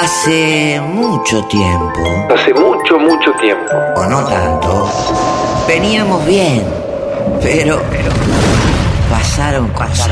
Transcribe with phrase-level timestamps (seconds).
[0.00, 2.00] Hace mucho tiempo,
[2.34, 3.72] Hace mucho, mucho tiempo.
[3.94, 4.90] o no tanto,
[5.68, 6.64] veníamos bien,
[7.40, 7.80] pero
[9.08, 10.10] pasaron cosas.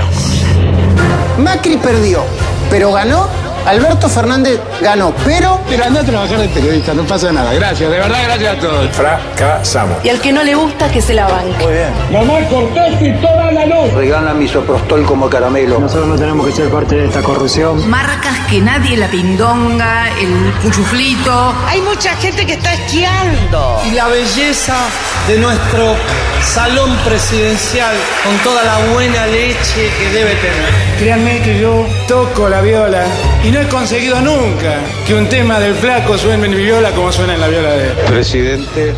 [1.37, 2.23] Macri perdió,
[2.71, 3.27] pero ganó.
[3.67, 7.53] Alberto Fernández ganó, pero Pero anda a trabajar de periodista, no pasa nada.
[7.55, 8.89] Gracias, de verdad, gracias a todos.
[8.91, 10.05] Fracasamos.
[10.05, 11.87] Y al que no le gusta, que se la banque.
[12.13, 13.93] Mamá, cortaste toda la luz.
[13.95, 15.79] Regala misoprostol como caramelo.
[15.79, 17.89] Nosotros no tenemos que ser parte de esta corrupción.
[17.89, 21.55] Marcas que nadie, la pindonga, el cuchuflito.
[21.67, 23.81] Hay mucha gente que está esquiando.
[23.87, 24.77] y la belleza
[25.29, 25.95] de nuestro
[26.43, 27.95] salón presidencial
[28.25, 30.71] con toda la buena leche que debe tener.
[30.99, 33.05] Créanme que yo toco la viola
[33.45, 37.13] y no he conseguido nunca que un tema del flaco suene en mi viola como
[37.13, 37.93] suena en la viola de él.
[38.07, 38.95] Presidente,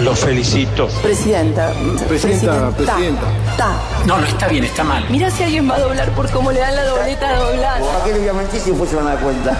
[0.00, 0.88] lo felicito.
[1.02, 1.72] Presidenta.
[2.08, 3.26] Presidenta, presidenta.
[3.56, 3.76] Ta.
[4.06, 5.04] No, no está bien, está mal.
[5.10, 7.80] Mira si alguien va a doblar por cómo le dan la dobleta doblada.
[7.80, 9.50] ¿Para qué le voy a mentir si después se van a dar cuenta?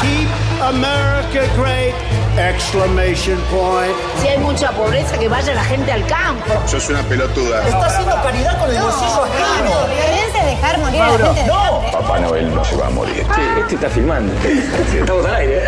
[0.00, 0.28] Keep
[0.62, 1.94] America great!
[2.38, 3.94] Exclamation point.
[4.20, 6.52] Si hay mucha pobreza, que vaya la gente al campo.
[6.66, 7.66] Sos una pelotuda.
[7.66, 9.70] está haciendo caridad con el bolsillo ajeno.
[9.86, 11.92] Violencia dejar morir a la gente hambre.
[11.92, 13.26] Papá Noel no se va a morir.
[13.58, 14.32] Este está filmando.
[14.42, 15.62] Estamos al aire.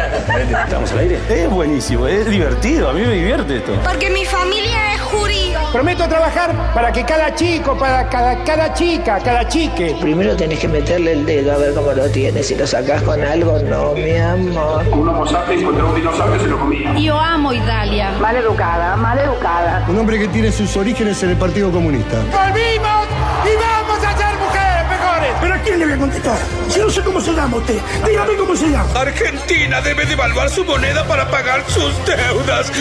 [0.64, 1.20] Estamos al aire.
[1.28, 2.90] Es buenísimo, es divertido.
[2.90, 3.72] A mí me divierte esto.
[3.84, 5.45] Porque mi familia es judío.
[5.76, 9.94] Prometo trabajar para que cada chico, para cada, cada chica, cada chique.
[10.00, 12.46] Primero tenés que meterle el dedo a ver cómo lo tienes.
[12.48, 14.88] Si lo sacás con algo, no, mi amor.
[14.90, 16.94] Un homo sapiens encontró un dinosaurio y se lo comía.
[16.94, 18.12] Yo amo Italia.
[18.18, 19.84] Mal educada, mal educada.
[19.86, 22.20] Un hombre que tiene sus orígenes en el Partido Comunista.
[22.32, 23.06] ¡Volvimos!
[23.44, 23.75] ¡Y vamos
[25.46, 26.38] ¿Pero a quién le voy a contestar?
[26.68, 27.78] Si no sé cómo se llama usted.
[28.04, 28.88] Dígame cómo se llama.
[28.96, 32.72] Argentina debe devaluar su moneda para pagar sus deudas.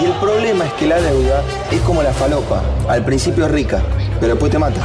[0.00, 2.62] Y el problema es que la deuda es como la falopa.
[2.88, 3.82] Al principio es rica,
[4.20, 4.80] pero después te mata.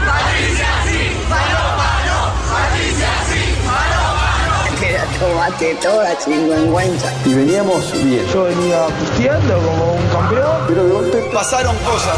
[5.19, 7.13] Tomate toda chingüengüenza.
[7.25, 8.25] Y veníamos bien.
[8.33, 10.65] Yo venía pisteando como un campeón.
[10.67, 12.17] Pero de golpe Pasaron cosas.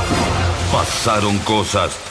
[0.71, 2.06] Pasaron cosas.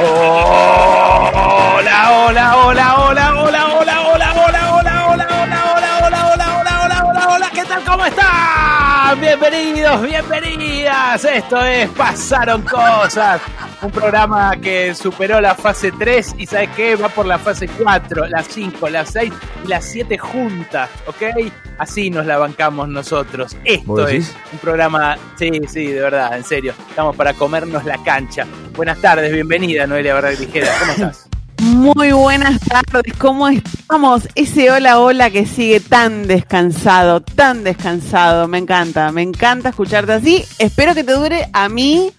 [0.00, 6.82] Hola, hola, hola, hola, hola, hola, hola, hola, hola, hola, hola, hola, hola, hola, hola,
[6.84, 7.82] hola, hola, hola, ¿qué tal?
[7.82, 9.20] ¿Cómo están?
[9.20, 11.24] Bienvenidos, bienvenidas.
[11.24, 13.40] Esto es Pasaron Cosas,
[13.82, 16.96] un programa que superó la fase 3 y ¿sabes qué?
[16.96, 19.32] Va por la fase 4, la 5, la 6
[19.64, 21.50] y la 7 juntas, ¿ok?
[21.78, 23.56] Así nos la bancamos nosotros.
[23.64, 26.74] Esto es un programa, sí, sí, de verdad, en serio.
[26.88, 28.46] Estamos para comernos la cancha.
[28.74, 31.28] Buenas tardes, bienvenida Noelia Barra Ligera, ¿cómo estás?
[31.60, 34.28] Muy buenas tardes, ¿cómo estamos?
[34.36, 40.44] Ese hola hola que sigue tan descansado, tan descansado, me encanta, me encanta escucharte así.
[40.58, 42.12] Espero que te dure a mí,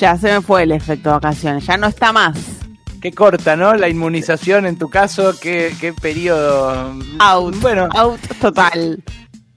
[0.00, 2.36] ya se me fue el efecto vacaciones, ya no está más.
[3.00, 3.74] Qué corta, ¿no?
[3.74, 6.94] La inmunización en tu caso, qué, qué periodo.
[7.18, 9.02] Out, Bueno, out total.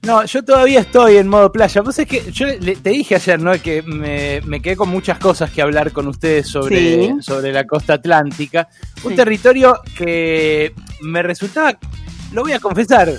[0.02, 1.82] no, yo todavía estoy en modo playa.
[1.82, 3.52] Vos es que yo te dije ayer, ¿no?
[3.60, 7.12] Que me, me quedé con muchas cosas que hablar con ustedes sobre, Sí.
[7.20, 8.68] sobre la costa atlántica.
[9.02, 9.16] Un Sí.
[9.16, 11.76] territorio que me resultaba,
[12.32, 13.10] lo voy a confesar,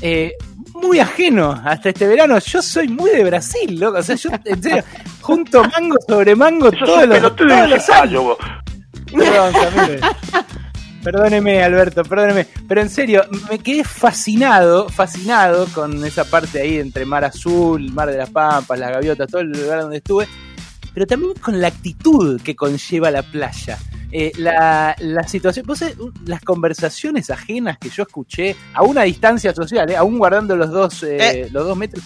[0.00, 0.32] eh,
[0.74, 2.38] muy ajeno hasta este verano.
[2.38, 3.98] Yo soy muy de Brasil, loco.
[3.98, 4.84] O sea, yo, en serio,
[5.20, 7.84] junto mango sobre mango todos los, todos los.
[9.12, 10.06] Perdón, Camilo.
[11.04, 12.46] Perdóneme, Alberto, perdóneme.
[12.66, 18.10] Pero en serio, me quedé fascinado, fascinado con esa parte ahí entre Mar Azul, Mar
[18.10, 20.26] de las Pampas, las Gaviotas, todo el lugar donde estuve.
[20.94, 23.78] Pero también con la actitud que conlleva la playa.
[24.16, 29.52] Eh, la, la situación, vos sabés, las conversaciones ajenas que yo escuché a una distancia
[29.52, 32.04] social, eh, aún guardando los dos, eh, los dos metros.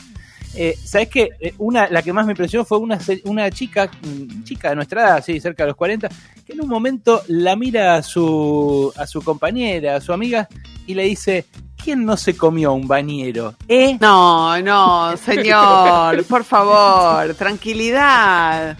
[0.55, 1.29] Eh, ¿Sabes qué?
[1.39, 5.03] Eh, una, la que más me impresionó fue una, una chica, mm, chica de nuestra
[5.03, 6.09] edad, sí, cerca de los 40,
[6.47, 10.49] que en un momento la mira a su, a su compañera, a su amiga,
[10.87, 11.45] y le dice,
[11.77, 13.55] ¿quién no se comió un bañero?
[13.69, 13.99] ¿Eh?
[14.01, 18.79] No, no, señor, por favor, tranquilidad.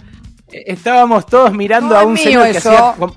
[0.51, 3.15] Eh, Estábamos todos mirando No a un señor que hacía, como-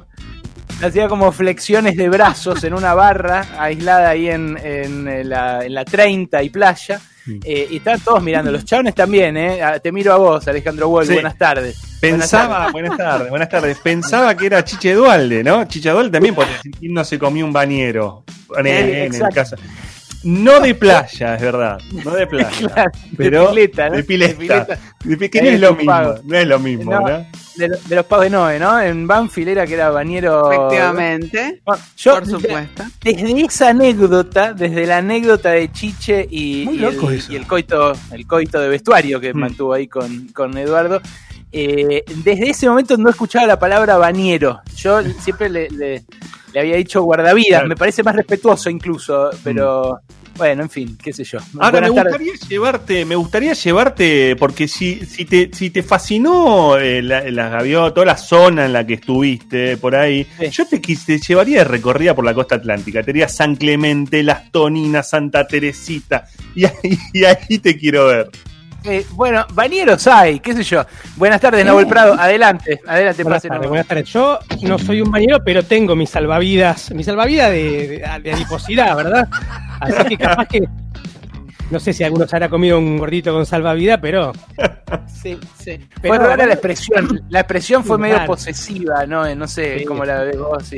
[0.83, 5.75] hacía como flexiones de brazos en una barra aislada ahí en, en, eh, la, en
[5.75, 7.01] la 30 y playa.
[7.45, 9.63] Eh, y estaban todos mirando, los chabones también, ¿eh?
[9.63, 11.15] Ah, Te miro a vos, Alejandro Wolf, Sí.
[11.15, 11.79] buenas tardes.
[12.01, 13.79] Pensaba, buenas tardes, buenas tardes.
[13.79, 15.65] Pensaba que era Chiche Dualde, ¿no?
[15.69, 16.35] Chiche Dualde también
[16.81, 18.25] quién no se comió un bañero
[18.59, 19.55] en, Eh, en el caso.
[20.25, 21.79] No de playa, es verdad.
[22.05, 22.51] No de playa.
[22.59, 23.97] Claro, de pero pileta, ¿no?
[23.97, 24.33] de pileta.
[24.33, 24.79] De pileta.
[25.05, 25.91] De pi- que no es lo mismo.
[25.93, 26.15] pago.
[26.25, 27.27] No es lo mismo, No, ¿no?
[27.57, 28.81] de, lo- de los pagos de Noé, ¿no?
[28.81, 30.51] En Banfield era que era bañero.
[30.53, 31.61] Efectivamente.
[31.65, 32.85] Bueno, yo, Por supuesto.
[33.03, 37.33] Desde esa anécdota, desde la anécdota de Chiche y, Muy y loco el, eso.
[37.33, 39.39] y el coito, el coito de vestuario que Mm.
[39.39, 41.01] mantuvo ahí con, con Eduardo,
[41.53, 44.61] eh, desde ese momento no escuchaba la palabra bañero.
[44.77, 46.03] Yo siempre le, le-
[46.53, 47.69] le había dicho guardavidas, Claro.
[47.69, 50.01] me parece más respetuoso incluso, pero
[50.37, 51.39] bueno, en fin, qué sé yo.
[51.59, 52.13] Ahora me tardes.
[52.19, 57.49] gustaría llevarte, me gustaría llevarte, porque si, si te, si te fascinó eh, la, la
[57.49, 60.51] gaviota, toda la zona en la que estuviste por ahí, Sí.
[60.51, 63.03] yo te, te llevaría de recorrida por la costa atlántica.
[63.03, 68.09] Te iría a San Clemente, Las Toninas, Santa Teresita, y ahí, y ahí te quiero
[68.09, 68.29] ver.
[68.85, 70.85] Eh, bueno, bañeros hay, qué sé yo.
[71.17, 74.09] Buenas tardes, Nahuel Prado, adelante, adelante, Buenas buenas tardes.
[74.09, 78.97] Yo no soy un bañero, pero tengo mi salvavidas, mi salvavidas de, de, de adiposidad,
[78.97, 79.29] ¿verdad?
[79.81, 80.61] Así que capaz que.
[81.71, 84.33] No sé si alguno se habrá comido un gordito con salvavidas, pero.
[85.07, 85.79] Sí, sí.
[86.03, 87.23] Pero- fue rara la expresión.
[87.31, 88.27] La expresión fue medio Claro.
[88.33, 89.25] posesiva, ¿no?
[89.25, 89.85] Eh, No sé Sí.
[89.87, 90.63] cómo la ves vos.
[90.65, 90.77] sí.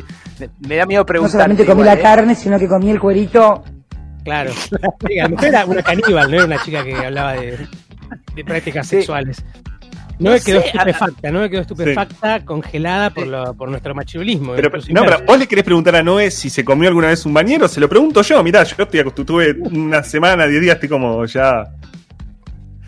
[0.68, 1.32] Me- da miedo No preguntar.
[1.32, 3.64] solamente comí la carne, sino que comí el cuerito.
[4.22, 4.52] Claro.
[5.08, 7.66] Era una caníbal, no era una chica que hablaba de,
[8.34, 8.96] de prácticas Sí.
[8.96, 9.44] sexuales.
[10.18, 13.68] No, No me quedó sé, a- estupefacta, no me quedó estupefacta, congelada por, lo, por
[13.68, 14.52] nuestro machirulismo.
[14.54, 17.26] Pero, incluso no, pero vos le querés preguntar a Noé si se comió alguna vez
[17.26, 20.88] un bañero, se lo pregunto yo, mirá, yo estoy tuve una semana, diez días, estoy
[20.88, 21.64] como ya.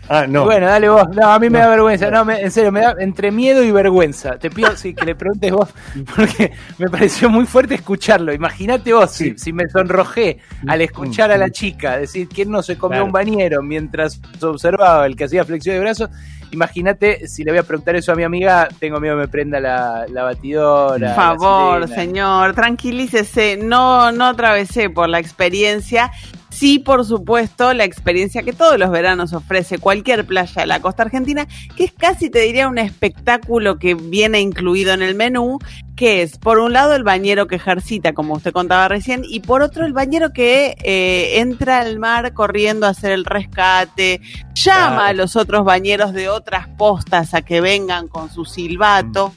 [0.09, 0.45] Ah, no.
[0.45, 1.07] Bueno, dale vos.
[1.13, 2.09] No, a mí me da vergüenza.
[2.09, 4.37] No, me- en serio, me da entre miedo y vergüenza.
[4.37, 5.69] Te pido sí, que le preguntes vos,
[6.15, 8.31] porque me pareció muy fuerte escucharlo.
[8.33, 12.77] Imagínate vos si, si me sonrojé al escuchar a la chica decir quién no se
[12.77, 13.05] comió Claro.
[13.05, 16.09] un bañero mientras observaba el que hacía flexión de brazos.
[16.51, 19.59] Imagínate si le voy a preguntar eso a mi amiga, tengo miedo que me prenda
[19.59, 21.07] la, la batidora.
[21.13, 23.57] Por favor, señor, tranquilícese.
[23.61, 26.09] No, no atravesé por la experiencia.
[26.57, 31.03] Sí, por supuesto, la experiencia que todos los veranos ofrece cualquier playa de la costa
[31.03, 35.59] argentina, que es casi, te diría, un espectáculo que viene incluido en el menú,
[35.95, 39.61] que es, por un lado, el bañero que ejercita, como usted contaba recién, y por
[39.61, 44.19] otro, el bañero que eh, entra al mar corriendo a hacer el rescate,
[44.55, 45.01] llama Claro.
[45.01, 49.31] a los otros bañeros de otras postas a que vengan con su silbato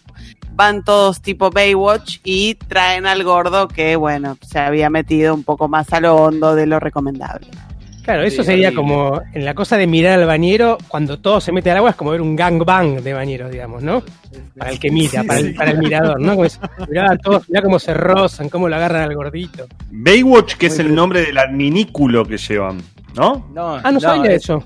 [0.55, 5.69] van todos tipo Baywatch y traen al gordo que, bueno, se había metido un poco
[5.69, 7.49] más a lo hondo de lo recomendable.
[8.02, 8.82] Claro, eso Sí, sería horrible.
[8.82, 11.97] como en la cosa de mirar al bañero, cuando todo se mete al agua, es
[11.97, 14.02] como ver un gangbang de bañeros, digamos, ¿no?
[14.56, 15.47] Para el que mira, Sí, para, sí.
[15.49, 16.32] el, para el mirador, ¿no?
[16.32, 16.58] Como es,
[16.88, 19.67] mirá, todos, mirá cómo se rozan, cómo lo agarran al gordito.
[19.91, 22.79] Baywatch, que es el nombre del adminículo que llevan,
[23.14, 23.47] ¿no?
[23.55, 24.64] No, Ah, no, sabía es- eso.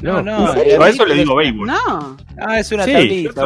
[0.00, 0.54] No, No.
[0.54, 0.64] no.
[0.64, 1.66] Yo a eso le digo Baywatch.
[1.70, 3.42] No, Ah, es una Sí, tablita.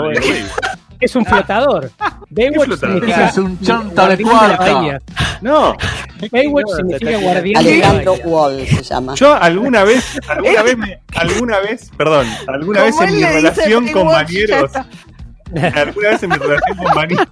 [1.01, 1.91] Es un flotador.
[2.31, 2.95] Baywatch flotador?
[3.01, 5.01] significa Es un chanta de cuarta.
[5.41, 5.77] No,
[6.33, 8.27] Baywatch significa guardián de la Alejandro bahía.
[8.27, 9.15] Wall se llama.
[9.15, 14.07] yo alguna vez, alguna vez, me- alguna vez, perdón, alguna vez en mi relación con
[14.09, 14.71] bañeros,
[15.75, 17.27] alguna vez en mi relación con bañeros,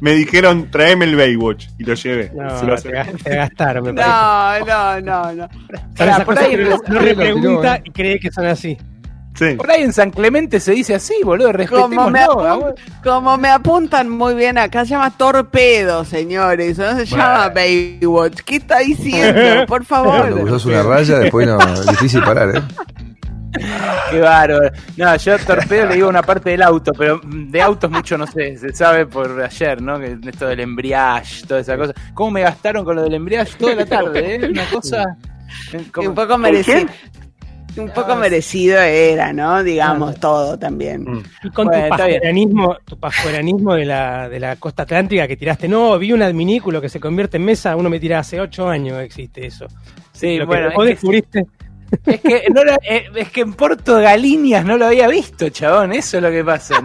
[0.00, 2.30] me dijeron, tráeme el Baywatch, y lo llevé.
[2.34, 4.66] No, Se lo te, ga- te gastaron, me parece.
[4.66, 5.48] no, no, no, no.
[5.94, 7.82] Esas por ahí no Sí, le lo tiró, pregunta eh.
[7.84, 8.76] y cree que son así.
[9.38, 9.54] Sí.
[9.54, 11.52] Por ahí en San Clemente se dice así, boludo.
[11.68, 12.46] Como me, Respetémoslo.
[12.46, 12.74] apun-
[13.04, 18.40] como me apuntan muy bien acá, se llama Torpedo, señores, no se llama Baywatch.
[18.46, 19.40] ¿Qué está diciendo?
[19.66, 20.40] Por Cuando favor.
[20.40, 22.62] cruzas una raya, después no, es difícil parar, ¿eh?
[24.10, 24.70] Qué bárbaro.
[24.98, 28.56] No, yo torpedo le digo una parte del auto, pero de autos mucho no sé,
[28.58, 29.98] se sabe por ayer, ¿no?
[29.98, 31.92] Que esto del embriage, toda esa cosa.
[32.14, 34.48] ¿Cómo me gastaron con lo del embriage toda la tarde, eh?
[34.50, 35.04] Una cosa.
[35.72, 36.86] Y como- un poco merecido.
[37.76, 39.62] Un poco merecido era, ¿no?
[39.62, 41.02] Digamos, todo también.
[41.04, 41.22] Mm.
[41.44, 45.68] Y con Bueno, tu pajueranismo, tu pajueranismo de la, de la costa atlántica que tiraste,
[45.68, 48.98] no, vi un adminículo que se convierte en mesa, uno me tira hace ocho años
[49.00, 49.66] existe eso.
[50.12, 51.46] Sí, Lo que bueno, vos es que- descubriste.
[52.04, 55.92] Es que, no lo- eh, es que en Porto Galiñas no lo había visto, chabón.
[55.92, 56.82] Eso es lo que pasa.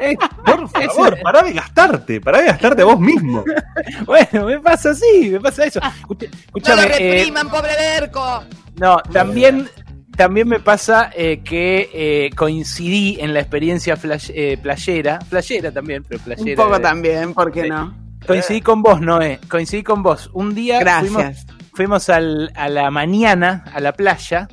[0.00, 3.44] Eh, Por favor, pará de gastarte, pará de gastarte vos mismo.
[4.06, 5.78] bueno, me pasa así, me pasa eso.
[5.80, 8.42] Escucha- Escúchame, eh, pobre Berco!
[8.80, 9.68] No, también,
[10.16, 16.04] también me pasa eh, que eh, coincidí en la experiencia flash- eh, playera, playera también,
[16.08, 16.62] pero Un playera.
[16.62, 17.96] poco eh, también, ¿por qué no?
[18.26, 20.30] Coincidí con vos, Noé, coincidí con vos.
[20.32, 21.46] Un día fuimos, Gracias.
[21.74, 24.46] fuimos al- a la mañana a la playa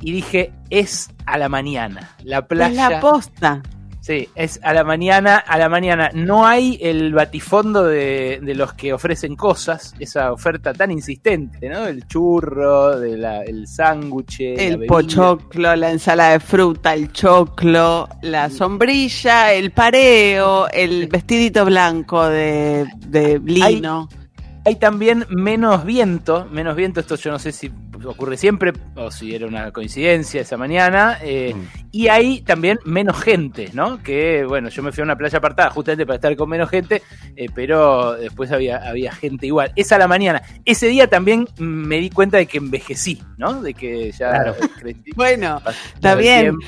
[0.00, 2.14] y dije, es a la mañana.
[2.22, 2.88] La Es playa.
[2.90, 3.62] la posta.
[4.08, 6.10] Sí, es a la mañana, a la mañana.
[6.14, 11.86] No hay el batifondo de, de los que ofrecen cosas, esa oferta tan insistente, ¿no?
[11.86, 18.48] El churro, de la- el sándwich, El pochoclo, la ensalada de fruta, el choclo, la
[18.48, 24.08] sombrilla, el pareo, el vestidito blanco de, de lino.
[24.64, 27.70] Hay también menos viento, menos viento, esto yo no sé si
[28.04, 31.88] ocurre siempre o si era una coincidencia esa mañana, eh, Mm.
[31.92, 34.02] y hay también menos gente, ¿no?
[34.02, 37.02] Que bueno, yo me fui a una playa apartada justamente para estar con menos gente,
[37.36, 39.72] eh, pero después había, había gente igual.
[39.76, 40.42] Esa a la mañana.
[40.64, 43.62] Ese día también me di cuenta de que envejecí, ¿no?
[43.62, 44.54] De que ya Claro.
[44.80, 45.10] crecí.
[45.16, 45.60] Bueno,
[45.94, 46.40] está bien.
[46.58, 46.66] tiempo.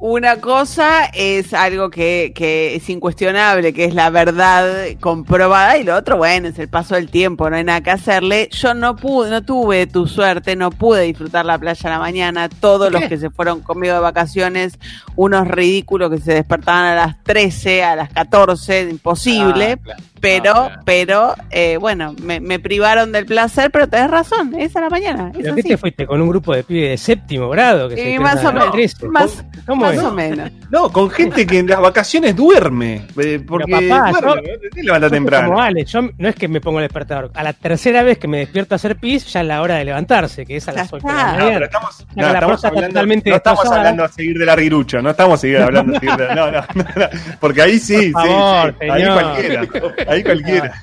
[0.00, 5.96] Una cosa es algo que, que es incuestionable, que es la verdad comprobada, y lo
[5.96, 8.48] otro, bueno, es el paso del tiempo, no hay nada que hacerle.
[8.52, 12.48] Yo no pude, no tuve tu suerte, no pude disfrutar la playa a la mañana.
[12.48, 14.78] Todos los que se fueron conmigo de vacaciones,
[15.16, 19.72] unos ridículos que se despertaban a las 13, a las 14, imposible.
[19.72, 20.02] Ah, claro.
[20.20, 24.80] Pero, Ah, pero, eh, bueno, me, me privaron del placer, pero tenés razón, es a
[24.80, 25.30] la mañana.
[25.34, 27.88] Es ¿Pero qué te fuiste con un grupo de pibes de séptimo grado?
[27.88, 29.08] Que se Y despiertan más o menos, 13?
[29.08, 30.02] más, ¿Cómo más es?
[30.02, 30.50] o menos.
[30.70, 33.02] No, con gente que en las vacaciones duerme.
[33.18, 34.82] eh, Porque Pero papá, duerme, yo- ¿no?
[34.82, 35.48] levanta temprano.
[35.48, 37.30] Como Alex, yo no es que me pongo el despertador.
[37.34, 39.84] A la tercera vez que me despierto a hacer pis, ya es la hora de
[39.84, 41.50] levantarse, que es a las 8 de la No, mañana.
[41.54, 43.80] pero estamos, no, la estamos hablando, totalmente no estamos destrozada.
[43.80, 46.84] hablando a seguir del arguirucho, no estamos seguir hablando a seguir de, no, no, no,
[46.96, 47.06] no,
[47.40, 49.22] porque ahí sí, Por sí, favor, sí, ahí señor.
[49.22, 49.66] cualquiera,
[50.08, 50.82] ahí cualquiera.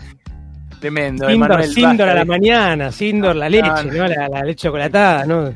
[0.79, 1.27] Tremendo.
[1.63, 4.07] Sindor, a la mañana, Sindor la leche, No.
[4.07, 5.53] La, la leche chocolatada, ¿no?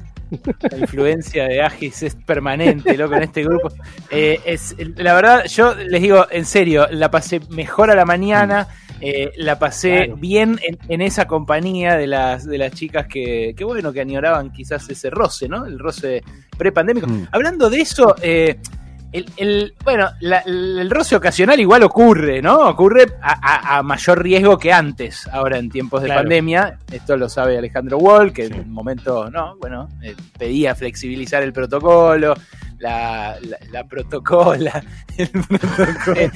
[0.72, 3.70] La influencia de Agis es permanente, loco, en este grupo.
[4.12, 8.68] Eh, es, la verdad, yo les digo, en serio, la pasé mejor a la mañana,
[9.02, 10.18] eh, la pasé Claro.
[10.18, 14.52] bien en, en esa compañía de las, de las chicas que, que, bueno, que añoraban
[14.52, 15.66] quizás ese roce, ¿no?
[15.66, 16.24] El roce
[16.58, 17.08] prepandémico.
[17.08, 17.28] Mm.
[17.32, 18.60] Hablando de eso, eh,
[19.12, 22.58] el, el- bueno, la- el roce ocasional igual ocurre, ¿no?
[22.70, 26.22] Ocurre a, a- a mayor riesgo que antes, ahora en tiempos de Claro.
[26.22, 26.78] pandemia.
[26.92, 31.54] Esto lo sabe Alejandro Wall, que en un momento, no, bueno, eh, pedía flexibilizar el
[31.54, 32.36] protocolo,
[32.80, 34.84] la, la, la protocola,
[35.18, 36.32] el protocolo.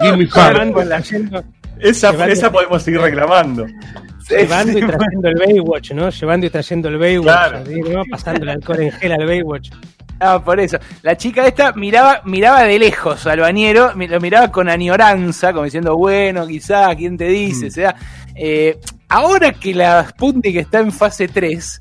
[0.00, 1.44] Llevando y trayendo,
[1.78, 3.66] Esa, esa podemos seguir reclamando.
[4.30, 6.10] Llevando y trayendo el Baywatch, ¿no?
[6.10, 7.58] Llevando y trayendo el Baywatch, Claro.
[7.58, 8.02] así, ¿no?
[8.10, 9.70] Pasando el alcohol en gel al Baywatch.
[10.22, 10.78] Ah, por eso.
[11.02, 15.96] La chica esta miraba, miraba de lejos al bañero, lo miraba con añoranza, como diciendo,
[15.96, 17.68] bueno, quizá, ¿quién te dice?
[17.68, 17.94] O sea,
[18.34, 21.80] eh, ahora que la Sputnik está en fase 3,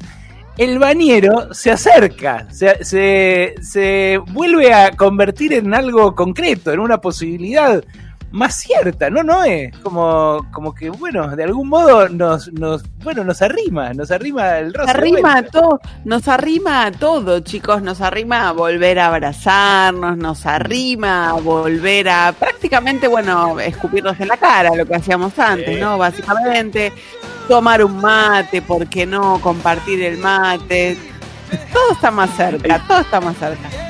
[0.58, 7.00] el bañero se acerca, se, se, se vuelve a convertir en algo concreto, en una
[7.00, 7.84] posibilidad
[8.32, 9.24] más cierta, ¿no?
[9.24, 14.12] No es como, como que, bueno, de algún modo nos, nos, bueno, nos arrima, nos
[14.12, 19.08] arrima el de arrima todo, nos arrima a todo, chicos, nos arrima a volver a
[19.08, 25.38] abrazarnos, nos arrima a volver a prácticamente, bueno, escupirnos en la cara, lo que hacíamos
[25.40, 25.98] antes, ¿no?
[25.98, 26.94] Básicamente,
[27.48, 29.40] tomar un mate, ¿por qué no?
[29.42, 30.98] Compartir el mate.
[31.74, 33.89] Todo está más cerca, todo está más cerca.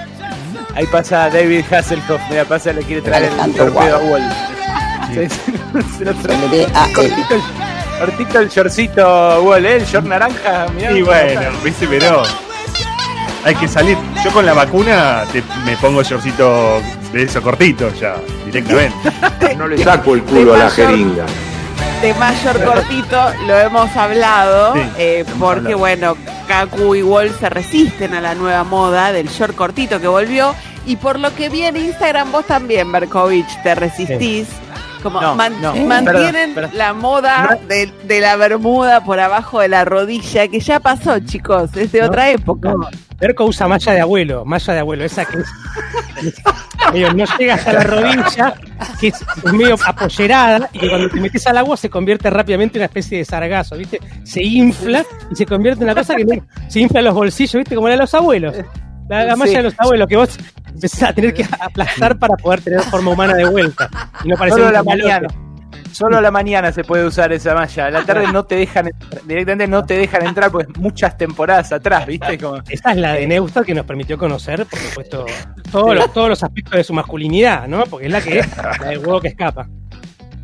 [0.75, 3.99] Ahí pasa David Hasselhoff, mira, pasa, le quiere traer el torpedo a.
[3.99, 4.21] Wall.
[5.13, 5.53] Sí, sí,
[5.97, 6.37] se lo trae.
[6.37, 6.93] MD a él.
[6.93, 7.41] Cortito el,
[7.99, 9.75] cortito el shortcito Wall, ¿eh?
[9.77, 10.91] El short naranja, mirá.
[10.91, 12.21] Y bueno, viste, pero
[13.43, 13.97] hay que salir.
[14.23, 18.95] Yo con la vacuna te- me pongo shortcito de eso cortito ya, directamente.
[19.57, 21.25] No le saco el culo a la jeringa.
[22.01, 25.77] De mayor cortito lo hemos hablado, Sí, eh, hemos porque hablado.
[25.77, 30.55] bueno, Kaku y Wall se resisten a la nueva moda del short cortito que volvió
[30.85, 34.47] y por lo que vi en Instagram vos también, Berkovich, te resistís.
[35.03, 36.71] Como No, man- no, mantienen perdón, perdón.
[36.77, 41.69] la moda de, de la bermuda por abajo de la rodilla, que ya pasó, chicos,
[41.77, 42.73] es de otra época.
[43.19, 45.47] Berco usa malla de abuelo, malla de abuelo, esa que es,
[47.15, 48.53] no llega hasta la rodilla,
[48.99, 52.81] que es, medio apollerada y que cuando te metes al agua se convierte rápidamente en
[52.81, 53.99] una especie de sargazo, ¿viste?
[54.23, 57.55] Se infla y se convierte en una cosa que no- se infla en los bolsillos,
[57.55, 57.75] ¿viste?
[57.75, 58.55] Como la de los abuelos.
[59.09, 59.57] La, la malla Sí.
[59.57, 60.37] de los abuelos que vos
[60.73, 63.89] empezás a tener que aplastar para poder tener forma humana de vuelta.
[64.23, 65.27] Y no parecer Solo un la.
[65.91, 67.85] Solo a la mañana se puede usar esa malla.
[67.85, 71.71] A la tarde no te dejan entrar, directamente no te dejan entrar, pues muchas temporadas
[71.71, 72.37] atrás, ¿viste?
[72.37, 75.25] Como, Esta es la de Neustadt que nos permitió conocer, por supuesto,
[75.71, 77.83] todos los, todos los aspectos de su masculinidad, ¿no?
[77.85, 78.45] Porque es la que
[78.79, 79.67] la del huevo que escapa.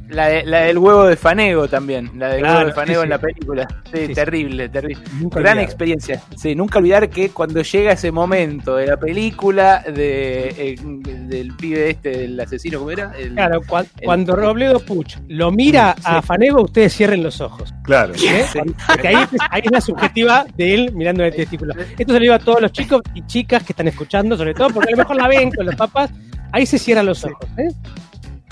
[0.09, 2.11] La, de- la del huevo de Fanego también.
[2.17, 3.67] La del Claro, huevo de Fanego sí, en la película.
[3.93, 4.13] Sí, sí.
[4.13, 5.03] terrible, terrible.
[5.19, 5.63] Nunca Gran olvidar.
[5.69, 6.21] experiencia.
[6.35, 11.89] Sí, nunca olvidar que cuando llega ese momento de la película de, eh, del pibe
[11.91, 13.11] este, del asesino, ¿cómo era?
[13.17, 17.73] El- Claro, cua- el- cuando Robledo Puch lo mira a Fanego, ustedes cierren los ojos.
[17.83, 18.13] Claro.
[18.15, 18.45] ¿eh?
[18.87, 21.73] Porque ahí, es- ahí es la subjetiva de él mirando el testículo.
[21.73, 24.69] Esto se lo digo a todos los chicos y chicas que están escuchando, sobre todo
[24.69, 26.11] porque a lo mejor la ven con los papás.
[26.51, 27.45] Ahí se cierran los ojos.
[27.57, 27.67] ¿eh?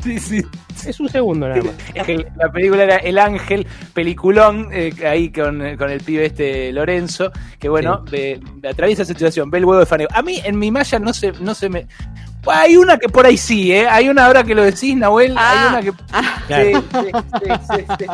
[0.03, 0.41] Sí, sí.
[0.85, 1.73] Es un segundo nada más.
[1.95, 6.71] Es que la película era El Ángel, peliculón, eh, ahí con, con el pibe este
[6.73, 10.09] Lorenzo, que bueno, ve- atraviesa esa situación, ve el huevo de Fanego.
[10.13, 11.87] A mí en mi malla no se, no se me.
[12.45, 13.87] Hay una que por ahí sí, ¿eh?
[13.87, 15.33] Hay una ahora que lo decís, Nahuel.
[15.37, 15.77] Ah.
[15.77, 15.97] Hay una
[16.49, 16.73] que.
[16.73, 18.05] Sí, sí, sí, sí, sí.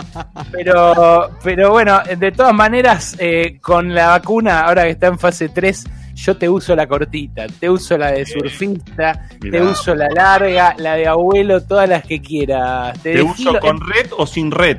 [0.51, 5.49] Pero, pero bueno, de todas maneras, eh, con la vacuna, ahora que está en fase
[5.49, 5.85] 3,
[6.21, 10.95] yo te uso la cortita, te uso la de surfista, te uso la larga, la
[10.95, 12.97] de abuelo, todas las que quieras.
[13.01, 14.77] ¿Te uso con en- red o sin red?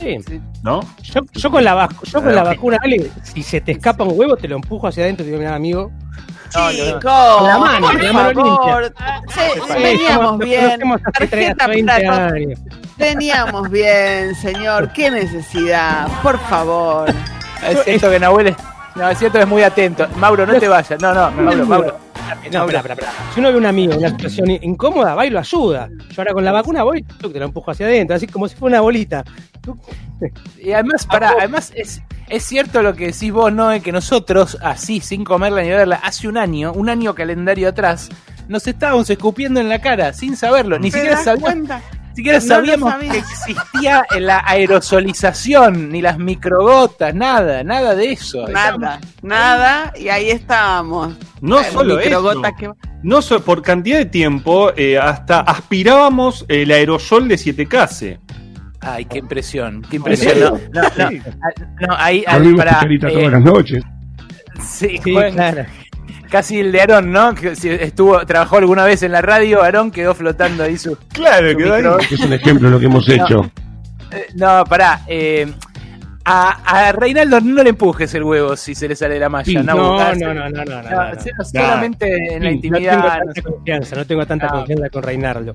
[0.00, 0.16] Sí.
[0.62, 0.80] ¿No?
[1.02, 4.16] Yo, yo con la, vacu- yo con la vacuna, Ale, si se te escapa un
[4.18, 5.90] huevo, te lo empujo hacia adentro y te digo, mira, amigo.
[6.50, 8.82] Chicos, Con la mano, por la mano favor.
[8.82, 8.92] limpia.
[9.28, 10.80] Sí, veníamos bien.
[11.18, 12.60] Tarjeta hace 20 para- años.
[12.96, 14.90] Veníamos bien, señor.
[14.92, 17.10] Qué necesidad, por favor.
[17.68, 18.54] Es cierto que Nahuel
[18.98, 20.06] no, es cierto es muy atento.
[20.16, 21.00] Mauro, no te vayas.
[21.00, 21.98] No, no, Mauro, Mauro.
[22.52, 23.12] No, espera, espera, espera.
[23.32, 25.88] Si uno ve a un amigo en una situación incómoda, va y lo ayuda.
[26.10, 28.56] Yo ahora con la vacuna voy, tuc, te lo empujo hacia adentro, así como si
[28.56, 29.24] fuera una bolita.
[30.60, 33.70] Y además, pará, además es, es cierto lo que decís vos, ¿no?
[33.80, 38.08] Que nosotros, así, sin comerla ni verla, hace un año, un año calendario atrás,
[38.48, 40.76] nos estábamos escupiendo en la cara, sin saberlo.
[40.80, 41.80] Ni ¿Te siquiera sabíamos,
[42.18, 43.12] siquiera sabíamos sabía.
[43.12, 48.46] que existía la aerosolización, ni las microgotas, nada, nada de eso.
[48.48, 51.14] Nada, nada, y ahí estábamos.
[51.40, 52.08] No solo eso.
[52.08, 52.70] microgotas que-
[53.02, 58.18] No so- por cantidad de tiempo, eh, hasta aspirábamos el aerosol de 7K.
[58.80, 60.38] Ay, qué impresión, qué impresión.
[60.38, 61.08] No, no, no,
[61.42, 61.50] ah,
[61.88, 63.84] no, ahí, cucharita eh, todas las noches.
[64.60, 65.64] Sí, Sí, Juan, claro.
[66.30, 67.34] Casi el de Aarón, ¿no?
[67.34, 70.96] Que si estuvo, trabajó alguna vez en la radio, Aarón quedó flotando ahí su.
[71.12, 71.82] Claro, su quedó ahí.
[71.82, 73.14] micro- Es un ejemplo de lo que hemos No.
[73.14, 73.50] hecho.
[74.12, 75.00] Eh, No, pará.
[75.06, 75.46] eh,
[76.30, 79.44] a, a Reinaldo no le empujes el huevo si se le sale de la malla.
[79.46, 81.20] Sí, no, no, no, no, no, no, no, No, no, no.
[81.20, 82.96] sí, solamente en la intimidad.
[82.96, 84.52] No tengo no tanta confianza, no tengo tanta No.
[84.52, 85.54] confianza con Reinaldo.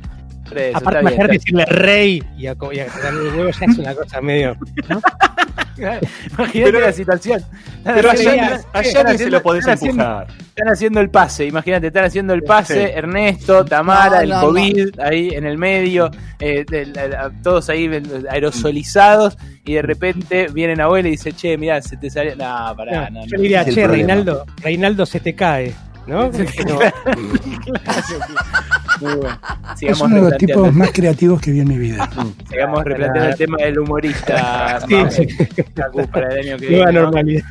[0.56, 3.78] eso, Aparte, bien, está decirle rey y a, y a darle el huevo ya es
[3.78, 4.56] una cosa medio.
[5.78, 7.42] Imagínate la situación.
[7.78, 10.28] Están Pero haciendo- allá, están allá ni se haciendo- lo podés están haciendo- empujar.
[10.54, 12.92] Están haciendo el pase, imagínate, están haciendo el pase, Sí.
[12.96, 16.94] Ernesto, Tamara, No, el no, COVID, ahí en el medio, eh, de-
[17.42, 17.90] todos ahí
[18.30, 22.36] aerosolizados, y de repente viene Abuela y dice, che, mirá, se te sale.
[22.36, 23.42] No, pará, no, Yo no.
[23.42, 23.88] diría, che.
[23.88, 25.74] Reinaldo, Reinaldo se te cae.
[26.06, 26.30] ¿no?
[26.68, 26.80] No.
[29.04, 29.40] Muy bueno.
[29.74, 32.10] Es Sigamos uno de los replanteando tipos el- más creativos que vi en mi vida.
[32.50, 34.80] Sigamos replanteando el tema del humorista.
[34.88, 34.96] Sí,
[35.28, 35.28] sí.
[36.12, 37.44] Para el año que viene.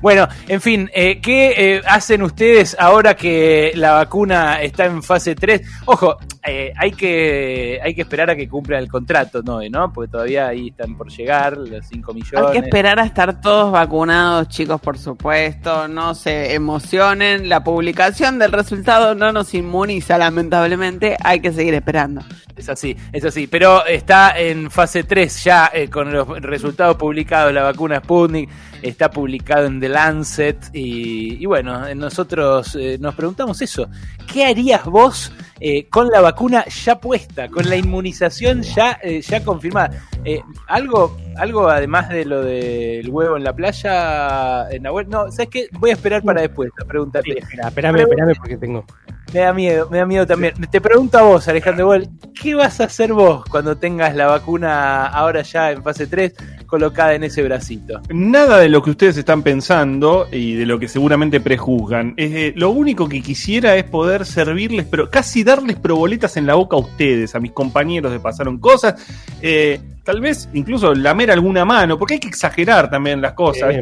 [0.00, 5.34] bueno, en fin, eh, ¿qué eh, hacen ustedes ahora que la vacuna está en fase
[5.34, 5.62] 3?
[5.86, 9.60] Ojo, eh, hay que hay que esperar a que cumpla el contrato, ¿no?
[9.70, 9.92] ¿no?
[9.92, 12.46] Porque todavía ahí están por llegar los 5 millones.
[12.50, 15.88] Hay que esperar a estar todos vacunados, chicos, por supuesto.
[15.88, 17.48] No se emocionen.
[17.48, 21.16] La publicación del resultado no nos inmuniza, lamentablemente.
[21.22, 22.22] Hay que seguir esperando.
[22.56, 23.46] Es así, es así.
[23.46, 28.48] Pero está en fase 3 ya eh, con los resultados publicados de la vacuna Sputnik.
[28.82, 30.70] Está publicado en The Lancet.
[30.72, 33.88] Y, y bueno, nosotros eh, nos preguntamos eso.
[34.32, 37.48] ¿Qué harías vos eh, con la vacuna ya puesta?
[37.48, 39.90] Con la inmunización ya, eh, ya confirmada.
[40.24, 45.06] Eh, ¿algo, ¿Algo además de lo del huevo en la playa, en la web?
[45.08, 45.68] No, ¿sabes qué?
[45.72, 47.20] Voy a esperar para después la pregunta.
[47.20, 48.84] Espera, espérame, espérame porque tengo.
[49.32, 50.54] Me da miedo, me da miedo también.
[50.70, 51.92] Te pregunto a vos, Alejandro
[52.40, 56.34] ¿qué vas a hacer vos cuando tengas la vacuna ahora ya en fase 3
[56.66, 58.00] colocada en ese bracito?
[58.10, 62.14] Nada de lo que ustedes están pensando y de lo que seguramente prejuzgan.
[62.16, 66.76] Eh, lo único que quisiera es poder servirles, pero casi darles proboletas en la boca
[66.76, 68.94] a ustedes, a mis compañeros de Pasaron Cosas.
[69.40, 73.74] Eh, tal vez incluso lamer alguna mano, porque hay que exagerar también las cosas.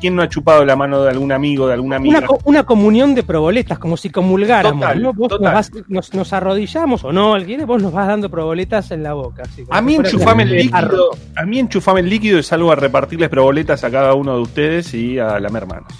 [0.00, 2.18] ¿Quién no ha chupado la mano de algún amigo, de alguna amiga?
[2.18, 4.80] Una, co- una comunión de proboletas, como si comulgáramos.
[4.80, 5.12] Total, ¿no?
[5.12, 5.44] Vos total.
[5.44, 9.12] Nos, vas- nos- nos arrodillamos o no, alguien, vos nos vas dando proboletas en la
[9.14, 9.42] boca.
[9.44, 13.28] así, A mí enchufame el líquido, a mí enchufame el líquido y salgo a repartirles
[13.28, 15.92] proboletas a cada uno de ustedes y a lamer manos.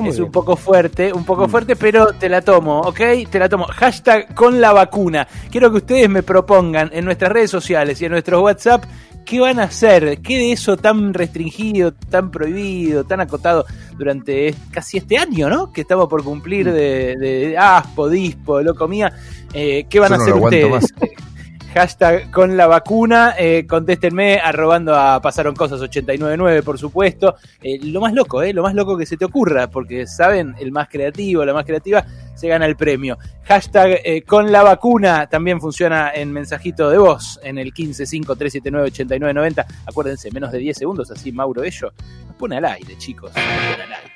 [0.00, 0.22] Es bien.
[0.24, 3.00] un poco fuerte, un poco fuerte, pero te la tomo, ¿ok?
[3.30, 3.66] Te la tomo.
[3.66, 5.26] Hashtag con la vacuna.
[5.50, 8.84] Quiero que ustedes me propongan en nuestras redes sociales y en nuestro WhatsApp
[9.24, 13.64] qué van a hacer, qué de eso tan restringido, tan prohibido, tan acotado
[13.96, 15.72] durante casi este año, ¿no?
[15.72, 19.12] Que estamos por cumplir de, de aspo, dispo, loco mía.
[19.52, 20.94] Eh, ¿Qué van Yo a hacer ustedes?
[21.74, 27.36] Hashtag con la vacuna, eh, contéstenme arrobando a Pasaron Cosas 899, por supuesto.
[27.62, 30.70] Eh, lo más loco, eh, lo más loco que se te ocurra, porque saben, el
[30.70, 32.04] más creativo, la más creativa,
[32.34, 33.16] se gana el premio.
[33.44, 39.64] Hashtag con la vacuna también funciona en mensajito de voz, en el 1553798990.
[39.86, 41.92] Acuérdense, menos de 10 segundos, así Mauro Ello
[42.26, 43.32] nos pone al aire, chicos.
[43.34, 44.12] al aire.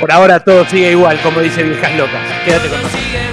[0.00, 2.26] Por ahora todo sigue igual, como dice Viejas Locas.
[2.44, 3.31] Quédate con nosotros.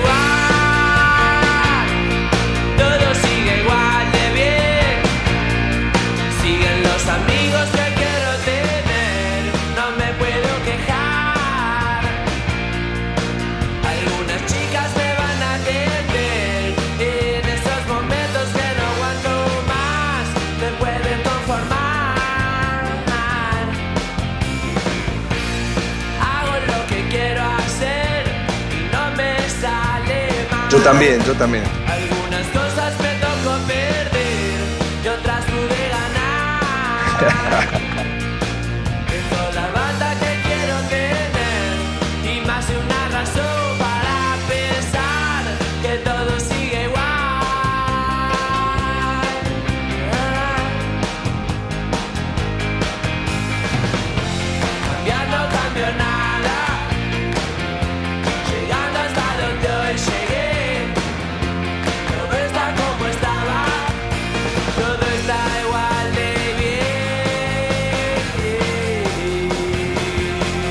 [30.80, 31.63] Yo también, yo también.
[31.88, 34.58] Algunas cosas me tocó perder
[35.04, 37.68] y otras pude ganar.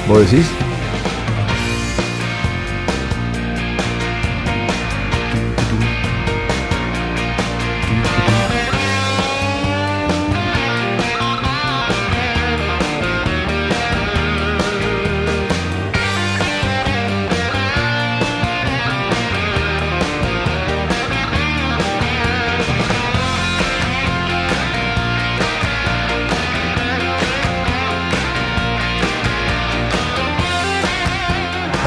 [0.09, 0.68] ¿Vos decís?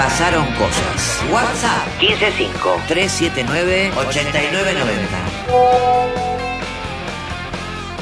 [0.01, 1.21] Pasaron cosas.
[1.31, 5.07] WhatsApp 155 379 8990.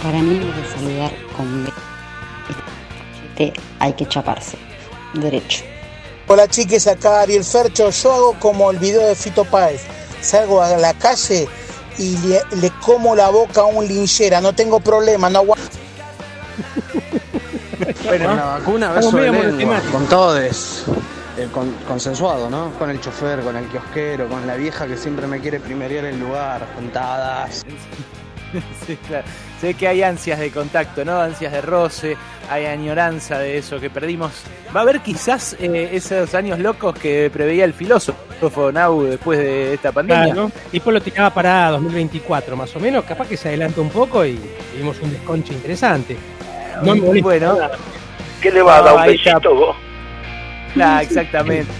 [0.01, 1.69] Para mí de saludar con.
[3.27, 4.57] Este hay que chaparse.
[5.13, 5.65] Derecho.
[6.27, 7.89] Hola chiques, acá Ariel Fercho.
[7.89, 9.81] Yo hago como el video de Fito Páez.
[10.21, 11.49] Salgo a la calle
[11.97, 14.39] y le, le como la boca a un linchera.
[14.39, 15.65] No tengo problema, no aguanto.
[18.05, 19.91] Bueno, la vacuna, lengua, monotemáticos.
[19.91, 20.85] con todos.
[21.39, 22.71] Eh, con- consensuado, ¿no?
[22.77, 26.19] Con el chofer, con el kiosquero, con la vieja que siempre me quiere primerear el
[26.19, 27.65] lugar, juntadas.
[28.87, 29.25] Sí, claro.
[29.61, 31.19] Sé que hay ansias de contacto, ¿no?
[31.21, 32.17] Ansias de roce,
[32.49, 34.31] hay añoranza de eso que perdimos.
[34.75, 39.75] Va a haber quizás eh, esos años locos que preveía el filósofo Nau después de
[39.75, 40.33] esta pandemia.
[40.33, 44.25] Claro, tipo lo tiraba para 2024 más o menos, capaz que se adelanta un poco
[44.25, 44.39] y
[44.75, 46.17] vimos un desconche interesante.
[46.81, 47.53] No me molesta Bueno.
[47.53, 47.71] nada.
[48.41, 49.75] ¿Qué le va a dar un besito vos?
[50.73, 51.71] Claro, exactamente.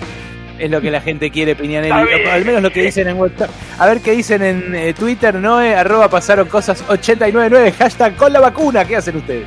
[0.58, 1.92] Es lo que la gente quiere, Piñanelli.
[2.30, 3.50] Al menos lo que dicen en WhatsApp.
[3.78, 8.42] A ver qué dicen en eh, Twitter, Noe, arroba pasaron cosas 899, hashtag con la
[8.42, 8.84] vacuna.
[8.84, 9.46] ¿Qué hacen ustedes?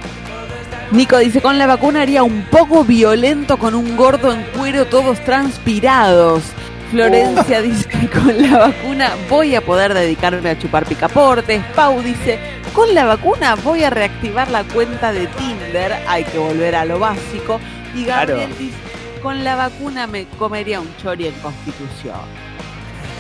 [0.91, 5.21] Nico dice, con la vacuna haría un poco violento con un gordo en cuero todos
[5.21, 6.43] transpirados.
[6.91, 11.63] Florencia dice, con la vacuna voy a poder dedicarme a chupar picaportes.
[11.75, 12.39] Pau dice,
[12.75, 15.93] con la vacuna voy a reactivar la cuenta de Tinder.
[16.07, 17.61] Hay que volver a lo básico.
[17.95, 18.55] Y Gabriel Claro.
[18.59, 18.75] dice,
[19.23, 22.17] con la vacuna me comería un chori en Constitución.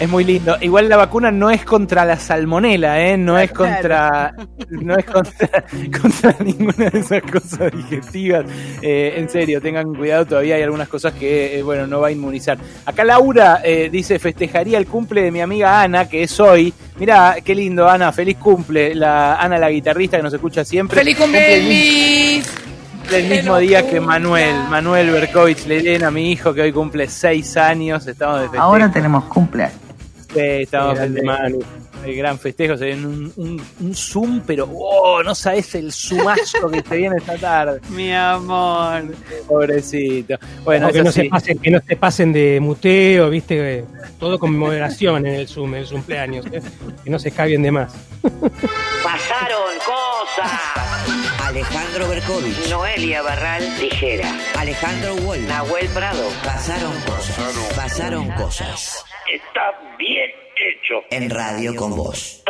[0.00, 0.56] Es muy lindo.
[0.60, 3.16] Igual la vacuna no es contra la salmonela, ¿eh?
[3.16, 4.34] No es contra.
[4.68, 5.64] No es contra,
[6.02, 8.44] contra ninguna de esas cosas digestivas.
[8.80, 12.10] Eh, en serio, tengan cuidado, todavía hay algunas cosas que, eh, bueno, no va a
[12.10, 12.58] inmunizar.
[12.84, 16.74] Acá Laura eh, dice: festejaría el cumple de mi amiga Ana, que es hoy.
[16.98, 18.96] Mirá, qué lindo, Ana, feliz cumple.
[18.96, 20.98] La Ana, la guitarrista que nos escucha siempre.
[20.98, 22.42] ¡Feliz Cumple el
[23.12, 23.30] cumpleaños!
[23.30, 28.06] el mismo día que Manuel, Manuel Berkovich Lerena, mi hijo que hoy cumple seis años.
[28.06, 28.62] Estamos de festejo.
[28.62, 29.78] Ahora tenemos cumpleaños.
[30.32, 31.60] Sí, estamos Manu.
[32.04, 36.68] El gran festejo, se viene un, un, un zoom, pero oh, no sabes el zumazo
[36.68, 37.80] que se viene esta tarde.
[37.90, 39.04] Mi amor.
[39.46, 40.34] Pobrecito.
[40.64, 43.84] Bueno, No, que, no se pasen, que no se pasen de muteo, viste, eh,
[44.18, 46.60] todo con moderación en el Zoom, en el cumpleaños, eh,
[47.04, 47.92] que no se escabien de más.
[48.22, 51.31] Pasaron cosas.
[51.52, 52.70] Alejandro Berkovich.
[52.70, 53.62] Noelia Barral.
[53.78, 54.26] Tijera.
[54.58, 55.46] Alejandro Wall.
[55.46, 56.26] Nahuel Prado.
[56.42, 57.72] Pasaron cosas.
[57.76, 59.04] Pasaron cosas.
[59.30, 59.60] Está
[59.98, 61.02] bien hecho.
[61.10, 62.42] En radio con vos.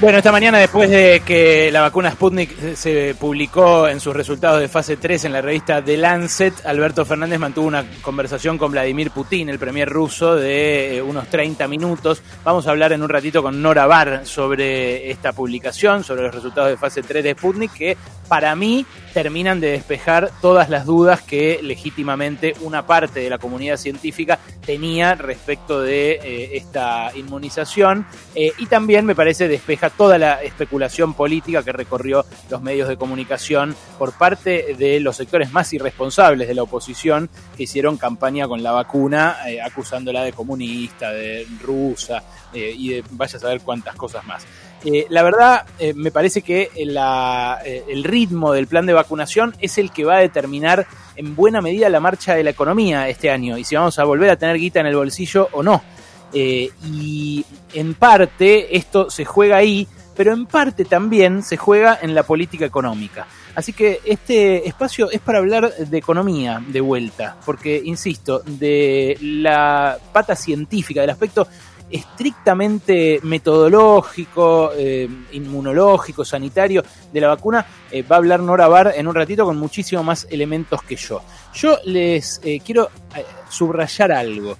[0.00, 4.68] Bueno, esta mañana, después de que la vacuna Sputnik se publicó en sus resultados de
[4.68, 9.48] fase 3 en la revista The Lancet, Alberto Fernández mantuvo una conversación con Vladimir Putin,
[9.48, 12.22] el premier ruso, de eh, unos 30 minutos.
[12.44, 16.70] Vamos a hablar en un ratito con Nora Bar sobre esta publicación, sobre los resultados
[16.70, 17.96] de fase 3 de Sputnik, que
[18.28, 18.86] para mí
[19.18, 25.16] terminan de despejar todas las dudas que legítimamente una parte de la comunidad científica tenía
[25.16, 31.64] respecto de eh, esta inmunización eh, y también me parece despeja toda la especulación política
[31.64, 36.62] que recorrió los medios de comunicación por parte de los sectores más irresponsables de la
[36.62, 42.22] oposición que hicieron campaña con la vacuna eh, acusándola de comunista, de rusa
[42.54, 44.46] y de vaya a saber cuántas cosas más.
[44.84, 49.76] Eh, la verdad, eh, me parece que eh, el ritmo del plan de vacunación es
[49.78, 50.86] el que va a determinar
[51.16, 54.30] en buena medida la marcha de la economía este año y si vamos a volver
[54.30, 55.82] a tener guita en el bolsillo o no.
[56.32, 59.88] Y en parte esto se juega ahí
[60.18, 63.28] pero en parte también se juega en la política económica.
[63.54, 69.96] Así que este espacio es para hablar de economía de vuelta, porque, insisto, de la
[70.12, 71.46] pata científica, del aspecto
[71.90, 79.06] estrictamente metodológico, eh, inmunológico, sanitario de la vacuna, eh, va a hablar Nora Bar en
[79.06, 81.22] un ratito con muchísimo más elementos que yo.
[81.54, 82.90] Yo les eh, quiero
[83.48, 84.56] subrayar algo.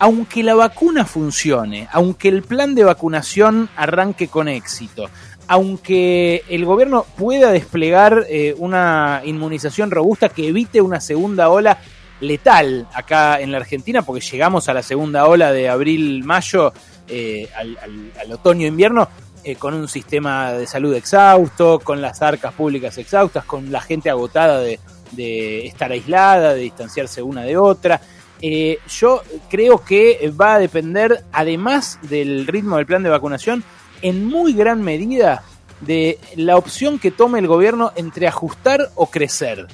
[0.00, 5.08] Aunque la vacuna funcione, aunque el plan de vacunación arranque con éxito,
[5.46, 8.26] aunque el gobierno pueda desplegar
[8.58, 11.78] una inmunización robusta que evite una segunda ola
[12.26, 16.72] letal acá en la Argentina, porque llegamos a la segunda ola de abril-mayo,
[17.08, 19.08] eh, al, otoño-invierno,
[19.42, 24.10] eh, con un sistema de salud exhausto, con las arcas públicas exhaustas, con la gente
[24.10, 24.80] agotada de,
[25.12, 28.00] de estar aislada, de distanciarse una de otra.
[28.40, 33.64] Eh, yo creo que va a depender, además del ritmo del plan de vacunación,
[34.02, 35.44] en muy gran medida
[35.80, 39.66] de la opción que tome el gobierno entre ajustar o crecer.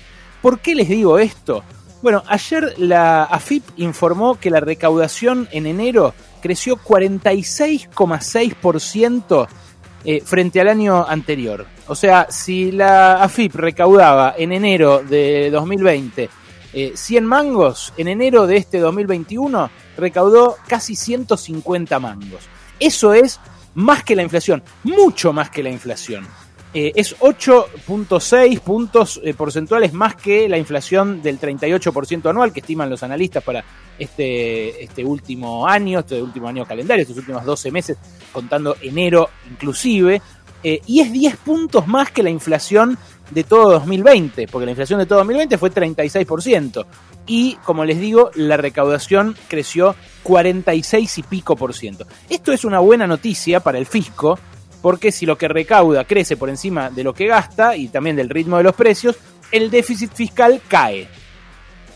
[0.42, 1.64] ¿Por qué les digo esto?
[2.02, 9.46] Bueno, ayer la AFIP informó que la recaudación en enero creció 46,6%
[10.04, 11.66] eh, frente al año anterior.
[11.88, 16.30] O sea, si la AFIP recaudaba en enero de 2020
[16.72, 22.48] eh, 100 mangos, en enero de este 2021 recaudó casi 150 mangos.
[22.78, 23.40] Eso es
[23.74, 26.26] más que la inflación, mucho más que la inflación.
[26.72, 32.88] Eh, es 8.6 puntos eh, porcentuales más que la inflación del 38% anual que estiman
[32.88, 33.64] los analistas para
[33.98, 37.98] este, este último año, este último año calendario, estos últimos 12 meses,
[38.33, 40.22] contando enero inclusive.
[40.62, 42.98] Eh, y es 10 puntos más que la inflación
[43.30, 46.87] de todo 2020, porque la inflación de todo 2020 fue 36%.
[47.26, 52.06] Y como les digo, la recaudación creció 46 y pico por ciento.
[52.28, 54.38] Esto es una buena noticia para el fisco,
[54.83, 58.29] porque si lo que recauda crece por encima de lo que gasta y también del
[58.29, 59.16] ritmo de los precios,
[59.53, 61.09] el déficit fiscal cae.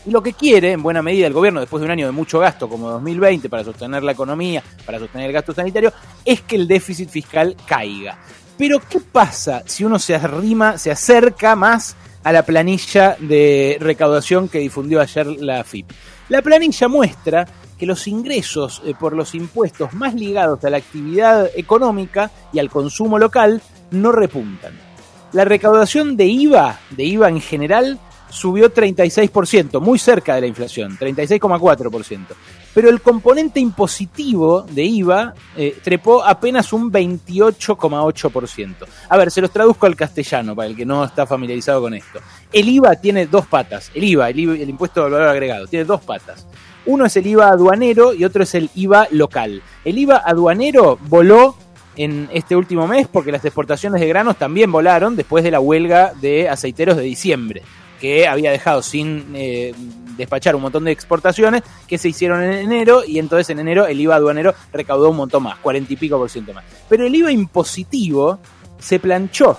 [0.05, 2.39] Y lo que quiere, en buena medida, el gobierno, después de un año de mucho
[2.39, 5.91] gasto como 2020 para sostener la economía, para sostener el gasto sanitario,
[6.23, 8.19] es que el déficit fiscal caiga.
[8.57, 14.47] Pero, ¿qué pasa si uno se arrima, se acerca más a la planilla de recaudación
[14.47, 15.91] que difundió ayer la FIP?
[16.29, 21.49] La planilla muestra que los ingresos eh, por los impuestos más ligados a la actividad
[21.55, 23.61] económica y al consumo local
[23.91, 24.73] no repuntan.
[25.33, 30.97] La recaudación de IVA, de IVA en general, subió 36%, muy cerca de la inflación,
[30.97, 32.19] 36,4%.
[32.73, 38.75] Pero el componente impositivo de IVA eh, trepó apenas un 28,8%.
[39.07, 42.19] A ver, se los traduzco al castellano para el que no está familiarizado con esto.
[42.51, 43.91] El IVA tiene dos patas.
[43.95, 46.45] El IVA, el, IVA, el impuesto al valor agregado, tiene dos patas.
[46.85, 49.61] Uno es el IVA aduanero y otro es el IVA local.
[49.83, 51.55] El IVA aduanero voló
[51.97, 56.13] en este último mes porque las exportaciones de granos también volaron después de la huelga
[56.19, 57.63] de aceiteros de diciembre,
[57.99, 59.73] que había dejado sin eh,
[60.17, 63.99] despachar un montón de exportaciones que se hicieron en enero y entonces en enero el
[63.99, 66.65] IVA aduanero recaudó un montón más, 40 y pico por ciento más.
[66.89, 68.39] Pero el IVA impositivo
[68.79, 69.57] se planchó,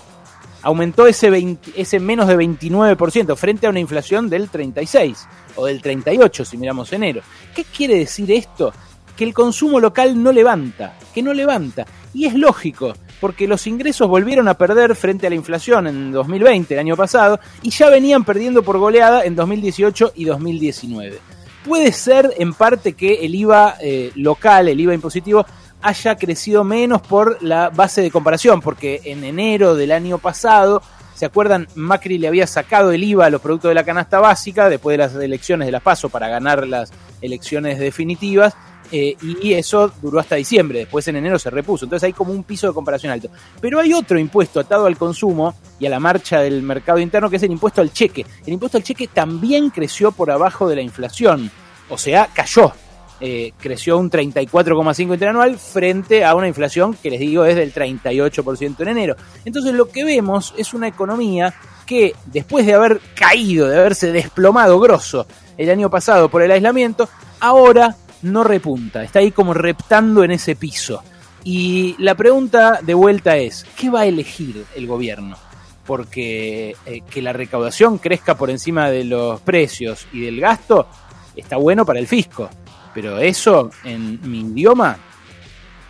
[0.67, 5.81] aumentó ese, 20 ese menos de 29% frente a una inflación del 36 o del
[5.81, 7.23] 38 si miramos enero.
[7.55, 8.73] ¿Qué quiere decir esto?
[9.17, 11.87] Que el consumo local no levanta, que no levanta.
[12.13, 16.75] Y es lógico, porque los ingresos volvieron a perder frente a la inflación en 2020,
[16.75, 21.21] el año pasado, y ya venían perdiendo por goleada en 2018 y 2019.
[21.65, 25.47] Puede ser en parte que el IVA eh, local, el IVA impositivo,
[25.87, 30.83] haya crecido menos por la base de comparación, porque en enero del año pasado,
[31.15, 31.69] ¿se acuerdan?
[31.77, 34.99] Macri le había sacado el IVA a los productos de la canasta básica después de
[34.99, 36.91] las elecciones de las PASO para ganar las
[37.23, 38.55] elecciones definitivas.
[38.93, 41.85] Eh, y eso duró hasta diciembre, después en enero se repuso.
[41.85, 43.29] Entonces hay como un piso de comparación alto.
[43.61, 47.37] Pero hay otro impuesto atado al consumo y a la marcha del mercado interno, que
[47.37, 48.27] es el impuesto al cheque.
[48.45, 51.51] El impuesto al cheque también creció por abajo de la inflación,
[51.89, 52.73] o sea, cayó.
[53.19, 58.81] Eh, creció un 34,5 interanual frente a una inflación que les digo es del 38%
[58.81, 59.17] en enero.
[59.45, 61.55] Entonces lo que vemos es una economía
[61.87, 65.27] que después de haber caído, de haberse desplomado grosso
[65.57, 67.09] el año pasado por el aislamiento,
[67.41, 71.03] ahora no repunta, está ahí como reptando en ese piso.
[71.43, 75.39] Y la pregunta de vuelta es, ¿qué va a elegir el gobierno?
[75.87, 80.89] Porque eh, que la recaudación crezca por encima de los precios y del gasto
[81.37, 82.51] está bueno para el fisco,
[82.97, 84.97] pero eso en mi idioma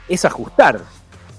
[0.08, 0.80] es ajustar.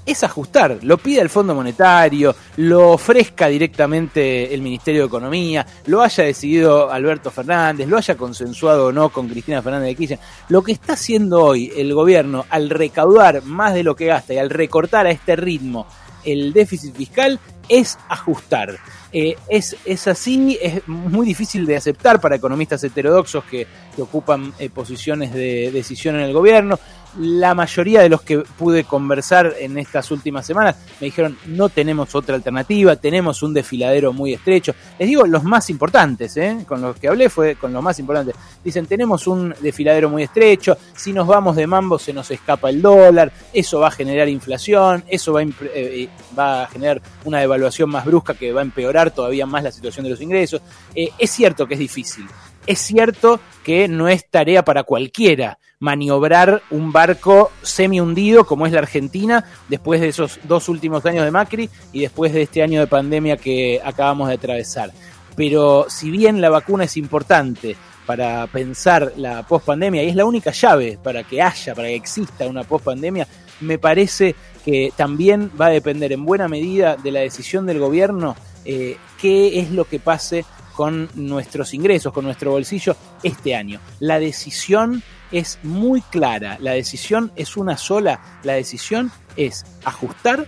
[0.05, 6.01] Es ajustar, lo pide el Fondo Monetario, lo ofrezca directamente el Ministerio de Economía, lo
[6.01, 10.19] haya decidido Alberto Fernández, lo haya consensuado o no con Cristina Fernández de Kirchner.
[10.47, 14.37] Lo que está haciendo hoy el gobierno al recaudar más de lo que gasta y
[14.37, 15.85] al recortar a este ritmo
[16.23, 18.77] el déficit fiscal es ajustar.
[19.11, 23.67] Eh, es, es así, es muy difícil de aceptar para economistas heterodoxos que,
[23.99, 26.79] ocupan eh, posiciones de decisión en el gobierno.
[27.19, 32.13] La mayoría de los que pude conversar en estas últimas semanas me dijeron no tenemos
[32.13, 34.75] otra alternativa, tenemos un desfiladero muy estrecho.
[34.99, 36.59] Les digo los más importantes, ¿eh?
[36.67, 38.35] con los que hablé fue con los más importantes.
[38.63, 42.81] Dicen tenemos un desfiladero muy estrecho, si nos vamos de mambo se nos escapa el
[42.81, 47.39] dólar, eso va a generar inflación, eso va a, impre- eh, va a generar una
[47.39, 50.61] devaluación más brusca que va a empeorar todavía más la situación de los ingresos.
[50.93, 52.25] Eh, es cierto que es difícil,
[52.67, 58.73] es cierto que no es tarea para cualquiera maniobrar un barco semi hundido como es
[58.73, 62.79] la Argentina después de esos dos últimos años de Macri y después de este año
[62.79, 64.91] de pandemia que acabamos de atravesar.
[65.35, 67.75] Pero si bien la vacuna es importante
[68.05, 72.47] para pensar la pospandemia y es la única llave para que haya, para que exista
[72.47, 73.27] una pospandemia,
[73.59, 78.35] me parece que también va a depender en buena medida de la decisión del gobierno
[78.65, 80.43] eh, qué es lo que pase
[80.77, 83.79] con nuestros ingresos, con nuestro bolsillo este año.
[83.99, 90.45] La decisión es muy clara, la decisión es una sola, la decisión es ajustar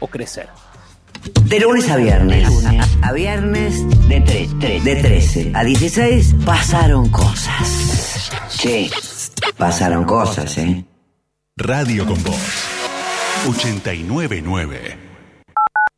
[0.00, 0.48] o crecer.
[1.42, 2.48] De lunes a viernes.
[3.02, 8.30] A viernes de, tre- de 13 a 16 pasaron cosas.
[8.56, 8.88] Che,
[9.58, 10.86] pasaron cosas, ¿eh?
[11.56, 12.64] Radio con Voz
[13.48, 15.05] 899.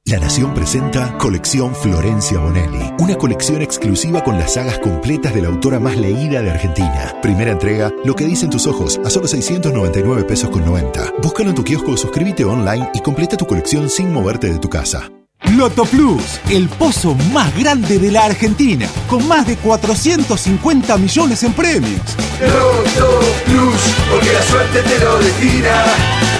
[0.08, 5.48] La Nación presenta Colección Florencia Bonelli, una colección exclusiva con las sagas completas de la
[5.48, 7.14] autora más leída de Argentina.
[7.20, 11.12] Primera entrega, Lo que dicen tus ojos, a solo 699 pesos con 90.
[11.22, 15.10] Búscalo en tu kiosco suscríbete online y completa tu colección sin moverte de tu casa.
[15.56, 21.52] Loto Plus, el pozo más grande de la Argentina, con más de 450 millones en
[21.52, 22.00] premios.
[22.40, 25.84] Loto Plus, porque la suerte te lo destina.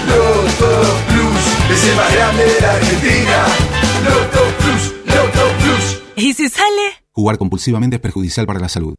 [0.07, 3.45] Loto Plus, es el más grande de la Argentina.
[4.03, 6.01] Loto Plus, Loto Plus.
[6.15, 7.03] ¿Y si sale?
[7.11, 8.95] Jugar compulsivamente es perjudicial para la salud.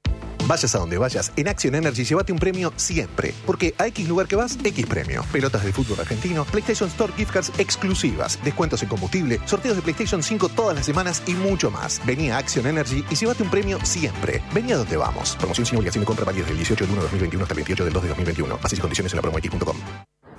[0.50, 3.32] Vayas a donde vayas, en Action Energy llévate un premio siempre.
[3.46, 5.24] Porque a X lugar que vas, X premio.
[5.30, 10.24] Pelotas de fútbol argentino, PlayStation Store gift cards exclusivas, descuentos en combustible, sorteos de PlayStation
[10.24, 12.04] 5 todas las semanas y mucho más.
[12.04, 14.42] Vení a Action Energy y llévate un premio siempre.
[14.52, 15.36] Vení a donde vamos.
[15.36, 17.84] Promoción sin obligación de compra válida del 18 de 1 de 2021 hasta el 28
[17.84, 18.58] del 2 de 2021.
[18.60, 20.09] Bases y condiciones en la promox.com.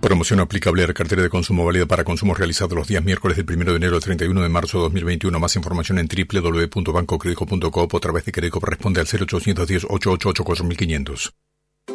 [0.00, 3.46] Promoción aplicable a la cartera de consumo válida para consumos realizados los días miércoles del
[3.50, 5.40] 1 de enero al 31 de marzo de 2021.
[5.40, 11.32] Más información en www.bancocredico.coop o a través de Credicop responde al 0810 888 4500.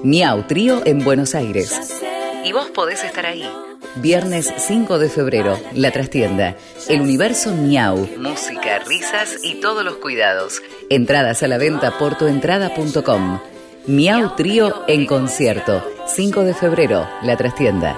[0.04, 2.02] Miau Trío en Buenos Aires.
[2.44, 3.50] Y vos podés estar ahí.
[3.96, 6.58] Viernes 5 de febrero, La Trastienda.
[6.90, 8.10] El universo Miau.
[8.18, 10.62] Música, risas y todos los cuidados.
[10.90, 13.40] Entradas a la venta por tuentrada.com.
[13.86, 15.84] Miau Trío en concierto.
[16.08, 17.98] 5 de febrero, La Trastienda.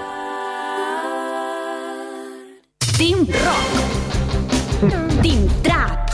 [2.98, 5.22] Team Rock.
[5.22, 6.10] Team Trap.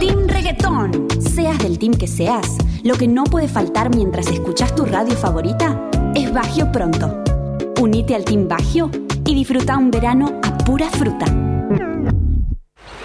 [0.00, 1.08] Team Reggaetón.
[1.20, 5.90] Seas del team que seas, lo que no puede faltar mientras escuchas tu radio favorita
[6.14, 7.22] es Bagio Pronto.
[7.82, 8.90] Unite al Team Bagio
[9.26, 11.51] y disfruta un verano a pura fruta.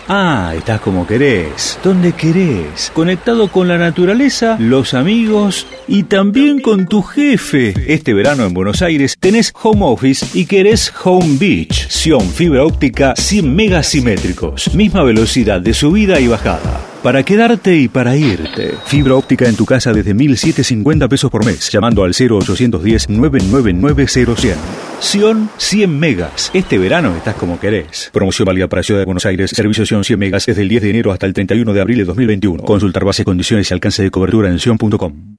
[0.10, 6.88] Ah, estás como querés, donde querés, conectado con la naturaleza, los amigos y también con
[6.88, 7.74] tu jefe.
[7.94, 13.16] Este verano en Buenos Aires tenés home office y querés home beach, Sion fibra óptica
[13.18, 16.87] 100 megasimétricos, misma velocidad de subida y bajada.
[17.04, 18.74] Para quedarte y para irte.
[18.86, 24.56] Fibra óptica en tu casa desde 1.750 pesos por mes, llamando al 0810-999-0100.
[25.00, 26.52] Sion 100 megas.
[26.54, 28.10] Este verano estás como querés.
[28.12, 29.52] Promoción válida para Ciudad de Buenos Aires.
[29.52, 32.06] Servicio Sion 100 megas desde el 10 de enero hasta el 31 de abril de
[32.06, 32.64] 2021.
[32.64, 35.38] Consultar bases, condiciones y alcance de cobertura en sion.com.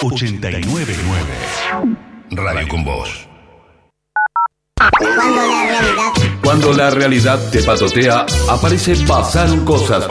[0.00, 0.94] 899
[2.30, 3.26] Radio con Voz.
[4.98, 6.12] Cuando la realidad
[7.50, 10.06] te patotea, aparece Pasaron Cosas.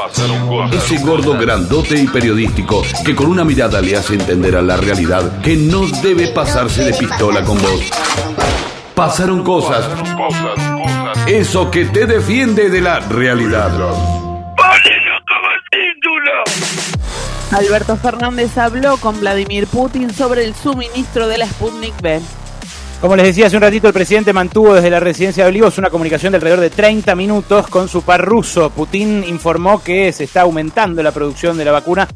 [0.72, 5.42] Ese gordo grandote y periodístico que con una mirada le hace entender a la realidad
[5.42, 7.82] que no debe pasarse de pistola con vos.
[8.94, 9.84] Pasaron cosas.
[11.26, 13.72] Eso que te defiende de la realidad.
[17.52, 22.22] Alberto Fernández habló con Vladimir Putin sobre el suministro de la Sputnik B.
[23.02, 25.92] Como les decía hace un ratito, el presidente mantuvo desde la residencia de Olivos una
[25.92, 28.72] comunicación de alrededor de 30 minutos con su par ruso.
[28.72, 32.08] Putin informó que se está aumentando la producción de la vacuna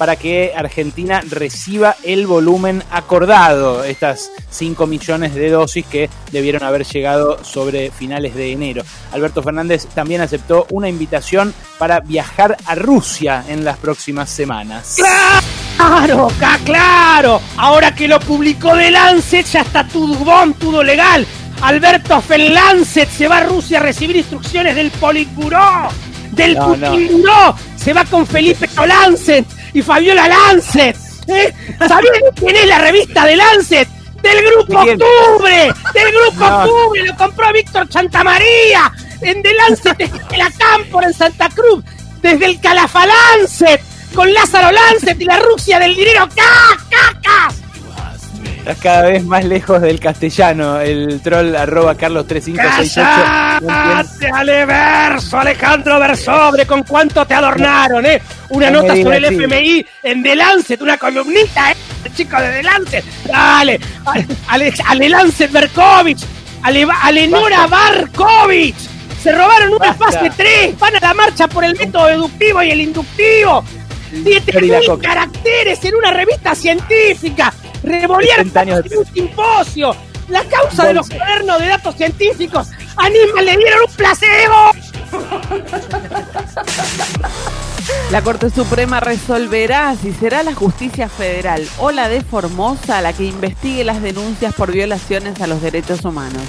[0.00, 6.86] para que Argentina reciba el volumen acordado, estas 5 millones de dosis que debieron haber
[6.86, 8.82] llegado sobre finales de enero.
[9.12, 14.96] Alberto Fernández también aceptó una invitación para viajar a Rusia en las próximas semanas.
[15.76, 16.28] Claro,
[16.64, 17.42] claro.
[17.58, 21.26] Ahora que lo publicó de Lancet, ya está todo bon, todo legal.
[21.60, 25.90] Alberto Lancet se va a Rusia a recibir instrucciones del Politburó,
[26.30, 26.90] del No, no.
[26.90, 27.54] Putin Buró.
[27.76, 30.96] Se va con Felipe Lancet y Fabiola Lancet.
[31.26, 31.54] ¿eh?
[31.86, 33.88] ¿Sabés de quién es la revista de Lancet?
[34.22, 34.80] Del grupo.
[34.80, 36.62] Octubre, del grupo No.
[36.64, 38.92] Octubre, lo compró Víctor Chantamaría,
[39.22, 41.82] en The Lancet, desde la Cámpora, en Santa Cruz,
[42.20, 43.80] desde el Calafa Lancet,
[44.14, 46.28] con Lázaro Lancet y la Rusia del dinero.
[46.34, 47.59] ¡Ca, ca, Estás
[48.82, 50.80] cada vez más lejos del castellano.
[50.80, 53.66] El troll arroba carlos 3568.
[53.66, 56.66] ¡Cállate, Ale Verso, Alejandro Versobre!
[56.66, 58.20] ¿Con cuánto te adornaron, eh?
[58.50, 59.24] Una No nota sobre el.
[59.26, 61.76] FMI en The Lancet, una columnita, eh,
[62.14, 63.04] chico de The Lancet.
[63.26, 66.20] Dale, Ale, Ale, Ale Lancet Berkovich,
[66.62, 68.76] Ale, Alenora Barkovich.
[69.22, 70.06] Se robaron un Basta.
[70.06, 73.62] fase 3, van a la marcha por el método deductivo y el inductivo.
[74.50, 75.08] Flor y la 7.000 coca.
[75.08, 77.52] caracteres en una revista científica.
[77.82, 79.96] Revolearon 70 años de un simposio.
[80.28, 82.68] La causa de los cuadernos de datos científicos.
[82.96, 84.70] ¡Anima, le dieron un placebo!
[88.10, 93.24] La Corte Suprema resolverá si será la justicia federal o la de Formosa la que
[93.24, 96.42] investigue las denuncias por violaciones a los derechos humanos.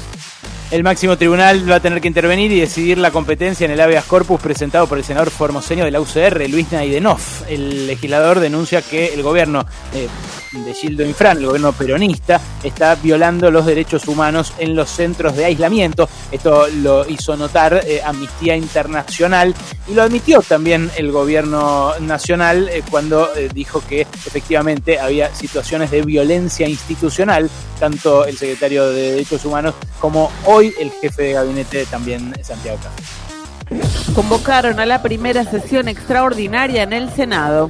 [0.72, 4.06] El máximo tribunal va a tener que intervenir y decidir la competencia en el habeas
[4.06, 7.20] corpus presentado por el senador formoseño de la UCR, Luis Naidenov.
[7.50, 10.08] El legislador denuncia que el gobierno eh,
[10.52, 15.46] de Gildo Infran, el gobierno peronista, está violando los derechos humanos en los centros de
[15.46, 16.10] aislamiento.
[16.32, 19.56] Esto lo hizo notar eh, Amnistía Internacional
[19.88, 25.92] y lo admitió también el gobierno nacional eh, cuando eh, dijo que efectivamente había situaciones
[25.92, 27.50] de violencia institucional,
[27.80, 33.22] tanto el secretario de Derechos Humanos como hoy el jefe de gabinete también Santiago Castro.
[34.14, 37.70] Convocaron a la primera sesión extraordinaria en el Senado.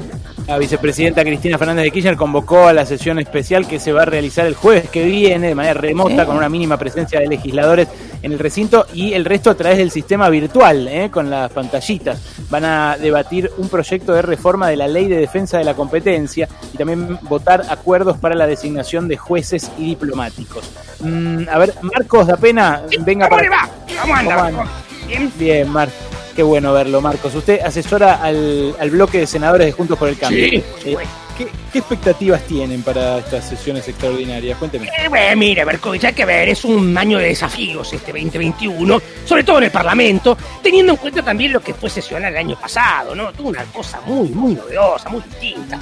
[0.52, 4.06] La vicepresidenta Cristina Fernández de Kirchner convocó a la sesión especial que se va a
[4.06, 7.88] realizar el jueves que viene de manera remota con una mínima presencia de legisladores
[8.22, 11.10] en el recinto y el resto a través del sistema virtual, ¿eh?
[11.10, 12.22] con las pantallitas.
[12.50, 16.50] Van a debatir un proyecto de reforma de la ley de defensa de la competencia
[16.74, 20.70] y también votar acuerdos para la designación de jueces y diplomáticos.
[21.00, 23.70] Mm, a ver, Marcos da pena, venga ¿Cómo para le va?
[24.02, 24.36] ¿Cómo anda?
[24.36, 24.66] ¿Cómo anda?
[25.08, 25.32] Bien.
[25.38, 26.21] Bien, Marcos.
[26.36, 27.36] Qué bueno verlo, Marcos.
[27.36, 30.48] Usted asesora al, al bloque de senadores de Juntos por el Cambio.
[30.50, 30.64] Sí.
[30.86, 30.98] Eh,
[31.46, 34.58] ¿qué, qué expectativas tienen para estas sesiones extraordinarias?
[34.58, 34.88] Cuénteme.
[34.88, 39.44] Eh, bueno, mire, Berkovich, hay que ver, es un año de desafíos este 2021, sobre
[39.44, 43.16] todo en el Parlamento, teniendo en cuenta también lo que fue sesionar el año pasado,
[43.16, 43.32] ¿no?
[43.34, 45.80] Tuvo una cosa muy, muy novedosa, muy distinta.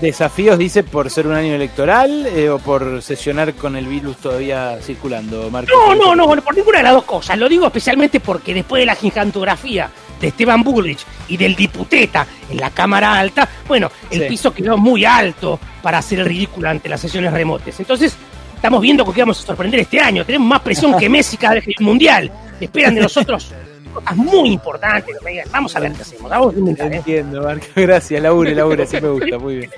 [0.00, 4.78] ¿Desafíos, dice, por ser un año electoral eh, o por sesionar con el virus todavía
[4.80, 5.74] circulando, Marcos?
[5.76, 7.36] No, no, no, por ninguna de las dos cosas.
[7.36, 9.90] Lo digo especialmente porque después de la gigantografía
[10.20, 14.26] de Esteban Bullrich y del diputeta en la Cámara Alta, bueno, el Sí.
[14.28, 17.78] piso quedó muy alto para hacer el ridículo ante las sesiones remotas.
[17.80, 18.14] Entonces,
[18.54, 20.24] estamos viendo con qué vamos a sorprender este año.
[20.24, 22.30] Tenemos más presión que Messi cada vez que un mundial.
[22.60, 23.50] Esperan de nosotros
[23.94, 25.16] cosas muy importantes.
[25.50, 26.30] Vamos a ver qué hacemos.
[26.30, 26.96] Vamos a inventar, ¿eh?
[26.96, 27.68] Entiendo, Marcos.
[27.74, 29.70] Gracias, Laura, Laura, sí me gusta, muy bien.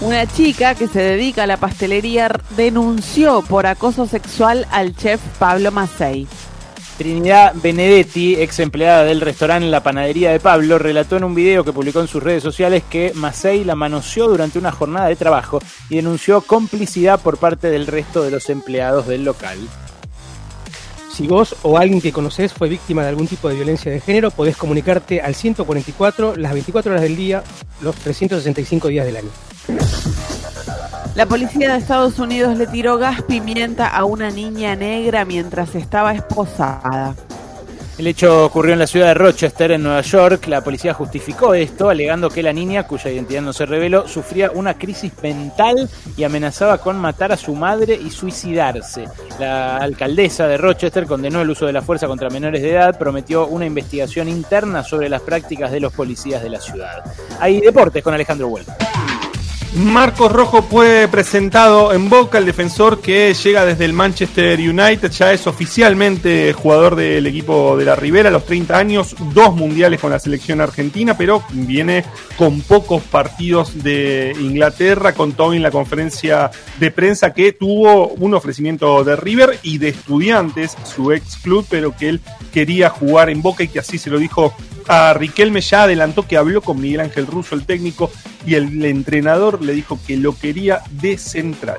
[0.00, 5.70] Una chica que se dedica a la pastelería denunció por acoso sexual al chef Pablo
[5.72, 6.26] Macei.
[7.00, 11.72] Trinidad Benedetti, ex empleada del restaurante La Panadería de Pablo, relató en un video que
[11.72, 15.96] publicó en sus redes sociales que Macei la manoseó durante una jornada de trabajo y
[15.96, 19.56] denunció complicidad por parte del resto de los empleados del local.
[21.10, 24.30] Si vos o alguien que conocés fue víctima de algún tipo de violencia de género,
[24.30, 27.42] podés comunicarte al 144 las 24 horas del día,
[27.80, 29.30] los 365 días del año.
[31.16, 36.14] La policía de Estados Unidos le tiró gas pimienta a una niña negra mientras estaba
[36.14, 37.14] esposada.
[37.98, 40.46] El hecho ocurrió en la ciudad de Rochester, en Nueva York.
[40.46, 44.72] La policía justificó esto, alegando que la niña, cuya identidad no se reveló, sufría una
[44.72, 49.06] crisis mental y amenazaba con matar a su madre y suicidarse.
[49.38, 53.46] La alcaldesa de Rochester condenó el uso de la fuerza contra menores de edad, prometió
[53.48, 57.04] una investigación interna sobre las prácticas de los policías de la ciudad.
[57.38, 58.78] Hay deportes con Alejandro Huelva.
[59.74, 65.32] Marcos Rojo fue presentado en Boca, el defensor que llega desde el Manchester United, ya
[65.32, 70.10] es oficialmente jugador del equipo de la Ribera a los 30 años, dos mundiales con
[70.10, 72.04] la selección argentina, pero viene
[72.36, 76.50] con pocos partidos de Inglaterra, contó en la conferencia
[76.80, 81.96] de prensa que tuvo un ofrecimiento de River y de Estudiantes, su ex club, pero
[81.96, 82.20] que él
[82.52, 84.52] quería jugar en Boca y que así se lo dijo
[84.90, 88.10] a Riquelme ya adelantó que habló con Miguel Ángel Russo, el técnico,
[88.44, 91.78] y el entrenador le dijo que lo quería de central.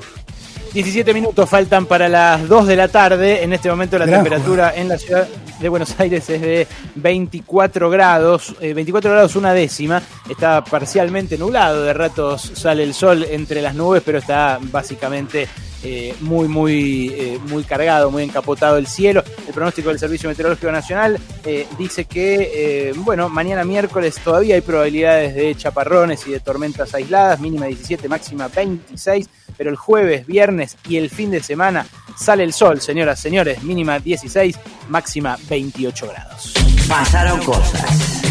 [0.74, 3.44] 17 minutos faltan para las 2 de la tarde.
[3.44, 5.28] En este momento la Gran temperatura en la ciudad
[5.60, 10.02] de Buenos Aires es de 24 grados, eh, 24 grados una décima.
[10.30, 15.50] Está parcialmente nublado, de ratos sale el sol entre las nubes, pero está básicamente
[15.84, 19.24] eh, muy, muy, eh, muy cargado, muy encapotado el cielo.
[19.48, 25.34] El pronóstico del Servicio Meteorológico Nacional eh, dice que, bueno, mañana miércoles todavía hay probabilidades
[25.34, 29.28] de chaparrones y de tormentas aisladas, mínima 17, máxima 26,
[29.58, 34.00] pero el jueves, viernes y el fin de semana sale el sol, señoras, señores, mínima
[34.00, 34.58] 16,
[34.90, 36.54] máxima 28 grados.
[36.88, 38.31] Pasaron cosas.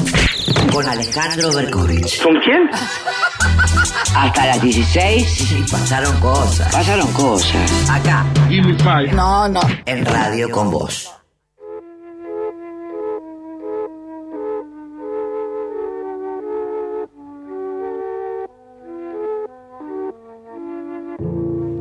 [0.68, 2.22] Con Alejandro Berkovich.
[2.22, 2.68] ¿Con quién?
[4.14, 6.72] Hasta las 16 sí, pasaron cosas.
[6.72, 7.90] Pasaron cosas.
[7.90, 8.24] Acá.
[9.12, 9.60] No, no.
[9.86, 11.10] En radio con vos.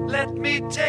[0.08, 0.89] Let me take